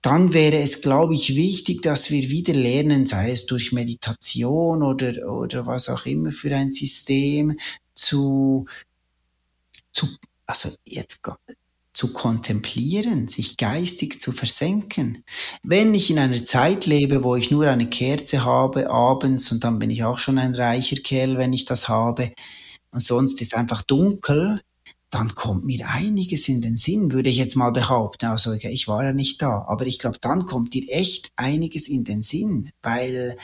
dann 0.02 0.34
wäre 0.34 0.60
es, 0.60 0.82
glaube 0.82 1.14
ich, 1.14 1.36
wichtig, 1.36 1.82
dass 1.82 2.10
wir 2.10 2.30
wieder 2.30 2.54
lernen, 2.54 3.06
sei 3.06 3.32
es 3.32 3.46
durch 3.46 3.74
Meditation 3.74 4.82
oder, 4.82 5.30
oder 5.30 5.66
was 5.66 5.90
auch 5.90 6.06
immer 6.06 6.32
für 6.32 6.56
ein 6.56 6.72
System, 6.72 7.60
zu, 7.94 8.66
zu 9.92 10.08
also 10.46 10.70
jetzt 10.86 11.22
zu 12.00 12.14
kontemplieren, 12.14 13.28
sich 13.28 13.58
geistig 13.58 14.22
zu 14.22 14.32
versenken. 14.32 15.26
Wenn 15.64 15.94
ich 15.94 16.10
in 16.10 16.18
einer 16.18 16.46
Zeit 16.46 16.86
lebe, 16.86 17.26
wo 17.26 17.36
ich 17.36 17.52
nur 17.52 17.68
eine 17.68 17.90
Kerze 17.90 18.46
habe 18.46 18.90
abends 18.90 19.52
und 19.52 19.66
dann 19.66 19.80
bin 19.80 19.90
ich 19.90 20.06
auch 20.06 20.18
schon 20.18 20.38
ein 20.38 20.56
reicher 20.56 20.96
Kerl, 20.96 21.38
wenn 21.38 21.52
ich 21.52 21.66
das 21.66 21.90
habe, 21.90 22.32
und 22.92 23.04
sonst 23.04 23.42
ist 23.42 23.54
einfach 23.54 23.82
dunkel, 23.82 24.62
dann 25.10 25.36
kommt 25.36 25.66
mir 25.66 25.90
einiges 25.90 26.48
in 26.48 26.62
den 26.62 26.78
Sinn, 26.78 27.12
würde 27.12 27.30
ich 27.30 27.38
jetzt 27.38 27.58
mal 27.58 27.72
behaupten. 27.72 28.28
Also 28.28 28.54
ich 28.54 28.88
war 28.88 29.04
ja 29.04 29.12
nicht 29.12 29.42
da, 29.42 29.66
aber 29.68 29.86
ich 29.86 30.00
glaube, 30.00 30.20
dann 30.22 30.46
kommt 30.46 30.74
dir 30.74 30.86
echt 30.88 31.34
einiges 31.36 31.90
in 31.90 32.06
den 32.06 32.24
Sinn, 32.24 32.72
weil 32.82 33.36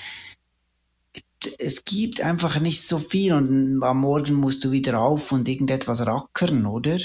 es 1.59 1.83
gibt 1.83 2.21
einfach 2.21 2.61
nicht 2.61 2.87
so 2.87 2.99
viel 2.99 3.33
und 3.33 3.83
am 3.83 3.99
Morgen 3.99 4.35
musst 4.35 4.63
du 4.63 4.71
wieder 4.71 5.01
auf 5.01 5.33
und 5.33 5.49
irgendetwas 5.49 6.05
rackern, 6.05 6.65
oder? 6.65 6.99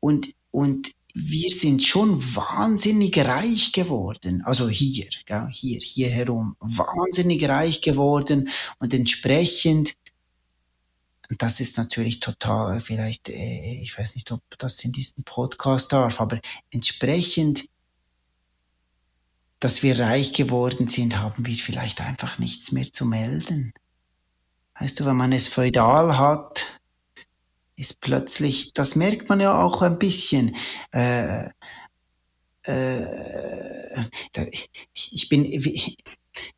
Und 0.00 0.28
und 0.50 0.92
wir 1.14 1.50
sind 1.50 1.82
schon 1.82 2.16
wahnsinnig 2.36 3.18
reich 3.18 3.72
geworden. 3.72 4.42
Also 4.42 4.68
hier, 4.68 5.08
gell, 5.26 5.48
hier, 5.50 5.80
hier 5.80 6.10
herum. 6.10 6.56
Wahnsinnig 6.60 7.48
reich 7.48 7.80
geworden 7.80 8.48
und 8.78 8.94
entsprechend, 8.94 9.94
das 11.36 11.60
ist 11.60 11.76
natürlich 11.76 12.20
total, 12.20 12.80
vielleicht, 12.80 13.28
äh, 13.28 13.80
ich 13.82 13.98
weiß 13.98 14.14
nicht, 14.14 14.30
ob 14.32 14.42
das 14.58 14.82
in 14.84 14.92
diesem 14.92 15.24
Podcast 15.24 15.92
darf, 15.92 16.20
aber 16.20 16.40
entsprechend, 16.70 17.64
dass 19.60 19.82
wir 19.82 19.98
reich 19.98 20.32
geworden 20.32 20.86
sind, 20.86 21.18
haben 21.18 21.46
wir 21.46 21.56
vielleicht 21.56 22.00
einfach 22.00 22.38
nichts 22.38 22.70
mehr 22.70 22.92
zu 22.92 23.04
melden. 23.04 23.72
Weißt 24.78 25.00
du, 25.00 25.04
wenn 25.04 25.16
man 25.16 25.32
es 25.32 25.48
feudal 25.48 26.16
hat, 26.16 26.77
ist 27.78 28.00
plötzlich, 28.00 28.72
das 28.74 28.96
merkt 28.96 29.28
man 29.28 29.40
ja 29.40 29.62
auch 29.62 29.82
ein 29.82 29.98
bisschen. 29.98 30.56
Äh, 30.90 31.44
äh, 32.64 33.04
ich 34.94 35.28
bin, 35.28 35.44
wie 35.44 35.96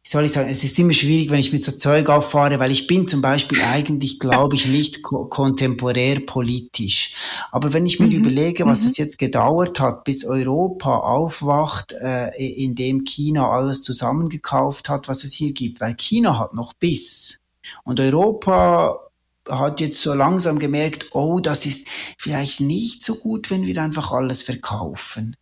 soll 0.02 0.24
ich 0.24 0.32
sagen, 0.32 0.48
es 0.48 0.64
ist 0.64 0.78
immer 0.78 0.92
schwierig, 0.94 1.30
wenn 1.30 1.38
ich 1.38 1.52
mit 1.52 1.62
so 1.62 1.72
Zeug 1.72 2.08
auffahre, 2.08 2.58
weil 2.58 2.70
ich 2.70 2.86
bin 2.86 3.06
zum 3.06 3.20
Beispiel 3.20 3.60
eigentlich, 3.62 4.18
glaube 4.18 4.56
ich, 4.56 4.66
nicht 4.66 5.02
ko 5.02 5.26
kontemporär 5.26 6.20
politisch. 6.20 7.14
Aber 7.52 7.72
wenn 7.74 7.86
ich 7.86 8.00
mir 8.00 8.06
mhm. 8.06 8.12
überlege, 8.12 8.64
was 8.64 8.80
mhm. 8.82 8.86
es 8.86 8.96
jetzt 8.96 9.18
gedauert 9.18 9.78
hat, 9.78 10.04
bis 10.04 10.24
Europa 10.24 10.98
aufwacht, 10.98 11.92
äh, 11.92 12.30
indem 12.38 13.04
China 13.04 13.50
alles 13.50 13.82
zusammengekauft 13.82 14.88
hat, 14.88 15.06
was 15.08 15.24
es 15.24 15.34
hier 15.34 15.52
gibt, 15.52 15.82
weil 15.82 15.94
China 15.96 16.38
hat 16.38 16.54
noch 16.54 16.72
Biss. 16.72 17.40
Und 17.84 18.00
Europa 18.00 19.09
hat 19.50 19.80
jetzt 19.80 20.00
so 20.00 20.14
langsam 20.14 20.58
gemerkt, 20.58 21.08
oh, 21.12 21.40
das 21.40 21.66
ist 21.66 21.88
vielleicht 22.18 22.60
nicht 22.60 23.04
so 23.04 23.16
gut, 23.16 23.50
wenn 23.50 23.66
wir 23.66 23.82
einfach 23.82 24.12
alles 24.12 24.42
verkaufen. 24.42 25.36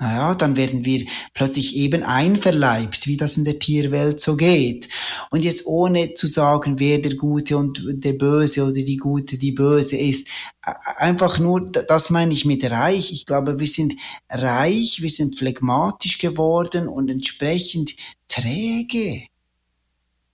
Naja, 0.00 0.34
dann 0.34 0.56
werden 0.56 0.84
wir 0.84 1.06
plötzlich 1.34 1.76
eben 1.76 2.02
einverleibt, 2.02 3.06
wie 3.06 3.16
das 3.16 3.36
in 3.36 3.44
der 3.44 3.60
Tierwelt 3.60 4.20
so 4.20 4.36
geht. 4.36 4.88
Und 5.30 5.44
jetzt 5.44 5.66
ohne 5.66 6.14
zu 6.14 6.26
sagen, 6.26 6.80
wer 6.80 6.98
der 6.98 7.14
Gute 7.14 7.56
und 7.56 7.80
der 7.86 8.14
Böse 8.14 8.64
oder 8.64 8.82
die 8.82 8.96
Gute, 8.96 9.38
die 9.38 9.52
Böse 9.52 9.96
ist. 9.96 10.26
Einfach 10.60 11.38
nur, 11.38 11.70
das 11.70 12.10
meine 12.10 12.32
ich 12.32 12.44
mit 12.44 12.68
reich. 12.68 13.12
Ich 13.12 13.24
glaube, 13.24 13.60
wir 13.60 13.68
sind 13.68 13.94
reich, 14.28 15.00
wir 15.00 15.10
sind 15.10 15.36
phlegmatisch 15.36 16.18
geworden 16.18 16.88
und 16.88 17.08
entsprechend 17.08 17.94
träge. 18.26 19.28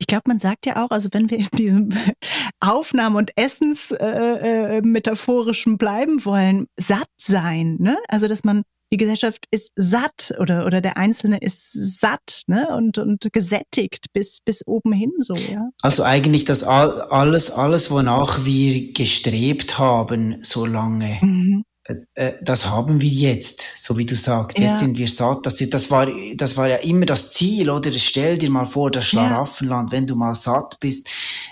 Ich 0.00 0.06
glaube, 0.06 0.24
man 0.26 0.38
sagt 0.38 0.66
ja 0.66 0.82
auch, 0.82 0.90
also 0.90 1.08
wenn 1.12 1.30
wir 1.30 1.38
in 1.38 1.48
diesem 1.52 1.90
Aufnahme- 2.60 3.18
und 3.18 3.30
Essens-metaphorischen 3.36 5.72
äh, 5.72 5.74
äh, 5.74 5.78
bleiben 5.78 6.24
wollen, 6.24 6.66
satt 6.78 7.10
sein, 7.16 7.76
ne? 7.78 7.98
Also, 8.08 8.26
dass 8.26 8.42
man 8.42 8.62
die 8.92 8.96
Gesellschaft 8.96 9.46
ist 9.50 9.72
satt 9.76 10.34
oder, 10.40 10.66
oder 10.66 10.80
der 10.80 10.96
Einzelne 10.96 11.38
ist 11.38 11.70
satt 11.72 12.42
ne? 12.46 12.68
und, 12.76 12.98
und 12.98 13.32
gesättigt 13.32 14.06
bis, 14.12 14.40
bis 14.44 14.66
oben 14.66 14.92
hin 14.92 15.12
so, 15.18 15.34
ja. 15.34 15.68
Also 15.80 16.02
eigentlich 16.02 16.44
das 16.44 16.64
alles, 16.64 17.50
alles, 17.50 17.90
wonach 17.90 18.44
wir 18.44 18.92
gestrebt 18.92 19.78
haben, 19.78 20.38
so 20.42 20.66
lange. 20.66 21.18
Mhm. 21.22 21.64
Äh, 21.90 21.96
äh, 22.14 22.32
das 22.42 22.66
haben 22.66 23.00
wir 23.00 23.08
jetzt, 23.08 23.64
so 23.76 23.98
wie 23.98 24.06
du 24.06 24.16
sagst. 24.16 24.58
Jetzt 24.58 24.70
ja. 24.70 24.76
sind 24.76 24.98
wir 24.98 25.08
satt. 25.08 25.46
Das, 25.46 25.56
das, 25.56 25.90
war, 25.90 26.06
das 26.36 26.56
war 26.56 26.68
ja 26.68 26.76
immer 26.76 27.06
das 27.06 27.32
Ziel, 27.32 27.70
oder? 27.70 27.92
Stell 27.92 28.38
dir 28.38 28.50
mal 28.50 28.66
vor, 28.66 28.90
das 28.90 29.06
Schlaraffenland, 29.06 29.90
ja. 29.90 29.96
wenn 29.96 30.06
du 30.06 30.16
mal 30.16 30.34
satt 30.34 30.78
bist, 30.80 31.08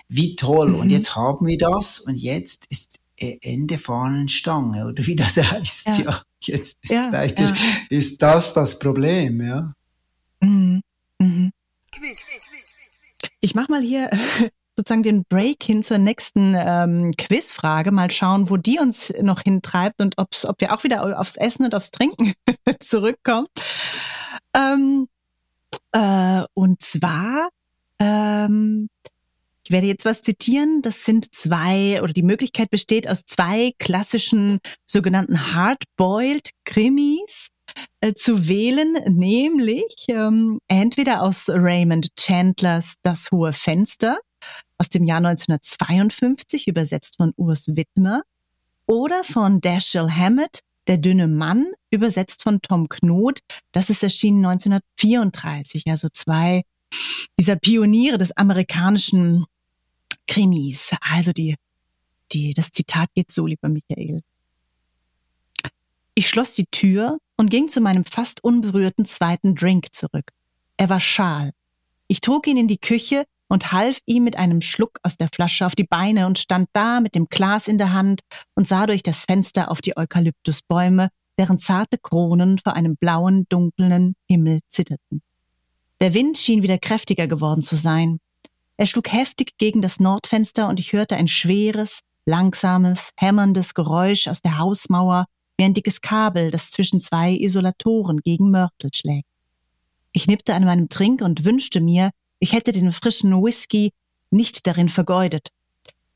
wie 0.09 0.37
toll. 0.37 0.71
Mhm. 0.71 0.81
Und 0.81 0.91
jetzt 0.91 1.17
haben 1.17 1.47
wir 1.47 1.59
das 1.59 2.01
und 2.01 2.17
jetzt 2.17 2.67
ist 2.69 2.99
äh, 3.17 3.39
Ende 3.41 3.79
Fahnenstange, 3.79 4.87
oder 4.87 5.07
wie 5.07 5.17
das 5.17 5.37
heißt. 5.37 5.87
Ja, 5.87 5.93
ja. 5.95 6.23
jetzt 6.41 6.77
ist, 6.83 6.93
ja. 6.93 7.55
ist 7.91 8.23
das 8.23 8.55
das 8.55 8.79
Problem, 8.79 9.43
ja. 9.43 9.73
Mhm. 10.41 10.83
Mhm. 11.19 11.53
Ich 13.41 13.55
mach 13.55 13.69
mal 13.69 13.83
hier 13.83 14.11
sozusagen 14.79 15.03
den 15.03 15.25
Break 15.25 15.65
hin 15.65 15.83
zur 15.83 15.99
nächsten 15.99 16.55
ähm, 16.57 17.11
Quizfrage, 17.19 17.91
mal 17.91 18.13
schauen, 18.13 18.49
wo 18.49 18.57
die 18.57 18.79
uns 18.79 19.13
noch 19.21 19.41
hintreibt 19.41 20.01
und 20.01 20.17
ob's, 20.19 20.47
ob 20.47 20.61
wir 20.61 20.73
auch 20.73 20.85
wieder 20.85 21.19
aufs 21.19 21.37
Essen 21.37 21.65
und 21.65 21.75
aufs 21.75 21.91
Trinken 21.91 22.33
zurückkommen. 22.81 23.49
Ähm, 24.57 25.09
äh, 25.91 26.43
und 26.55 26.81
zwar, 26.81 27.49
ähm, 27.99 28.89
ich 29.65 29.73
werde 29.73 29.89
jetzt 29.89 30.05
was 30.05 30.23
zitieren, 30.23 30.81
das 30.81 31.05
sind 31.05 31.35
zwei, 31.35 32.01
oder 32.01 32.13
die 32.13 32.23
Möglichkeit 32.23 32.71
besteht 32.71 33.09
aus 33.09 33.25
zwei 33.25 33.73
klassischen 33.81 34.61
sogenannten 34.87 35.55
Hardboiled 35.55 36.51
Krimis 36.65 37.49
äh, 38.01 38.15
zu 38.15 38.47
wählen, 38.47 38.93
nämlich 39.09 40.07
ähm, 40.07 40.61
entweder 40.69 41.23
aus 41.23 41.49
Raymond 41.49 42.11
Chandlers 42.17 42.95
Das 43.03 43.33
hohe 43.33 43.53
Fenster 43.53 44.21
aus 44.79 44.89
dem 44.89 45.05
Jahr 45.05 45.19
1952, 45.19 46.69
übersetzt 46.69 47.17
von 47.17 47.33
Urs 47.37 47.69
Wittmer, 47.77 48.23
oder 48.87 49.23
von 49.25 49.61
Dashiell 49.61 50.11
Hammett, 50.11 50.61
Der 50.87 50.97
dünne 50.97 51.29
Mann, 51.29 51.73
übersetzt 51.91 52.43
von 52.43 52.63
Tom 52.63 52.89
Knot. 52.89 53.41
Das 53.73 53.91
ist 53.91 54.03
erschienen 54.03 54.45
1934, 54.47 55.85
also 55.89 56.09
zwei 56.11 56.63
dieser 57.39 57.57
Pioniere 57.57 58.17
des 58.17 58.35
amerikanischen 58.37 59.45
Krimis. 60.27 60.95
Also 61.01 61.33
die, 61.33 61.57
die, 62.33 62.55
das 62.55 62.73
Zitat 62.73 63.09
geht 63.15 63.31
so, 63.31 63.47
lieber 63.47 63.69
Michael. 63.69 64.23
Ich 66.15 66.29
schloss 66.29 66.55
die 66.55 66.67
Tür 66.67 67.19
und 67.37 67.51
ging 67.51 67.69
zu 67.69 67.81
meinem 67.81 68.05
fast 68.05 68.43
unberührten 68.43 69.05
zweiten 69.05 69.55
Drink 69.55 69.93
zurück. 69.93 70.33
Er 70.77 70.89
war 70.89 71.01
schal. 71.01 71.53
Ich 72.09 72.21
trug 72.21 72.47
ihn 72.47 72.57
in 72.57 72.69
die 72.69 72.79
Küche 72.79 73.25
und 73.49 73.73
half 73.73 73.99
ihm 74.07 74.25
mit 74.25 74.37
einem 74.37 74.61
Schluck 74.61 74.99
aus 75.03 75.17
der 75.17 75.29
Flasche 75.33 75.67
auf 75.67 75.75
die 75.75 75.85
Beine 75.85 76.27
und 76.27 76.39
stand 76.39 76.69
da 76.73 77.01
mit 77.01 77.15
dem 77.15 77.27
Glas 77.29 77.69
in 77.69 77.79
der 77.79 77.93
Hand 77.93 78.21
und 78.55 78.69
sah 78.69 78.87
durch 78.87 79.03
das 79.03 79.25
Fenster 79.25 79.71
auf 79.71 79.81
die 79.81 79.97
Eukalyptusbäume, 79.97 81.09
deren 81.39 81.59
zarte 81.59 81.99
Kronen 81.99 82.59
vor 82.59 82.75
einem 82.75 82.97
blauen, 82.97 83.47
dunklen 83.49 84.15
Himmel 84.29 84.61
zitterten. 84.69 85.23
Der 86.01 86.15
Wind 86.15 86.39
schien 86.39 86.63
wieder 86.63 86.79
kräftiger 86.79 87.27
geworden 87.27 87.63
zu 87.63 87.77
sein. 87.77 88.19
Er 88.77 88.87
schlug 88.87 89.13
heftig 89.13 89.57
gegen 89.59 89.83
das 89.83 89.99
Nordfenster 89.99 90.69
und 90.69 90.79
ich 90.79 90.93
hörte 90.93 91.17
ein 91.17 91.29
schweres, 91.29 92.01
langsames, 92.27 93.11
hämmerndes 93.17 93.75
Geräusch 93.75 94.29
aus 94.29 94.41
der 94.43 94.59
Hausmauer 94.59 95.27
wie 95.57 95.65
ein 95.65 95.75
dickes 95.75 96.01
Kabel, 96.01 96.53
das 96.53 96.71
zwischen 96.71 97.01
zwei 97.01 97.33
Isolatoren 97.33 98.19
gegen 98.19 98.51
Mörtel 98.51 98.91
schlägt. 98.95 99.27
Ich 100.13 100.27
nippte 100.27 100.55
an 100.55 100.65
meinem 100.65 100.89
Trink 100.89 101.21
und 101.21 101.45
wünschte 101.45 101.81
mir, 101.81 102.11
ich 102.39 102.53
hätte 102.53 102.73
den 102.73 102.93
frischen 102.93 103.33
Whisky 103.43 103.93
nicht 104.31 104.67
darin 104.67 104.89
vergeudet. 104.89 105.49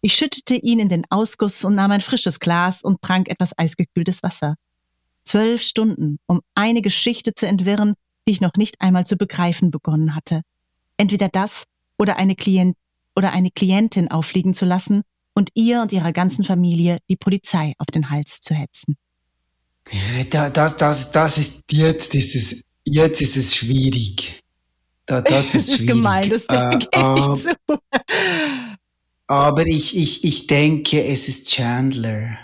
Ich 0.00 0.14
schüttete 0.14 0.56
ihn 0.56 0.80
in 0.80 0.88
den 0.88 1.04
Ausguss 1.10 1.64
und 1.64 1.74
nahm 1.74 1.92
ein 1.92 2.00
frisches 2.00 2.40
Glas 2.40 2.82
und 2.82 3.00
trank 3.02 3.28
etwas 3.28 3.56
eisgekühltes 3.56 4.22
Wasser. 4.22 4.56
Zwölf 5.24 5.62
Stunden, 5.62 6.18
um 6.26 6.40
eine 6.54 6.82
Geschichte 6.82 7.34
zu 7.34 7.46
entwirren, 7.46 7.94
die 8.26 8.32
ich 8.32 8.40
noch 8.40 8.54
nicht 8.56 8.80
einmal 8.80 9.06
zu 9.06 9.16
begreifen 9.16 9.70
begonnen 9.70 10.14
hatte. 10.14 10.42
Entweder 10.96 11.28
das 11.28 11.64
oder 11.98 12.16
eine 12.16 12.34
Klient 12.34 12.76
oder 13.14 13.32
eine 13.32 13.50
Klientin 13.50 14.10
auffliegen 14.10 14.54
zu 14.54 14.64
lassen 14.64 15.02
und 15.34 15.50
ihr 15.54 15.80
und 15.82 15.92
ihrer 15.92 16.12
ganzen 16.12 16.44
Familie 16.44 16.98
die 17.08 17.16
Polizei 17.16 17.74
auf 17.78 17.86
den 17.86 18.10
Hals 18.10 18.40
zu 18.40 18.54
hetzen. 18.54 18.96
Das, 20.30 20.76
das, 20.76 21.12
das 21.12 21.38
ist 21.38 21.64
jetzt 21.70 22.14
ist 22.14 22.34
es, 22.34 22.56
jetzt 22.84 23.20
ist 23.20 23.36
es 23.36 23.54
schwierig. 23.54 24.41
Da, 25.06 25.20
das 25.20 25.46
ist, 25.54 25.70
das 25.70 25.80
ist 25.80 25.86
gemein, 25.86 26.30
das 26.30 26.46
äh, 26.46 26.78
äh, 26.92 27.34
zu. 27.36 27.56
Aber 29.26 29.66
ich, 29.66 29.96
ich, 29.96 30.24
ich 30.24 30.46
denke, 30.46 31.04
es 31.04 31.28
ist 31.28 31.48
Chandler. 31.50 32.38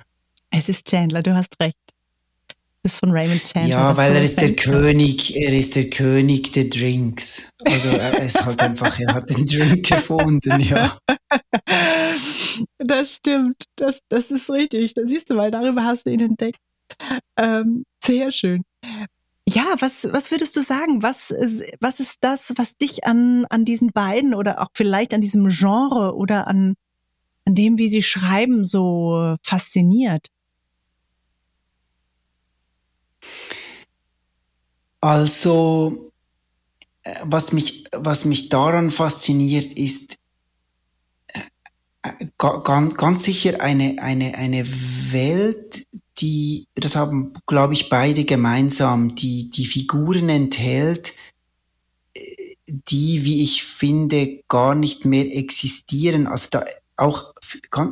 Es 0.51 0.69
ist 0.69 0.89
Chandler, 0.89 1.23
du 1.23 1.35
hast 1.35 1.61
recht. 1.61 1.77
Das 2.83 2.95
ist 2.95 3.01
von 3.01 3.11
Raymond 3.11 3.45
Chandler. 3.45 3.69
Ja, 3.69 3.97
weil 3.97 4.15
er 4.15 4.23
ist 4.23 4.41
der 4.41 4.55
König, 4.55 5.37
er 5.37 5.53
ist 5.53 5.77
der 5.77 5.91
König 5.91 6.53
der 6.53 6.65
Drinks. 6.65 7.51
Also 7.65 7.89
er 7.89 8.19
ist 8.21 8.45
halt 8.45 8.63
einfach, 8.63 8.99
er 8.99 9.15
hat 9.15 9.29
den 9.29 9.45
Drink 9.45 9.91
erfunden, 9.91 10.61
ja. 10.61 10.99
Das 12.79 13.17
stimmt, 13.17 13.65
das, 13.77 14.01
das 14.09 14.31
ist 14.31 14.51
richtig. 14.51 14.95
Da 14.95 15.03
siehst 15.07 15.31
du 15.31 15.35
mal, 15.35 15.51
darüber 15.51 15.85
hast 15.85 16.07
du 16.07 16.11
ihn 16.11 16.21
entdeckt. 16.21 16.59
Ähm, 17.37 17.85
sehr 18.03 18.33
schön. 18.33 18.63
Ja, 19.51 19.77
was, 19.79 20.05
was 20.13 20.31
würdest 20.31 20.55
du 20.57 20.61
sagen? 20.61 21.03
Was, 21.03 21.31
was 21.81 22.01
ist 22.01 22.19
das, 22.21 22.53
was 22.57 22.77
dich 22.77 23.05
an, 23.05 23.47
an 23.47 23.65
diesen 23.65 23.93
beiden 23.93 24.35
oder 24.35 24.61
auch 24.61 24.69
vielleicht 24.75 25.15
an 25.15 25.23
diesem 25.23 25.49
Genre 25.49 26.15
oder 26.15 26.47
an, 26.47 26.75
an 27.47 27.55
dem, 27.55 27.79
wie 27.79 27.89
sie 27.89 28.03
schreiben, 28.03 28.67
so 28.67 29.37
fasziniert? 29.43 30.29
Also, 35.01 36.13
äh, 37.05 37.15
was 37.25 37.53
mich, 37.53 37.85
was 37.93 38.27
mich 38.27 38.51
daran 38.51 38.91
fasziniert, 38.91 39.73
ist 39.73 40.17
äh, 41.29 41.41
äh, 42.03 42.27
ganz, 42.37 42.97
ganz 42.97 43.25
sicher 43.25 43.63
eine, 43.63 43.97
eine, 44.03 44.35
eine 44.35 44.69
Welt, 45.11 45.87
die, 46.21 46.67
das 46.75 46.97
haben, 46.97 47.33
glaube 47.47 47.75
ich, 47.75 47.89
beide 47.89 48.25
gemeinsam, 48.25 49.15
die 49.15 49.51
die 49.51 49.67
Figuren 49.67 50.29
enthält, 50.29 51.15
die, 52.67 53.25
wie 53.25 53.43
ich 53.43 53.65
finde, 53.65 54.41
gar 54.49 54.75
nicht 54.75 55.05
mehr 55.05 55.35
existieren. 55.35 56.27
Also 56.27 56.49
da 56.51 56.65
auch 56.97 57.33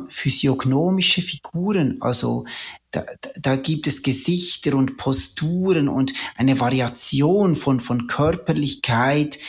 physiognomische 0.09 1.21
Figuren, 1.21 1.97
also 2.01 2.45
da, 2.91 3.05
da 3.39 3.55
gibt 3.55 3.87
es 3.87 4.03
Gesichter 4.03 4.75
und 4.75 4.97
Posturen 4.97 5.87
und 5.87 6.13
eine 6.35 6.59
Variation 6.59 7.55
von, 7.55 7.79
von 7.79 8.07
Körperlichkeit, 8.07 9.39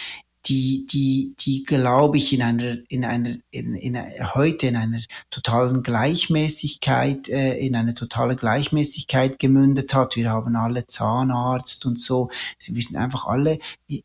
die, 0.49 0.87
die, 0.87 1.35
die 1.39 1.65
glaube 1.65 2.17
ich 2.17 2.33
in 2.33 2.43
einer, 2.43 2.79
in 2.89 3.05
einer, 3.05 3.37
in, 3.51 3.75
in, 3.75 3.99
heute 4.35 4.69
in 4.69 4.77
einer 4.77 5.01
totalen 5.31 5.83
Gleichmäßigkeit, 5.83 7.29
äh, 7.29 7.59
in 7.59 7.77
eine 7.77 7.95
totale 7.95 8.37
Gleichmäßigkeit 8.37 9.39
gemündet 9.39 9.95
hat. 9.95 10.17
Wir 10.17 10.31
haben 10.31 10.57
alle 10.57 10.87
Zahnarzt 10.87 11.85
und 11.87 12.01
so. 12.01 12.31
Sie 12.59 12.75
wissen 12.75 12.97
einfach 12.97 13.27
alle 13.27 13.59
äh, 13.89 14.03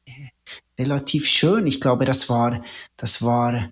relativ 0.78 1.28
schön. 1.28 1.68
Ich 1.68 1.80
glaube, 1.80 2.06
das 2.06 2.30
war, 2.30 2.62
das 2.98 3.22
war 3.22 3.72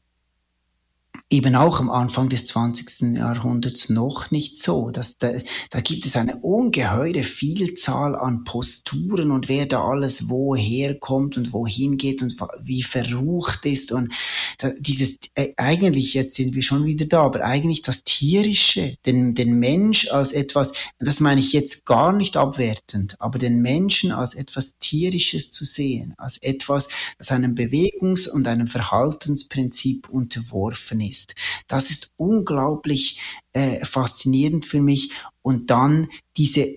eben 1.31 1.55
auch 1.55 1.79
am 1.79 1.89
Anfang 1.89 2.27
des 2.27 2.45
20. 2.47 3.17
Jahrhunderts 3.17 3.89
noch 3.89 4.31
nicht 4.31 4.61
so. 4.61 4.91
Dass 4.91 5.17
da, 5.17 5.31
da 5.69 5.79
gibt 5.79 6.05
es 6.05 6.17
eine 6.17 6.35
ungeheure 6.37 7.23
Vielzahl 7.23 8.15
an 8.15 8.43
Posturen 8.43 9.31
und 9.31 9.47
wer 9.47 9.65
da 9.65 9.83
alles 9.83 10.29
woher 10.29 10.99
kommt 10.99 11.37
und 11.37 11.53
wohin 11.53 11.97
geht 11.97 12.21
und 12.21 12.35
wie 12.61 12.83
verrucht 12.83 13.65
ist. 13.65 13.93
Und 13.93 14.13
da, 14.57 14.71
dieses, 14.77 15.19
äh, 15.35 15.53
eigentlich, 15.55 16.13
jetzt 16.13 16.35
sind 16.35 16.53
wir 16.53 16.63
schon 16.63 16.85
wieder 16.85 17.05
da, 17.05 17.23
aber 17.23 17.45
eigentlich 17.45 17.81
das 17.81 18.03
Tierische, 18.03 18.95
den, 19.05 19.33
den 19.33 19.57
Mensch 19.57 20.11
als 20.11 20.33
etwas, 20.33 20.73
das 20.99 21.21
meine 21.21 21.39
ich 21.39 21.53
jetzt 21.53 21.85
gar 21.85 22.11
nicht 22.11 22.35
abwertend, 22.35 23.15
aber 23.19 23.39
den 23.39 23.61
Menschen 23.61 24.11
als 24.11 24.35
etwas 24.35 24.75
Tierisches 24.79 25.51
zu 25.51 25.63
sehen, 25.63 26.13
als 26.17 26.37
etwas, 26.39 26.89
das 27.17 27.31
einem 27.31 27.55
Bewegungs- 27.55 28.27
und 28.27 28.47
einem 28.47 28.67
Verhaltensprinzip 28.67 30.09
unterworfen 30.09 30.99
ist 30.99 31.20
ist. 31.21 31.35
Das 31.67 31.91
ist 31.91 32.11
unglaublich 32.17 33.19
äh, 33.53 33.83
faszinierend 33.85 34.65
für 34.65 34.81
mich. 34.81 35.11
Und 35.41 35.69
dann 35.69 36.07
diese 36.37 36.67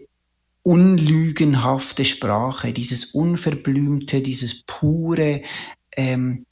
unlügenhafte 0.63 2.05
Sprache, 2.05 2.73
dieses 2.73 3.07
unverblümte, 3.07 4.23
dieses 4.23 4.63
pure, 4.63 5.43
ähm, 5.97 6.47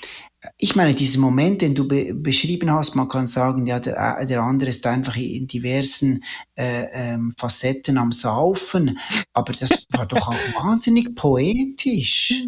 ich 0.58 0.74
meine, 0.74 0.94
diesen 0.94 1.20
Moment, 1.20 1.62
den 1.62 1.74
du 1.74 1.86
be 1.86 2.12
beschrieben 2.14 2.70
hast, 2.72 2.96
man 2.96 3.08
kann 3.08 3.26
sagen, 3.28 3.66
ja, 3.66 3.78
der, 3.78 4.18
äh, 4.18 4.26
der 4.26 4.42
andere 4.42 4.70
ist 4.70 4.86
einfach 4.86 5.16
in 5.16 5.46
diversen 5.46 6.24
äh, 6.56 6.86
ähm, 6.92 7.34
Facetten 7.38 7.96
am 7.96 8.10
Saufen, 8.12 8.98
aber 9.32 9.52
das 9.52 9.86
war 9.90 10.06
doch 10.06 10.28
auch 10.28 10.64
wahnsinnig 10.64 11.14
poetisch. 11.14 12.46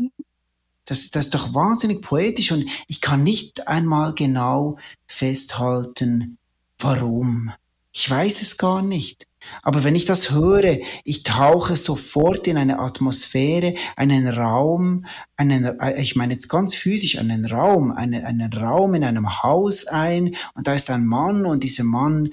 Das, 0.84 1.10
das 1.10 1.26
ist 1.26 1.34
doch 1.34 1.54
wahnsinnig 1.54 2.02
poetisch 2.02 2.52
und 2.52 2.66
ich 2.88 3.00
kann 3.00 3.22
nicht 3.22 3.68
einmal 3.68 4.14
genau 4.14 4.78
festhalten, 5.06 6.38
warum. 6.78 7.52
Ich 7.92 8.10
weiß 8.10 8.42
es 8.42 8.58
gar 8.58 8.82
nicht. 8.82 9.26
Aber 9.62 9.84
wenn 9.84 9.94
ich 9.94 10.04
das 10.04 10.30
höre, 10.32 10.78
ich 11.04 11.22
tauche 11.22 11.76
sofort 11.76 12.46
in 12.46 12.56
eine 12.56 12.78
Atmosphäre, 12.78 13.74
einen 13.96 14.26
Raum, 14.28 15.06
einen, 15.36 15.64
äh, 15.80 16.00
ich 16.00 16.16
meine 16.16 16.34
jetzt 16.34 16.48
ganz 16.48 16.74
physisch 16.74 17.18
einen 17.18 17.44
Raum, 17.44 17.92
einen, 17.92 18.24
einen 18.24 18.52
Raum 18.52 18.94
in 18.94 19.04
einem 19.04 19.42
Haus 19.42 19.86
ein 19.86 20.34
und 20.54 20.66
da 20.66 20.74
ist 20.74 20.90
ein 20.90 21.06
Mann 21.06 21.46
und 21.46 21.62
dieser 21.62 21.84
Mann 21.84 22.30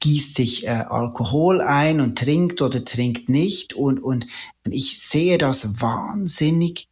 gießt 0.00 0.34
sich 0.34 0.66
äh, 0.66 0.70
Alkohol 0.70 1.60
ein 1.60 2.00
und 2.00 2.18
trinkt 2.18 2.62
oder 2.62 2.84
trinkt 2.84 3.28
nicht 3.28 3.74
und, 3.74 4.00
und 4.00 4.26
ich 4.64 5.00
sehe 5.00 5.38
das 5.38 5.80
wahnsinnig 5.80 6.89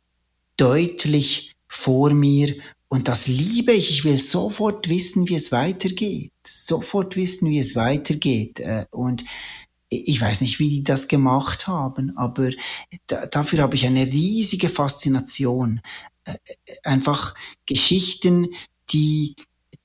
deutlich 0.58 1.54
vor 1.68 2.10
mir 2.10 2.54
und 2.88 3.08
das 3.08 3.28
liebe 3.28 3.72
ich. 3.72 3.90
Ich 3.90 4.04
will 4.04 4.18
sofort 4.18 4.88
wissen, 4.88 5.28
wie 5.28 5.34
es 5.34 5.52
weitergeht. 5.52 6.32
Sofort 6.46 7.16
wissen, 7.16 7.50
wie 7.50 7.58
es 7.58 7.76
weitergeht. 7.76 8.60
Äh, 8.60 8.86
und 8.90 9.24
ich 9.90 10.20
weiß 10.20 10.40
nicht, 10.40 10.58
wie 10.58 10.68
die 10.68 10.82
das 10.82 11.08
gemacht 11.08 11.66
haben, 11.66 12.16
aber 12.16 12.50
dafür 13.06 13.60
habe 13.60 13.74
ich 13.74 13.86
eine 13.86 14.06
riesige 14.06 14.68
Faszination. 14.68 15.80
Äh, 16.24 16.36
einfach 16.82 17.34
Geschichten, 17.66 18.48
die, 18.90 19.36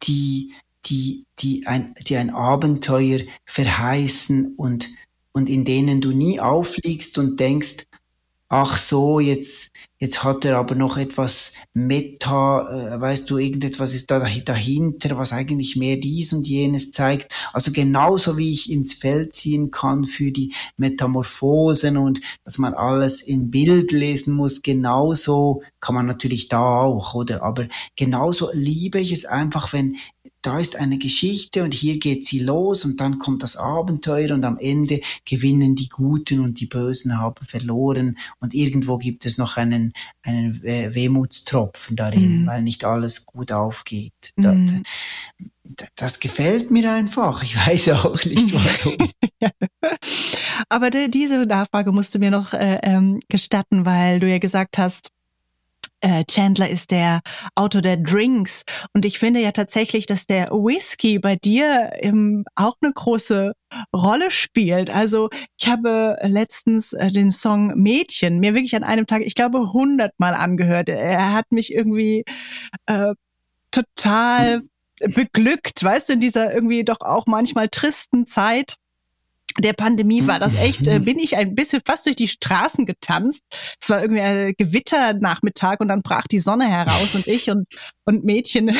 die, 0.04 0.54
die, 0.86 1.26
die 1.40 1.68
ein, 1.68 1.96
die 2.08 2.16
ein 2.16 2.30
Abenteuer 2.30 3.20
verheißen 3.46 4.56
und, 4.56 4.90
und 5.34 5.50
in 5.50 5.66
denen 5.66 6.00
du 6.00 6.12
nie 6.12 6.40
aufliegst 6.40 7.18
und 7.18 7.38
denkst, 7.40 7.86
ach 8.54 8.78
so, 8.78 9.20
jetzt, 9.20 9.72
jetzt 9.98 10.24
hat 10.24 10.46
er 10.46 10.60
aber 10.60 10.76
noch 10.76 10.98
etwas 10.98 11.54
Meta, 11.74 12.62
äh, 12.70 13.02
weißt 13.02 13.28
du, 13.28 13.40
irgendetwas 13.40 13.96
ist 13.96 14.12
da 14.12 14.20
dahinter, 14.20 15.18
was 15.18 15.34
eigentlich 15.34 15.76
mehr 15.76 15.98
dies 15.98 16.34
und 16.34 16.48
jenes 16.48 16.92
zeigt. 16.92 17.34
Also 17.52 17.72
genauso 17.72 18.38
wie 18.38 18.52
ich 18.52 18.72
ins 18.72 18.94
Feld 18.94 19.34
ziehen 19.34 19.72
kann 19.72 20.06
für 20.06 20.32
die 20.32 20.54
Metamorphosen 20.78 21.98
und 21.98 22.22
dass 22.44 22.60
man 22.60 22.76
alles 22.76 23.24
im 23.24 23.50
Bild 23.50 23.92
lesen 23.92 24.36
muss, 24.36 24.62
genauso 24.62 25.64
kann 25.80 25.96
man 25.96 26.06
natürlich 26.06 26.48
da 26.48 26.82
auch, 26.82 27.16
oder? 27.16 27.42
Aber 27.42 27.68
genauso 27.96 28.52
liebe 28.54 29.00
ich 29.00 29.12
es 29.12 29.26
einfach, 29.26 29.74
wenn 29.74 29.98
da 30.46 30.60
ist 30.60 30.76
eine 30.76 30.98
Geschichte 30.98 31.64
und 31.64 31.74
hier 31.74 32.00
geht 32.00 32.26
sie 32.26 32.40
los 32.40 32.86
und 32.86 33.00
dann 33.00 33.18
kommt 33.18 33.44
das 33.44 33.56
Abenteuer 33.56 34.34
und 34.34 34.44
am 34.44 34.58
Ende 34.58 35.02
gewinnen 35.26 35.76
die 35.76 35.90
Guten 35.90 36.42
und 36.42 36.60
die 36.60 36.66
Bösen 36.66 37.18
haben 37.18 37.46
verloren 37.46 38.18
und 38.40 38.54
irgendwo 38.54 38.98
gibt 38.98 39.26
es 39.26 39.38
noch 39.38 39.58
einen, 39.58 39.94
einen 40.22 40.62
Wehmutstropfen 40.62 41.96
darin, 41.96 42.42
mhm. 42.42 42.48
weil 42.48 42.62
nicht 42.62 42.86
alles 42.86 43.26
gut 43.26 43.52
aufgeht. 43.52 44.34
Mhm. 44.36 44.84
Das, 45.64 45.88
das 45.96 46.20
gefällt 46.20 46.72
mir 46.72 46.92
einfach. 46.92 47.42
Ich 47.42 47.56
weiß 47.56 47.90
auch 47.90 48.24
nicht 48.26 48.54
warum. 48.84 48.98
Aber 50.70 50.90
diese 50.90 51.46
Nachfrage 51.46 51.92
musst 51.92 52.14
du 52.14 52.20
mir 52.20 52.32
noch 52.32 52.54
äh, 52.54 52.80
ähm, 52.84 53.20
gestatten, 53.30 53.86
weil 53.86 54.20
du 54.20 54.30
ja 54.30 54.40
gesagt 54.40 54.78
hast, 54.78 55.10
äh, 56.04 56.26
Chandler 56.26 56.70
ist 56.70 56.92
der 56.92 57.22
Autor 57.56 57.82
der 57.82 57.98
Drinks. 57.98 58.64
Und 58.94 59.06
ich 59.06 59.20
finde 59.20 59.40
ja 59.40 59.52
tatsächlich, 59.52 60.06
dass 60.06 60.28
der 60.28 60.52
Whisky 60.52 61.18
bei 61.18 61.36
dir 61.38 61.92
ähm, 62.02 62.44
auch 62.56 62.76
eine 62.82 62.92
große 62.92 63.54
Rolle 63.96 64.30
spielt. 64.30 64.90
Also 64.90 65.30
ich 65.58 65.68
habe 65.68 66.18
letztens 66.22 66.94
äh, 66.94 67.10
den 67.10 67.32
Song 67.32 67.74
Mädchen 67.76 68.40
mir 68.40 68.54
wirklich 68.54 68.76
an 68.76 68.84
einem 68.84 69.08
Tag, 69.08 69.22
ich 69.22 69.34
glaube, 69.34 69.72
hundertmal 69.72 70.34
angehört. 70.34 70.90
Er 70.90 71.34
hat 71.34 71.52
mich 71.52 71.74
irgendwie 71.74 72.26
äh, 72.86 73.14
total 73.72 74.64
beglückt, 75.00 75.84
weißt 75.84 76.10
du, 76.10 76.14
in 76.14 76.20
dieser 76.20 76.54
irgendwie 76.54 76.84
doch 76.84 77.00
auch 77.00 77.26
manchmal 77.28 77.70
tristen 77.70 78.28
Zeit 78.28 78.76
der 79.60 79.74
Pandemie 79.74 80.26
war 80.28 80.40
das 80.40 80.56
echt, 80.56 80.88
äh, 80.88 81.00
bin 81.04 81.20
ich 81.20 81.36
ein 81.36 81.56
bisschen 81.56 81.82
fast 81.86 82.06
durch 82.06 82.16
die 82.16 82.28
Straßen 82.28 82.86
getanzt. 82.86 83.44
Es 83.82 83.90
war 83.90 84.02
irgendwie 84.02 84.22
ein 84.22 84.54
Gewitternachmittag 84.58 85.80
und 85.80 85.90
dann 85.90 86.00
brach 86.00 86.28
die 86.28 86.40
Sonne 86.40 86.68
heraus 86.68 87.16
und 87.16 87.28
ich 87.28 87.50
und, 87.50 87.68
und 88.06 88.24
Mädchen 88.24 88.76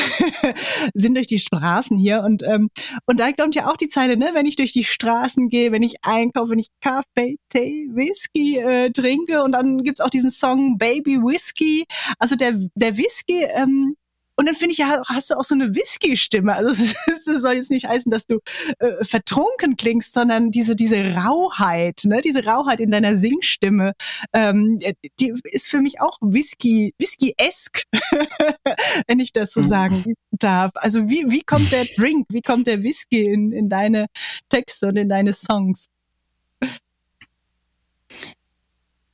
sind 0.94 1.14
durch 1.14 1.26
die 1.26 1.38
Straßen 1.38 1.96
hier 1.96 2.22
und, 2.22 2.42
ähm, 2.42 2.70
und 3.06 3.20
da 3.20 3.32
kommt 3.32 3.54
ja 3.54 3.70
auch 3.70 3.76
die 3.76 3.88
Zeile, 3.88 4.16
ne, 4.16 4.30
wenn 4.34 4.46
ich 4.46 4.56
durch 4.56 4.72
die 4.72 4.84
Straßen 4.84 5.48
gehe, 5.48 5.72
wenn 5.72 5.82
ich 5.82 5.96
einkaufe, 6.02 6.52
wenn 6.52 6.58
ich 6.58 6.68
Kaffee, 6.80 7.36
Tee, 7.48 7.88
Whisky 7.92 8.58
äh, 8.58 8.90
trinke 8.90 9.42
und 9.42 9.52
dann 9.52 9.82
gibt's 9.82 10.00
auch 10.00 10.10
diesen 10.10 10.30
Song 10.30 10.78
Baby 10.78 11.18
Whisky. 11.18 11.84
Also 12.18 12.36
der, 12.36 12.58
der 12.74 12.96
Whisky, 12.96 13.44
ähm, 13.54 13.96
Und 14.36 14.46
dann 14.46 14.54
finde 14.54 14.72
ich 14.72 14.78
ja, 14.78 15.02
hast 15.08 15.30
du 15.30 15.34
auch 15.34 15.44
so 15.44 15.54
eine 15.54 15.74
Whisky-Stimme. 15.74 16.54
Also 16.54 16.70
es, 17.06 17.24
soll 17.24 17.54
jetzt 17.54 17.70
nicht 17.70 17.86
heißen, 17.86 18.10
dass 18.10 18.26
du 18.26 18.40
äh, 18.78 19.04
vertrunken 19.04 19.76
klingst, 19.76 20.12
sondern 20.12 20.50
diese 20.50 20.74
diese 20.74 21.14
Rauheit, 21.14 22.02
ne, 22.04 22.20
diese 22.20 22.44
Rauheit 22.44 22.80
in 22.80 22.90
deiner 22.90 23.16
Singstimme, 23.16 23.94
ähm, 24.32 24.78
die 25.20 25.34
ist 25.44 25.68
für 25.68 25.80
mich 25.80 26.00
auch 26.00 26.18
Whisky, 26.20 26.94
Whisky-esk, 26.98 27.84
wenn 29.06 29.20
ich 29.20 29.32
das 29.32 29.52
so 29.52 29.60
mhm. 29.60 29.66
sagen 29.66 30.14
darf. 30.32 30.72
Also 30.74 31.08
wie 31.08 31.30
wie 31.30 31.42
kommt 31.42 31.70
der 31.70 31.84
Drink, 31.84 32.26
wie 32.30 32.42
kommt 32.42 32.66
der 32.66 32.82
Whisky 32.82 33.24
in 33.26 33.52
in 33.52 33.68
deine 33.68 34.06
Texte 34.48 34.86
und 34.86 34.96
in 34.96 35.08
deine 35.08 35.32
Songs? 35.32 35.88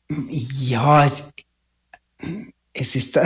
Ja, 0.08 1.04
es, 1.04 1.30
es 2.72 2.96
ist 2.96 3.16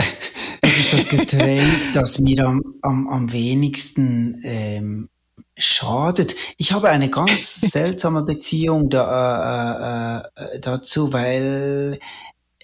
das 0.75 0.83
ist 0.83 0.93
das 0.93 1.09
Getränk, 1.09 1.89
das 1.93 2.19
mir 2.19 2.45
am, 2.45 2.61
am, 2.81 3.07
am 3.07 3.31
wenigsten 3.31 4.41
ähm, 4.43 5.09
schadet. 5.57 6.35
Ich 6.57 6.73
habe 6.73 6.89
eine 6.89 7.09
ganz 7.09 7.61
seltsame 7.61 8.23
Beziehung 8.23 8.89
da, 8.89 10.23
äh, 10.35 10.55
äh, 10.55 10.59
dazu, 10.59 11.13
weil 11.13 11.99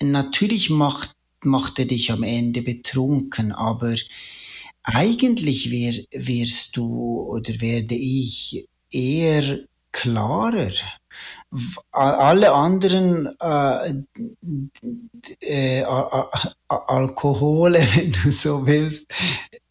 natürlich 0.02 0.70
macht, 0.70 1.14
macht 1.44 1.80
er 1.80 1.86
dich 1.86 2.12
am 2.12 2.24
Ende 2.24 2.62
betrunken, 2.62 3.52
aber 3.52 3.96
eigentlich 4.84 5.72
wär, 5.72 6.04
wirst 6.12 6.76
du 6.78 7.22
oder 7.22 7.62
werde 7.62 7.96
ich 7.96 8.66
eher 8.92 9.60
klarer 9.92 10.72
alle 11.92 12.54
anderen 12.54 13.28
äh, 13.40 13.94
äh, 15.42 15.84
Alkohole, 16.68 17.80
wenn 17.96 18.12
du 18.12 18.32
so 18.32 18.66
willst, 18.66 19.12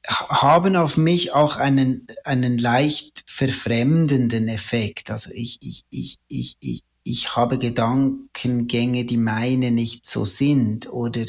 haben 0.06 0.76
auf 0.76 0.96
mich 0.96 1.32
auch 1.32 1.56
einen, 1.56 2.06
einen 2.24 2.58
leicht 2.58 3.22
verfremdenden 3.26 4.48
Effekt. 4.48 5.10
Also 5.10 5.30
ich, 5.32 5.58
ich, 5.62 5.84
ich, 5.90 6.16
ich, 6.28 6.56
ich, 6.60 6.82
ich 7.02 7.36
habe 7.36 7.58
Gedankengänge, 7.58 9.04
die 9.04 9.16
meine 9.16 9.70
nicht 9.70 10.06
so 10.06 10.24
sind. 10.24 10.90
Oder 10.90 11.24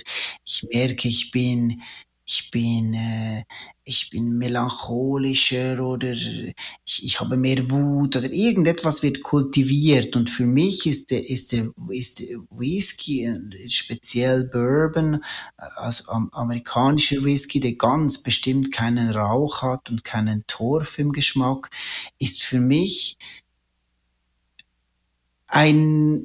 ich 0.46 0.68
merke, 0.72 1.08
ich 1.08 1.32
bin, 1.32 1.82
ich 2.26 2.52
bin, 2.52 2.94
äh, 2.94 3.44
ich 3.84 4.10
bin 4.12 4.38
melancholischer 4.38 5.80
oder 5.80 6.12
ich, 6.12 7.04
ich 7.04 7.20
habe 7.20 7.36
mehr 7.36 7.70
Wut 7.72 8.16
oder 8.16 8.32
irgendetwas 8.32 9.02
wird 9.02 9.24
kultiviert. 9.24 10.16
Und 10.16 10.30
für 10.30 10.46
mich 10.46 10.86
ist 10.86 11.10
der, 11.12 11.30
ist 11.30 11.52
der, 11.52 11.72
ist 11.90 12.20
der 12.20 12.38
Whisky, 12.50 13.34
speziell 13.68 14.44
Bourbon, 14.46 15.24
also 15.58 16.12
amerikanischer 16.12 17.24
Whisky, 17.24 17.60
der 17.60 17.74
ganz 17.74 18.22
bestimmt 18.22 18.72
keinen 18.72 19.10
Rauch 19.12 19.62
hat 19.64 19.90
und 19.90 20.04
keinen 20.04 20.46
Torf 20.48 21.00
im 21.00 21.12
Geschmack, 21.12 21.70
ist 22.20 22.44
für 22.44 22.60
mich 22.60 23.18
ein, 25.48 26.24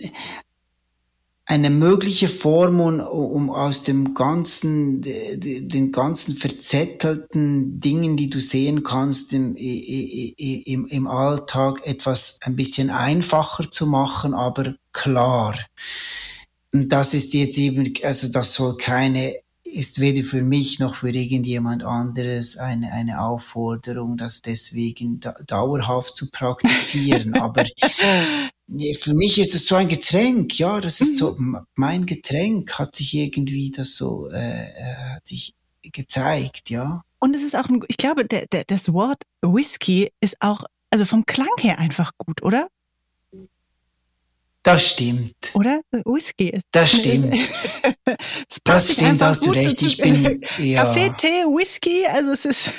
eine 1.49 1.70
mögliche 1.70 2.26
Form, 2.26 2.80
um, 2.80 3.51
aus 3.51 3.84
dem 3.84 4.14
ganzen, 4.14 5.01
den 5.01 5.92
ganzen 5.92 6.34
verzettelten 6.34 7.78
Dingen, 7.78 8.16
die 8.16 8.28
du 8.28 8.40
sehen 8.40 8.82
kannst 8.82 9.32
im, 9.32 9.55
im, 9.55 10.86
im 10.86 11.07
Alltag, 11.07 11.86
etwas 11.86 12.38
ein 12.42 12.57
bisschen 12.57 12.90
einfacher 12.90 13.70
zu 13.70 13.86
machen, 13.86 14.34
aber 14.34 14.74
klar. 14.92 15.55
Und 16.72 16.90
das 16.90 17.14
ist 17.14 17.32
jetzt 17.32 17.57
eben, 17.59 17.94
also 18.03 18.28
das 18.28 18.53
soll 18.53 18.76
keine 18.76 19.36
ist 19.76 20.00
weder 20.00 20.22
für 20.22 20.42
mich 20.42 20.78
noch 20.78 20.94
für 20.94 21.10
irgendjemand 21.10 21.84
anderes 21.84 22.56
eine, 22.56 22.92
eine 22.92 23.20
Aufforderung, 23.20 24.16
das 24.16 24.40
deswegen 24.40 25.20
da, 25.20 25.34
dauerhaft 25.46 26.16
zu 26.16 26.30
praktizieren. 26.30 27.34
Aber 27.40 27.64
für 28.98 29.14
mich 29.14 29.38
ist 29.38 29.54
das 29.54 29.66
so 29.66 29.74
ein 29.74 29.88
Getränk, 29.88 30.58
ja, 30.58 30.80
das 30.80 31.00
ist 31.00 31.18
so, 31.18 31.36
mhm. 31.38 31.58
mein 31.74 32.06
Getränk 32.06 32.78
hat 32.78 32.94
sich 32.94 33.14
irgendwie 33.14 33.70
das 33.70 33.96
so, 33.96 34.28
äh, 34.30 34.64
äh, 34.64 34.96
hat 35.14 35.26
sich 35.26 35.54
gezeigt, 35.82 36.70
ja. 36.70 37.02
Und 37.18 37.36
es 37.36 37.42
ist 37.42 37.54
auch, 37.54 37.68
ein, 37.68 37.84
ich 37.88 37.98
glaube, 37.98 38.24
der, 38.24 38.46
der, 38.46 38.64
das 38.64 38.92
Wort 38.92 39.22
Whisky 39.42 40.10
ist 40.20 40.36
auch, 40.40 40.64
also 40.90 41.04
vom 41.04 41.26
Klang 41.26 41.48
her 41.58 41.78
einfach 41.78 42.12
gut, 42.16 42.42
oder? 42.42 42.68
Das 44.66 44.84
stimmt. 44.84 45.52
Oder? 45.54 45.80
Whisky. 46.04 46.60
Das 46.72 46.90
stimmt. 46.90 47.32
das 48.64 48.92
stimmt, 48.94 49.22
hast 49.22 49.46
du 49.46 49.52
recht. 49.52 49.80
Ich 49.80 49.96
bin, 49.98 50.42
ja. 50.58 50.82
Kaffee, 50.82 51.12
Tee, 51.16 51.44
Whisky, 51.44 52.04
also 52.04 52.32
es 52.32 52.44
ist 52.46 52.72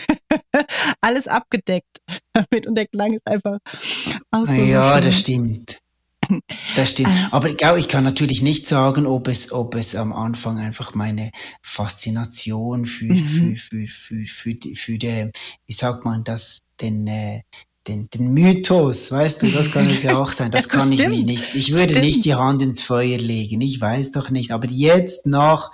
alles 1.02 1.30
abgedeckt 1.30 2.02
damit 2.34 2.68
und 2.68 2.76
der 2.76 2.88
Klang 2.88 3.14
ist 3.14 3.26
einfach 3.26 3.60
auch 4.32 4.46
so. 4.46 4.52
Ja, 4.52 4.96
so 4.96 5.08
das 5.08 5.20
stimmt. 5.20 5.78
Das 6.76 6.90
stimmt. 6.90 7.08
Ah. 7.10 7.30
Aber 7.32 7.48
ich, 7.48 7.62
ich 7.62 7.88
kann 7.88 8.04
natürlich 8.04 8.42
nicht 8.42 8.68
sagen, 8.68 9.06
ob 9.06 9.30
es, 9.30 9.54
ob 9.54 9.74
es 9.76 9.96
am 9.96 10.12
Anfang 10.12 10.60
einfach 10.60 10.94
meine 10.94 11.32
Faszination 11.62 12.86
für, 12.86 13.14
mhm. 13.14 13.56
für, 13.56 13.56
für, 13.56 13.88
für, 13.88 14.26
für, 14.26 14.56
die, 14.56 14.76
für 14.76 14.98
die, 14.98 15.32
wie 15.66 15.74
sagt 15.74 16.04
man 16.04 16.26
das, 16.26 16.60
den, 16.82 17.08
äh, 17.08 17.44
den, 17.88 18.10
den 18.10 18.34
Mythos, 18.34 19.12
weißt 19.12 19.44
du, 19.44 19.52
das 19.52 19.72
kann 19.72 19.90
es 19.90 20.04
ja 20.04 20.18
auch 20.18 20.32
sein. 20.32 20.52
Das 20.52 20.70
kann 20.70 20.92
ich 20.92 21.08
mir 21.08 21.24
nicht. 21.24 21.56
Ich 21.56 21.72
würde 21.72 21.90
stimmt. 21.90 22.06
nicht 22.06 22.26
die 22.26 22.36
Hand 22.36 22.62
ins 22.62 22.84
Feuer 22.84 23.18
legen. 23.18 23.62
Ich 23.62 23.80
weiß 23.80 24.12
doch 24.12 24.30
nicht. 24.30 24.52
Aber 24.52 24.68
jetzt 24.68 25.26
nach 25.26 25.72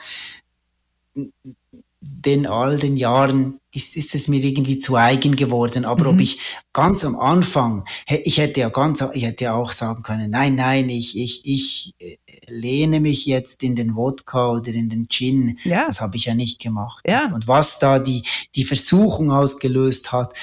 den 2.01 2.47
all 2.47 2.77
den 2.77 2.95
Jahren 2.95 3.59
ist, 3.71 3.95
ist 3.95 4.13
es 4.13 4.27
mir 4.27 4.43
irgendwie 4.43 4.79
zu 4.79 4.95
eigen 4.95 5.35
geworden. 5.35 5.85
Aber 5.85 6.05
mhm. 6.05 6.15
ob 6.15 6.21
ich 6.21 6.39
ganz 6.73 7.03
am 7.05 7.15
Anfang, 7.15 7.85
ich 8.07 8.37
hätte 8.37 8.59
ja 8.59 8.69
ganz, 8.69 9.03
ich 9.13 9.23
hätte 9.23 9.45
ja 9.45 9.55
auch 9.55 9.71
sagen 9.71 10.03
können, 10.03 10.29
nein, 10.29 10.55
nein, 10.55 10.89
ich, 10.89 11.17
ich, 11.17 11.45
ich 11.45 11.95
äh, 11.99 12.17
lehne 12.47 12.99
mich 12.99 13.25
jetzt 13.25 13.63
in 13.63 13.75
den 13.75 13.95
Wodka 13.95 14.51
oder 14.51 14.71
in 14.71 14.89
den 14.89 15.07
Gin. 15.09 15.57
Ja. 15.63 15.85
Das 15.87 16.01
habe 16.01 16.17
ich 16.17 16.25
ja 16.25 16.35
nicht 16.35 16.61
gemacht. 16.61 17.03
Ja. 17.07 17.33
Und 17.33 17.47
was 17.47 17.79
da 17.79 17.99
die, 17.99 18.23
die 18.55 18.65
Versuchung 18.65 19.31
ausgelöst 19.31 20.11
hat, 20.11 20.33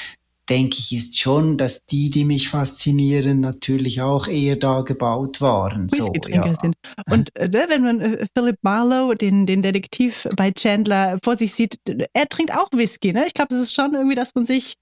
denke 0.50 0.76
ich, 0.78 0.92
ist 0.92 1.18
schon, 1.18 1.56
dass 1.56 1.84
die, 1.86 2.10
die 2.10 2.24
mich 2.24 2.48
faszinieren, 2.48 3.40
natürlich 3.40 4.02
auch 4.02 4.26
eher 4.26 4.56
da 4.56 4.82
gebaut 4.82 5.40
waren. 5.40 5.88
So, 5.88 6.12
ja. 6.28 6.52
sind. 6.60 6.74
Und 7.08 7.34
äh, 7.36 7.48
ne, 7.48 7.66
wenn 7.68 7.82
man 7.82 8.00
äh, 8.00 8.26
Philip 8.36 8.58
Marlowe, 8.62 9.14
den, 9.14 9.46
den 9.46 9.62
Detektiv 9.62 10.26
bei 10.36 10.50
Chandler, 10.50 11.18
vor 11.22 11.36
sich 11.36 11.52
sieht, 11.52 11.78
er 12.12 12.28
trinkt 12.28 12.52
auch 12.52 12.68
Whisky. 12.72 13.12
Ne? 13.12 13.26
Ich 13.26 13.34
glaube, 13.34 13.48
das 13.50 13.60
ist 13.60 13.72
schon 13.72 13.94
irgendwie, 13.94 14.16
dass 14.16 14.34
man 14.34 14.44
sich 14.44 14.74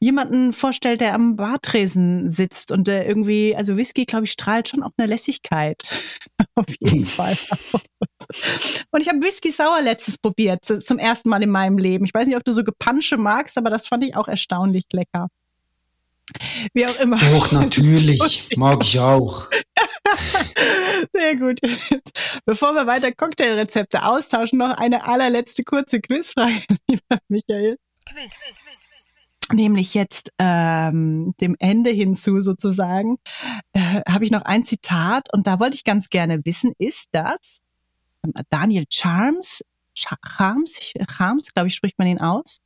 jemanden 0.00 0.54
vorstellt, 0.54 1.02
der 1.02 1.14
am 1.14 1.36
Bartresen 1.36 2.30
sitzt 2.30 2.72
und 2.72 2.88
der 2.88 3.06
irgendwie, 3.06 3.54
also 3.54 3.76
Whisky, 3.76 4.06
glaube 4.06 4.24
ich, 4.24 4.32
strahlt 4.32 4.68
schon 4.68 4.82
auch 4.82 4.90
eine 4.96 5.06
Lässigkeit. 5.06 5.82
Auf 6.54 6.66
jeden 6.80 7.06
Fall. 7.06 7.36
und 8.90 9.02
ich 9.02 9.08
habe 9.08 9.22
Whisky 9.22 9.52
Sauer 9.52 9.82
letztes 9.82 10.16
probiert, 10.18 10.64
zum 10.64 10.98
ersten 10.98 11.28
Mal 11.28 11.42
in 11.42 11.50
meinem 11.50 11.78
Leben. 11.78 12.06
Ich 12.06 12.14
weiß 12.14 12.26
nicht, 12.26 12.36
ob 12.36 12.44
du 12.44 12.52
so 12.52 12.64
Gepansche 12.64 13.18
magst, 13.18 13.58
aber 13.58 13.68
das 13.68 13.86
fand 13.86 14.02
ich 14.02 14.16
auch 14.16 14.26
erstaunlich 14.26 14.84
lecker. 14.92 15.28
Wie 16.72 16.86
auch 16.86 16.98
immer. 16.98 17.18
Doch, 17.18 17.52
natürlich. 17.52 18.56
Mag 18.56 18.82
ich 18.82 18.98
auch. 18.98 19.48
Sehr 21.12 21.36
gut. 21.36 21.60
Bevor 22.46 22.72
wir 22.74 22.86
weiter 22.86 23.12
Cocktailrezepte 23.12 24.04
austauschen, 24.04 24.58
noch 24.58 24.78
eine 24.78 25.06
allerletzte 25.06 25.62
kurze 25.62 26.00
Quizfrage, 26.00 26.62
lieber 26.88 27.18
Michael. 27.28 27.76
Quiz 28.06 28.79
nämlich 29.52 29.94
jetzt 29.94 30.32
ähm, 30.38 31.34
dem 31.40 31.56
Ende 31.58 31.90
hinzu 31.90 32.40
sozusagen, 32.40 33.18
äh, 33.72 34.00
habe 34.08 34.24
ich 34.24 34.30
noch 34.30 34.42
ein 34.42 34.64
Zitat 34.64 35.32
und 35.32 35.46
da 35.46 35.60
wollte 35.60 35.76
ich 35.76 35.84
ganz 35.84 36.08
gerne 36.08 36.44
wissen, 36.44 36.72
ist 36.78 37.08
das 37.12 37.60
ähm, 38.24 38.32
Daniel 38.50 38.84
Charms, 38.90 39.62
Charms, 39.94 40.92
Charms, 41.08 41.52
glaube 41.52 41.68
ich, 41.68 41.74
spricht 41.74 41.98
man 41.98 42.08
ihn 42.08 42.20
aus, 42.20 42.60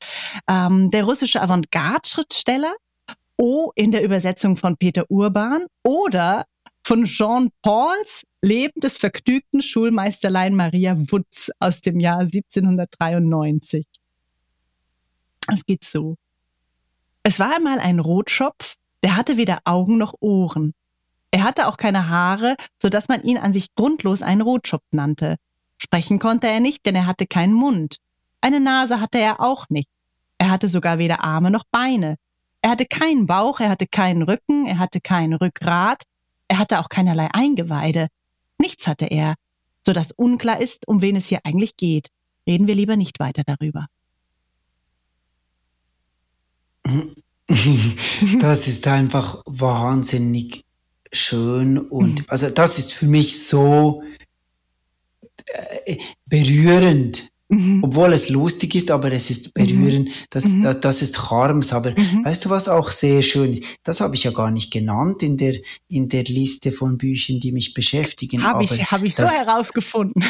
ähm, 0.48 0.90
der 0.90 1.04
russische 1.04 1.40
Avantgarde-Schriftsteller, 1.42 2.74
O 3.36 3.72
in 3.74 3.90
der 3.90 4.04
Übersetzung 4.04 4.56
von 4.56 4.76
Peter 4.76 5.10
Urban 5.10 5.66
oder 5.82 6.46
von 6.84 7.04
Jean 7.04 7.50
Pauls 7.62 8.24
Leben 8.42 8.80
des 8.80 8.98
vergnügten 8.98 9.62
Schulmeisterlein 9.62 10.54
Maria 10.54 10.96
Wutz 11.10 11.50
aus 11.58 11.80
dem 11.80 11.98
Jahr 11.98 12.20
1793. 12.20 13.86
Es 15.52 15.64
geht 15.64 15.82
so. 15.82 16.16
Es 17.26 17.38
war 17.40 17.56
einmal 17.56 17.78
ein 17.80 18.00
Rotschopf, 18.00 18.74
der 19.02 19.16
hatte 19.16 19.38
weder 19.38 19.60
Augen 19.64 19.96
noch 19.96 20.14
Ohren. 20.20 20.74
Er 21.30 21.42
hatte 21.42 21.66
auch 21.68 21.78
keine 21.78 22.10
Haare, 22.10 22.54
so 22.80 22.90
dass 22.90 23.08
man 23.08 23.22
ihn 23.22 23.38
an 23.38 23.54
sich 23.54 23.74
grundlos 23.74 24.20
einen 24.20 24.42
Rotschopf 24.42 24.84
nannte. 24.90 25.36
Sprechen 25.78 26.18
konnte 26.18 26.48
er 26.48 26.60
nicht, 26.60 26.84
denn 26.84 26.94
er 26.94 27.06
hatte 27.06 27.26
keinen 27.26 27.54
Mund. 27.54 27.96
Eine 28.42 28.60
Nase 28.60 29.00
hatte 29.00 29.18
er 29.18 29.40
auch 29.40 29.70
nicht. 29.70 29.88
Er 30.36 30.50
hatte 30.50 30.68
sogar 30.68 30.98
weder 30.98 31.24
Arme 31.24 31.50
noch 31.50 31.64
Beine. 31.70 32.16
Er 32.60 32.70
hatte 32.70 32.84
keinen 32.84 33.24
Bauch, 33.24 33.58
er 33.58 33.70
hatte 33.70 33.86
keinen 33.86 34.22
Rücken, 34.22 34.66
er 34.66 34.78
hatte 34.78 35.00
kein 35.00 35.32
Rückgrat, 35.32 36.02
er 36.48 36.58
hatte 36.58 36.78
auch 36.78 36.90
keinerlei 36.90 37.28
Eingeweide. 37.32 38.08
Nichts 38.58 38.86
hatte 38.86 39.06
er, 39.06 39.34
so 39.84 39.94
dass 39.94 40.12
unklar 40.12 40.60
ist, 40.60 40.86
um 40.86 41.00
wen 41.00 41.16
es 41.16 41.28
hier 41.28 41.40
eigentlich 41.44 41.78
geht. 41.78 42.08
Reden 42.46 42.66
wir 42.66 42.74
lieber 42.74 42.96
nicht 42.96 43.18
weiter 43.18 43.44
darüber. 43.46 43.86
das 48.40 48.66
ist 48.68 48.86
einfach 48.86 49.42
wahnsinnig 49.46 50.64
schön 51.12 51.78
und 51.78 52.20
mhm. 52.20 52.24
also 52.28 52.50
das 52.50 52.78
ist 52.78 52.92
für 52.92 53.06
mich 53.06 53.46
so 53.46 54.02
äh, 55.46 55.98
berührend. 56.26 57.28
Mhm. 57.48 57.84
Obwohl 57.84 58.12
es 58.14 58.30
lustig 58.30 58.74
ist, 58.74 58.90
aber 58.90 59.12
es 59.12 59.28
ist 59.28 59.52
berührend, 59.52 60.08
mhm. 60.08 60.12
das, 60.30 60.46
mhm. 60.46 60.62
das, 60.62 60.80
das, 60.80 61.02
ist 61.02 61.16
Charmes. 61.16 61.72
Aber 61.72 61.90
mhm. 61.90 62.24
weißt 62.24 62.44
du, 62.44 62.50
was 62.50 62.68
auch 62.68 62.90
sehr 62.90 63.20
schön 63.20 63.54
ist? 63.54 63.64
Das 63.82 64.00
habe 64.00 64.14
ich 64.14 64.24
ja 64.24 64.30
gar 64.30 64.50
nicht 64.50 64.72
genannt 64.72 65.22
in 65.22 65.36
der, 65.36 65.56
in 65.88 66.08
der 66.08 66.24
Liste 66.24 66.72
von 66.72 66.96
Büchern, 66.96 67.40
die 67.40 67.52
mich 67.52 67.74
beschäftigen. 67.74 68.42
Habe 68.42 68.64
ich, 68.64 68.70
hab 68.90 69.02
ich 69.02 69.14
so 69.14 69.26
herausgefunden. 69.26 70.24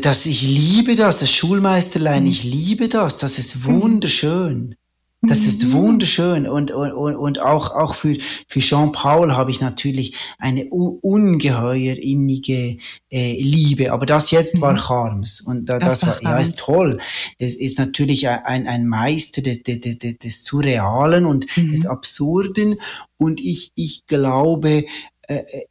dass 0.00 0.26
ich 0.26 0.42
liebe 0.42 0.94
das, 0.94 1.20
das 1.20 1.30
Schulmeisterlein, 1.32 2.22
mhm. 2.22 2.30
ich 2.30 2.44
liebe 2.44 2.88
das, 2.88 3.18
das 3.18 3.38
ist 3.38 3.64
wunderschön. 3.64 4.74
Das 5.22 5.40
ist 5.40 5.64
mhm. 5.64 5.72
wunderschön 5.72 6.46
und, 6.46 6.70
und, 6.70 6.92
und 6.92 7.40
auch, 7.40 7.70
auch 7.70 7.94
für, 7.94 8.16
für 8.46 8.60
Jean-Paul 8.60 9.34
habe 9.34 9.50
ich 9.50 9.60
natürlich 9.60 10.14
eine 10.38 10.66
ungeheuer 10.66 11.96
innige 11.96 12.76
äh, 13.10 13.32
Liebe. 13.40 13.92
Aber 13.92 14.06
das 14.06 14.30
jetzt 14.30 14.60
war 14.60 14.76
Charms 14.76 15.40
und 15.40 15.68
da, 15.68 15.78
das, 15.78 16.00
das 16.00 16.08
war, 16.08 16.22
ja, 16.22 16.38
ist 16.38 16.58
toll. 16.58 16.98
Es 17.38 17.54
ist 17.54 17.78
natürlich 17.78 18.28
ein, 18.28 18.68
ein 18.68 18.86
Meister 18.86 19.42
des, 19.42 19.62
des, 19.62 19.80
des, 19.80 20.18
des 20.18 20.44
Surrealen 20.44 21.24
und 21.24 21.46
mhm. 21.56 21.72
des 21.72 21.86
Absurden 21.86 22.80
und 23.16 23.40
ich, 23.40 23.72
ich 23.74 24.06
glaube, 24.06 24.84
äh, 25.22 25.34
äh, 25.34 25.64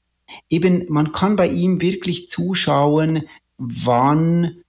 eben, 0.49 0.85
man 0.89 1.11
kann 1.11 1.35
bei 1.35 1.47
ihm 1.47 1.81
wirklich 1.81 2.27
zuschauen, 2.27 3.23
wann 3.57 4.63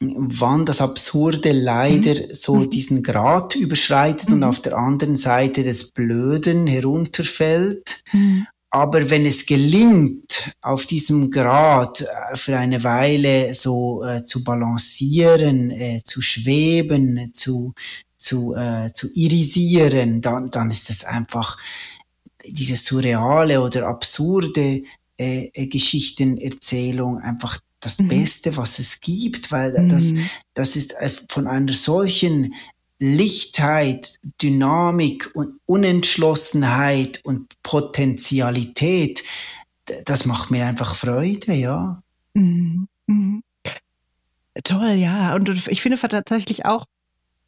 wann 0.00 0.66
das 0.66 0.80
Absurde 0.80 1.52
leider 1.52 2.14
mhm. 2.14 2.34
so 2.34 2.56
mhm. 2.56 2.70
diesen 2.70 3.02
Grad 3.02 3.54
überschreitet 3.56 4.28
mhm. 4.28 4.36
und 4.36 4.44
auf 4.44 4.60
der 4.60 4.76
anderen 4.76 5.16
Seite 5.16 5.62
des 5.62 5.92
Blöden 5.92 6.66
herunterfällt. 6.66 8.02
Mhm. 8.12 8.46
Aber 8.70 9.08
wenn 9.08 9.24
es 9.24 9.46
gelingt, 9.46 10.52
auf 10.60 10.84
diesem 10.84 11.30
Grad 11.30 12.02
äh, 12.02 12.36
für 12.36 12.58
eine 12.58 12.84
Weile 12.84 13.54
so 13.54 14.04
äh, 14.04 14.24
zu 14.24 14.44
balancieren, 14.44 15.70
äh, 15.70 16.02
zu 16.04 16.20
schweben, 16.20 17.30
zu, 17.32 17.72
zu, 18.18 18.54
äh, 18.54 18.92
zu 18.92 19.08
irisieren, 19.14 20.20
dann, 20.20 20.50
dann 20.50 20.70
ist 20.70 20.90
es 20.90 21.04
einfach 21.04 21.58
diese 22.46 22.76
surreale 22.76 23.62
oder 23.62 23.86
absurde 23.88 24.82
äh, 25.18 25.50
äh 25.54 25.66
Geschichtenerzählung 25.66 27.18
einfach 27.18 27.60
das 27.86 27.98
mhm. 27.98 28.08
Beste, 28.08 28.56
was 28.56 28.80
es 28.80 29.00
gibt, 29.00 29.52
weil 29.52 29.72
mhm. 29.78 29.88
das, 29.88 30.12
das 30.54 30.74
ist 30.74 30.94
äh, 30.94 31.08
von 31.28 31.46
einer 31.46 31.72
solchen 31.72 32.54
Lichtheit, 32.98 34.18
Dynamik 34.42 35.30
und 35.34 35.60
Unentschlossenheit 35.66 37.20
und 37.24 37.46
Potentialität, 37.62 39.22
das 40.04 40.26
macht 40.26 40.50
mir 40.50 40.66
einfach 40.66 40.96
Freude, 40.96 41.52
ja. 41.52 42.02
Mhm. 42.34 42.88
Mhm. 43.06 43.42
Toll, 44.64 44.92
ja. 44.92 45.34
Und 45.36 45.48
ich 45.68 45.80
finde 45.80 45.98
tatsächlich 45.98 46.66
auch, 46.66 46.86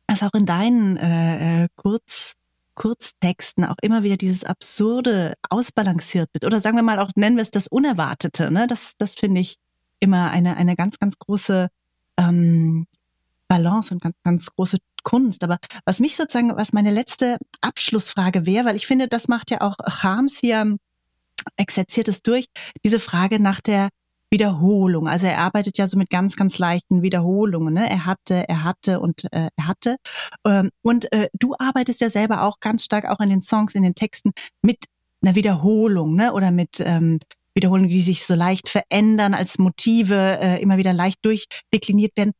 dass 0.06 0.22
auch 0.22 0.34
in 0.34 0.46
deinen 0.46 0.98
äh, 0.98 1.64
äh, 1.64 1.68
Kurz, 1.74 2.34
Kurztexten 2.76 3.64
auch 3.64 3.76
immer 3.82 4.04
wieder 4.04 4.16
dieses 4.16 4.44
Absurde 4.44 5.34
ausbalanciert 5.50 6.28
wird. 6.32 6.44
Oder 6.44 6.60
sagen 6.60 6.76
wir 6.76 6.84
mal 6.84 7.00
auch, 7.00 7.10
nennen 7.16 7.36
wir 7.36 7.42
es 7.42 7.50
das 7.50 7.66
Unerwartete. 7.66 8.52
Ne? 8.52 8.68
Das, 8.68 8.92
das 8.98 9.14
finde 9.16 9.40
ich 9.40 9.56
immer 10.00 10.30
eine, 10.30 10.56
eine 10.56 10.76
ganz, 10.76 10.98
ganz 10.98 11.18
große 11.18 11.68
ähm, 12.16 12.86
Balance 13.48 13.94
und 13.94 14.02
ganz, 14.02 14.16
ganz 14.22 14.54
große 14.54 14.78
Kunst. 15.02 15.42
Aber 15.44 15.58
was 15.84 16.00
mich 16.00 16.16
sozusagen, 16.16 16.56
was 16.56 16.72
meine 16.72 16.90
letzte 16.90 17.38
Abschlussfrage 17.60 18.46
wäre, 18.46 18.66
weil 18.66 18.76
ich 18.76 18.86
finde, 18.86 19.08
das 19.08 19.28
macht 19.28 19.50
ja 19.50 19.60
auch 19.60 19.76
Harms 19.84 20.38
hier, 20.38 20.76
exerziert 21.56 22.08
es 22.08 22.22
durch, 22.22 22.46
diese 22.84 23.00
Frage 23.00 23.40
nach 23.40 23.60
der 23.60 23.88
Wiederholung. 24.30 25.08
Also 25.08 25.26
er 25.26 25.38
arbeitet 25.38 25.78
ja 25.78 25.86
so 25.86 25.96
mit 25.96 26.10
ganz, 26.10 26.36
ganz 26.36 26.58
leichten 26.58 27.02
Wiederholungen. 27.02 27.72
Ne? 27.72 27.88
Er 27.88 28.04
hatte, 28.04 28.46
er 28.48 28.64
hatte 28.64 29.00
und 29.00 29.24
äh, 29.32 29.48
er 29.56 29.66
hatte. 29.66 29.96
Ähm, 30.44 30.70
und 30.82 31.10
äh, 31.12 31.28
du 31.32 31.54
arbeitest 31.58 32.00
ja 32.00 32.10
selber 32.10 32.42
auch 32.42 32.60
ganz 32.60 32.84
stark 32.84 33.06
auch 33.06 33.20
in 33.20 33.30
den 33.30 33.40
Songs, 33.40 33.74
in 33.74 33.82
den 33.82 33.94
Texten 33.94 34.32
mit 34.60 34.84
einer 35.22 35.34
Wiederholung, 35.34 36.14
ne? 36.14 36.32
Oder 36.32 36.50
mit 36.50 36.80
ähm, 36.80 37.18
Wiederholungen, 37.58 37.90
die 37.90 38.00
sich 38.00 38.24
so 38.24 38.34
leicht 38.34 38.68
verändern, 38.68 39.34
als 39.34 39.58
Motive 39.58 40.38
äh, 40.40 40.62
immer 40.62 40.76
wieder 40.76 40.92
leicht 40.92 41.24
durchdekliniert 41.24 42.16
werden. 42.16 42.32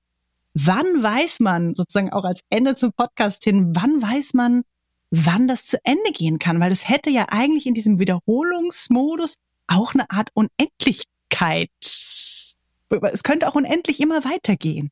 Wann 0.55 1.03
weiß 1.03 1.41
man, 1.41 1.75
sozusagen 1.75 2.12
auch 2.12 2.25
als 2.25 2.41
Ende 2.51 2.77
zum 2.77 2.93
Podcast 2.93 3.43
hin, 3.45 3.73
wann 3.75 4.01
weiß 4.01 4.35
man, 4.35 4.62
wann 5.11 5.49
das 5.49 5.66
zu 5.66 5.79
Ende 5.85 6.12
gehen 6.12 6.39
kann? 6.39 6.61
Weil 6.61 6.71
das 6.71 6.89
hätte 6.89 7.11
ja 7.11 7.27
eigentlich 7.31 7.66
in 7.66 7.75
diesem 7.75 7.99
Wiederholungsmodus 7.99 9.35
auch 9.66 9.95
eine 9.95 10.09
Art 10.11 10.31
Unendlichkeit. 10.35 11.71
Es 11.81 13.23
könnte 13.23 13.49
auch 13.49 13.57
unendlich 13.57 14.01
immer 14.01 14.25
weitergehen. 14.25 14.91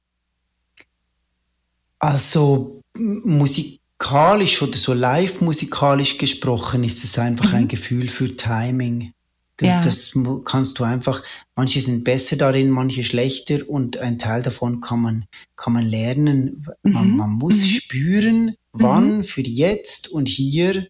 Also 1.99 2.83
musikalisch 2.99 4.61
oder 4.61 4.77
so 4.77 4.93
live 4.93 5.41
musikalisch 5.41 6.19
gesprochen 6.19 6.85
ist 6.85 7.05
es 7.05 7.19
einfach 7.19 7.51
mhm. 7.51 7.57
ein 7.57 7.69
Gefühl 7.69 8.09
für 8.09 8.37
Timing. 8.37 9.13
Ja. 9.61 9.81
Das 9.81 10.13
kannst 10.45 10.79
du 10.79 10.85
einfach, 10.85 11.23
manche 11.55 11.81
sind 11.81 12.05
besser 12.05 12.37
darin, 12.37 12.69
manche 12.69 13.05
schlechter 13.05 13.69
und 13.69 13.97
ein 13.97 14.19
Teil 14.19 14.43
davon 14.43 14.83
kann 14.83 15.01
man, 15.01 15.25
kann 15.57 15.73
man 15.73 15.87
lernen. 15.87 16.67
Man, 16.83 17.11
mhm. 17.11 17.17
man 17.17 17.31
muss 17.31 17.63
mhm. 17.63 17.69
spüren, 17.69 18.57
wann 18.73 19.19
mhm. 19.19 19.25
für 19.25 19.41
jetzt 19.41 20.09
und 20.09 20.29
hier 20.29 20.89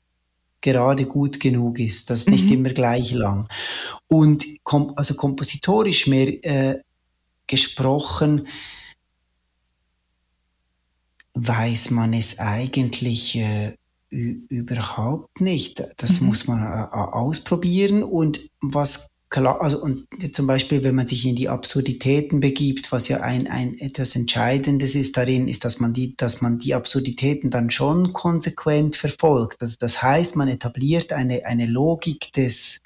gerade 0.60 1.06
gut 1.06 1.38
genug 1.38 1.78
ist. 1.78 2.10
Das 2.10 2.20
ist 2.20 2.30
nicht 2.30 2.46
mhm. 2.46 2.52
immer 2.52 2.70
gleich 2.70 3.12
lang. 3.12 3.48
Und 4.08 4.44
kom 4.64 4.94
also 4.96 5.14
kompositorisch 5.14 6.08
mehr 6.08 6.44
äh, 6.44 6.80
gesprochen, 7.46 8.48
weiß 11.34 11.90
man 11.90 12.14
es 12.14 12.40
eigentlich 12.40 13.36
äh, 13.36 13.76
überhaupt 14.16 15.40
nicht. 15.40 15.84
Das 15.98 16.20
mhm. 16.20 16.28
muss 16.28 16.46
man 16.46 16.62
äh, 16.62 16.96
ausprobieren 16.96 18.02
und 18.02 18.48
was 18.60 19.08
klar, 19.28 19.60
also 19.60 19.82
und 19.82 20.06
zum 20.34 20.46
Beispiel, 20.46 20.82
wenn 20.82 20.94
man 20.94 21.06
sich 21.06 21.26
in 21.26 21.36
die 21.36 21.48
Absurditäten 21.48 22.40
begibt, 22.40 22.92
was 22.92 23.08
ja 23.08 23.20
ein, 23.20 23.46
ein 23.46 23.78
etwas 23.78 24.16
Entscheidendes 24.16 24.94
ist 24.94 25.16
darin, 25.16 25.48
ist, 25.48 25.64
dass 25.64 25.80
man 25.80 25.92
die, 25.92 26.16
dass 26.16 26.40
man 26.40 26.58
die 26.58 26.74
Absurditäten 26.74 27.50
dann 27.50 27.70
schon 27.70 28.12
konsequent 28.12 28.96
verfolgt. 28.96 29.60
Also 29.60 29.76
das 29.78 30.02
heißt, 30.02 30.36
man 30.36 30.48
etabliert 30.48 31.12
eine, 31.12 31.44
eine 31.44 31.66
Logik 31.66 32.32
des, 32.32 32.80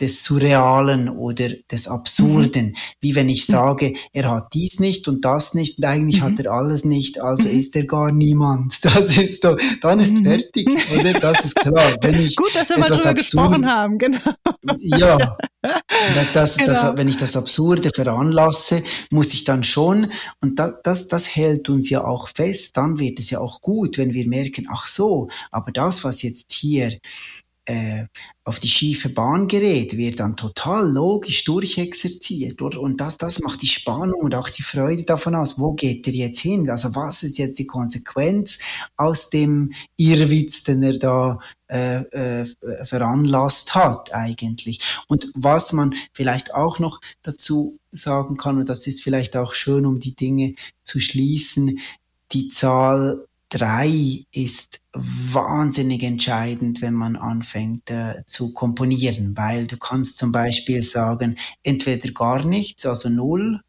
des 0.00 0.24
Surrealen 0.24 1.08
oder 1.08 1.48
des 1.70 1.88
Absurden. 1.88 2.66
Mhm. 2.66 2.74
Wie 3.00 3.14
wenn 3.14 3.28
ich 3.28 3.46
sage, 3.46 3.94
er 4.12 4.30
hat 4.30 4.54
dies 4.54 4.80
nicht 4.80 5.08
und 5.08 5.24
das 5.24 5.54
nicht 5.54 5.78
und 5.78 5.84
eigentlich 5.84 6.20
mhm. 6.20 6.24
hat 6.24 6.40
er 6.40 6.52
alles 6.52 6.84
nicht, 6.84 7.20
also 7.20 7.48
mhm. 7.48 7.58
ist 7.58 7.76
er 7.76 7.84
gar 7.84 8.12
niemand. 8.12 8.78
Das 8.90 9.16
ist 9.16 9.44
doch, 9.44 9.56
dann 9.82 10.00
ist 10.00 10.14
mhm. 10.14 10.24
fertig, 10.24 10.68
oder? 10.92 11.12
Das 11.12 11.44
ist 11.44 11.54
klar. 11.54 11.96
Wenn 12.00 12.14
ich 12.14 12.36
Gut, 12.40 12.54
dass 12.54 12.68
wir 12.70 12.78
mal 12.78 12.88
drüber 12.88 13.14
gesprochen 13.14 13.66
haben, 13.66 13.98
genau. 13.98 14.18
Ja, 14.78 15.36
das, 15.62 16.32
das, 16.32 16.56
genau. 16.56 16.68
das, 16.68 16.96
wenn 16.96 17.08
ich 17.08 17.16
das 17.16 17.36
Absurde 17.36 17.90
veranlasse, 17.94 18.82
muss 19.10 19.32
ich 19.34 19.44
dann 19.44 19.64
schon, 19.64 20.10
und 20.40 20.58
das, 20.58 20.74
das, 20.82 21.08
das 21.08 21.36
hält 21.36 21.68
uns 21.68 21.88
ja 21.90 22.04
auch 22.04 22.28
fest, 22.28 22.76
dann 22.76 22.98
wird 22.98 23.18
es 23.18 23.30
ja 23.30 23.40
auch 23.40 23.60
gut, 23.60 23.98
wenn 23.98 24.12
wir 24.12 24.26
merken, 24.26 24.66
ach 24.70 24.86
so, 24.86 25.28
aber 25.50 25.72
das, 25.72 26.04
was 26.04 26.22
jetzt 26.22 26.52
hier 26.52 26.98
äh, 27.70 28.06
auf 28.42 28.58
die 28.58 28.68
schiefe 28.68 29.10
Bahn 29.10 29.46
gerät, 29.46 29.96
wird 29.96 30.18
dann 30.18 30.36
total 30.36 30.90
logisch 30.90 31.44
durchexerziert. 31.44 32.60
Und 32.62 33.00
das, 33.00 33.16
das 33.16 33.38
macht 33.38 33.62
die 33.62 33.68
Spannung 33.68 34.22
und 34.22 34.34
auch 34.34 34.48
die 34.48 34.62
Freude 34.62 35.04
davon 35.04 35.36
aus, 35.36 35.56
wo 35.56 35.74
geht 35.74 36.04
er 36.08 36.12
jetzt 36.12 36.40
hin? 36.40 36.68
Also 36.68 36.96
was 36.96 37.22
ist 37.22 37.38
jetzt 37.38 37.60
die 37.60 37.68
Konsequenz 37.68 38.58
aus 38.96 39.30
dem 39.30 39.72
Irrwitz, 39.96 40.64
den 40.64 40.82
er 40.82 40.98
da 40.98 41.38
äh, 41.68 42.00
äh, 42.00 42.46
veranlasst 42.84 43.76
hat 43.76 44.12
eigentlich. 44.12 44.80
Und 45.06 45.30
was 45.36 45.72
man 45.72 45.94
vielleicht 46.12 46.52
auch 46.52 46.80
noch 46.80 47.00
dazu 47.22 47.78
sagen 47.92 48.36
kann, 48.36 48.58
und 48.58 48.68
das 48.68 48.88
ist 48.88 49.04
vielleicht 49.04 49.36
auch 49.36 49.54
schön, 49.54 49.86
um 49.86 50.00
die 50.00 50.16
Dinge 50.16 50.56
zu 50.82 50.98
schließen, 50.98 51.78
die 52.32 52.48
Zahl 52.48 53.26
drei 53.50 54.24
ist 54.32 54.80
wahnsinnig 54.92 56.02
entscheidend, 56.02 56.80
wenn 56.80 56.94
man 56.94 57.16
anfängt 57.16 57.90
äh, 57.90 58.24
zu 58.24 58.54
komponieren, 58.54 59.36
weil 59.36 59.66
du 59.66 59.76
kannst 59.76 60.18
zum 60.18 60.32
Beispiel 60.32 60.82
sagen, 60.82 61.36
entweder 61.62 62.10
gar 62.12 62.44
nichts, 62.44 62.86
also 62.86 63.08
null, 63.08 63.60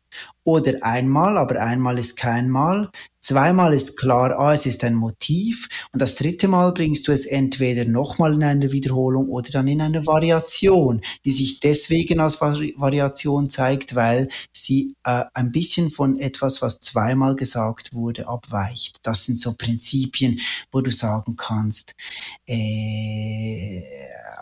oder 0.43 0.83
einmal, 0.83 1.37
aber 1.37 1.61
einmal 1.61 1.99
ist 1.99 2.17
kein 2.17 2.49
Mal. 2.49 2.89
Zweimal 3.23 3.75
ist 3.75 3.97
klar, 3.97 4.39
ah, 4.39 4.53
es 4.53 4.65
ist 4.65 4.83
ein 4.83 4.95
Motiv. 4.95 5.69
Und 5.93 6.01
das 6.01 6.15
dritte 6.15 6.47
Mal 6.47 6.71
bringst 6.71 7.07
du 7.07 7.11
es 7.11 7.27
entweder 7.27 7.85
nochmal 7.85 8.33
in 8.33 8.43
einer 8.43 8.71
Wiederholung 8.71 9.29
oder 9.29 9.51
dann 9.51 9.67
in 9.67 9.79
einer 9.79 10.07
Variation, 10.07 11.01
die 11.23 11.31
sich 11.31 11.59
deswegen 11.59 12.19
als 12.19 12.41
Vari 12.41 12.73
Variation 12.77 13.51
zeigt, 13.51 13.93
weil 13.93 14.27
sie 14.53 14.95
äh, 15.03 15.25
ein 15.35 15.51
bisschen 15.51 15.91
von 15.91 16.17
etwas, 16.17 16.63
was 16.63 16.79
zweimal 16.79 17.35
gesagt 17.35 17.93
wurde, 17.93 18.27
abweicht. 18.27 18.97
Das 19.03 19.25
sind 19.25 19.37
so 19.37 19.53
Prinzipien, 19.55 20.39
wo 20.71 20.81
du 20.81 20.89
sagen 20.89 21.35
kannst, 21.35 21.93
äh, 22.47 23.83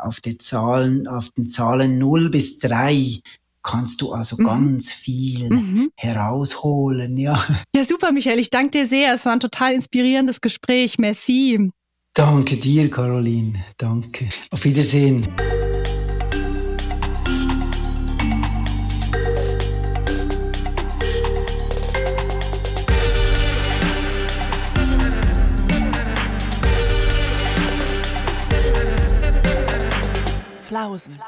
auf, 0.01 0.22
den 0.22 0.39
Zahlen, 0.39 1.05
auf 1.05 1.30
den 1.32 1.49
Zahlen 1.49 1.97
0 1.97 2.30
bis 2.30 2.59
3 2.59 3.20
kannst 3.64 4.01
du 4.01 4.12
also 4.12 4.36
mhm. 4.39 4.43
ganz 4.45 4.91
viel 4.91 5.49
mhm. 5.49 5.91
herausholen, 5.95 7.18
ja. 7.18 7.43
Ja, 7.76 7.86
super, 7.86 8.12
Michael. 8.12 8.39
Ich 8.39 8.49
danke 8.49 8.72
dir 8.72 8.88
sehr. 8.88 9.14
Es 9.14 9.26
war 9.26 9.34
ein 9.34 9.39
total 9.39 9.74
inspirierendes 9.74 10.41
Gespräch. 10.41 10.97
Merci. 10.97 11.72
Danke 12.14 12.57
dir, 12.57 12.89
Caroline. 12.89 13.64
Danke. 13.78 14.30
Auf 14.51 14.66
Wiedersehen. 14.66 15.28
Flausen. 30.68 31.20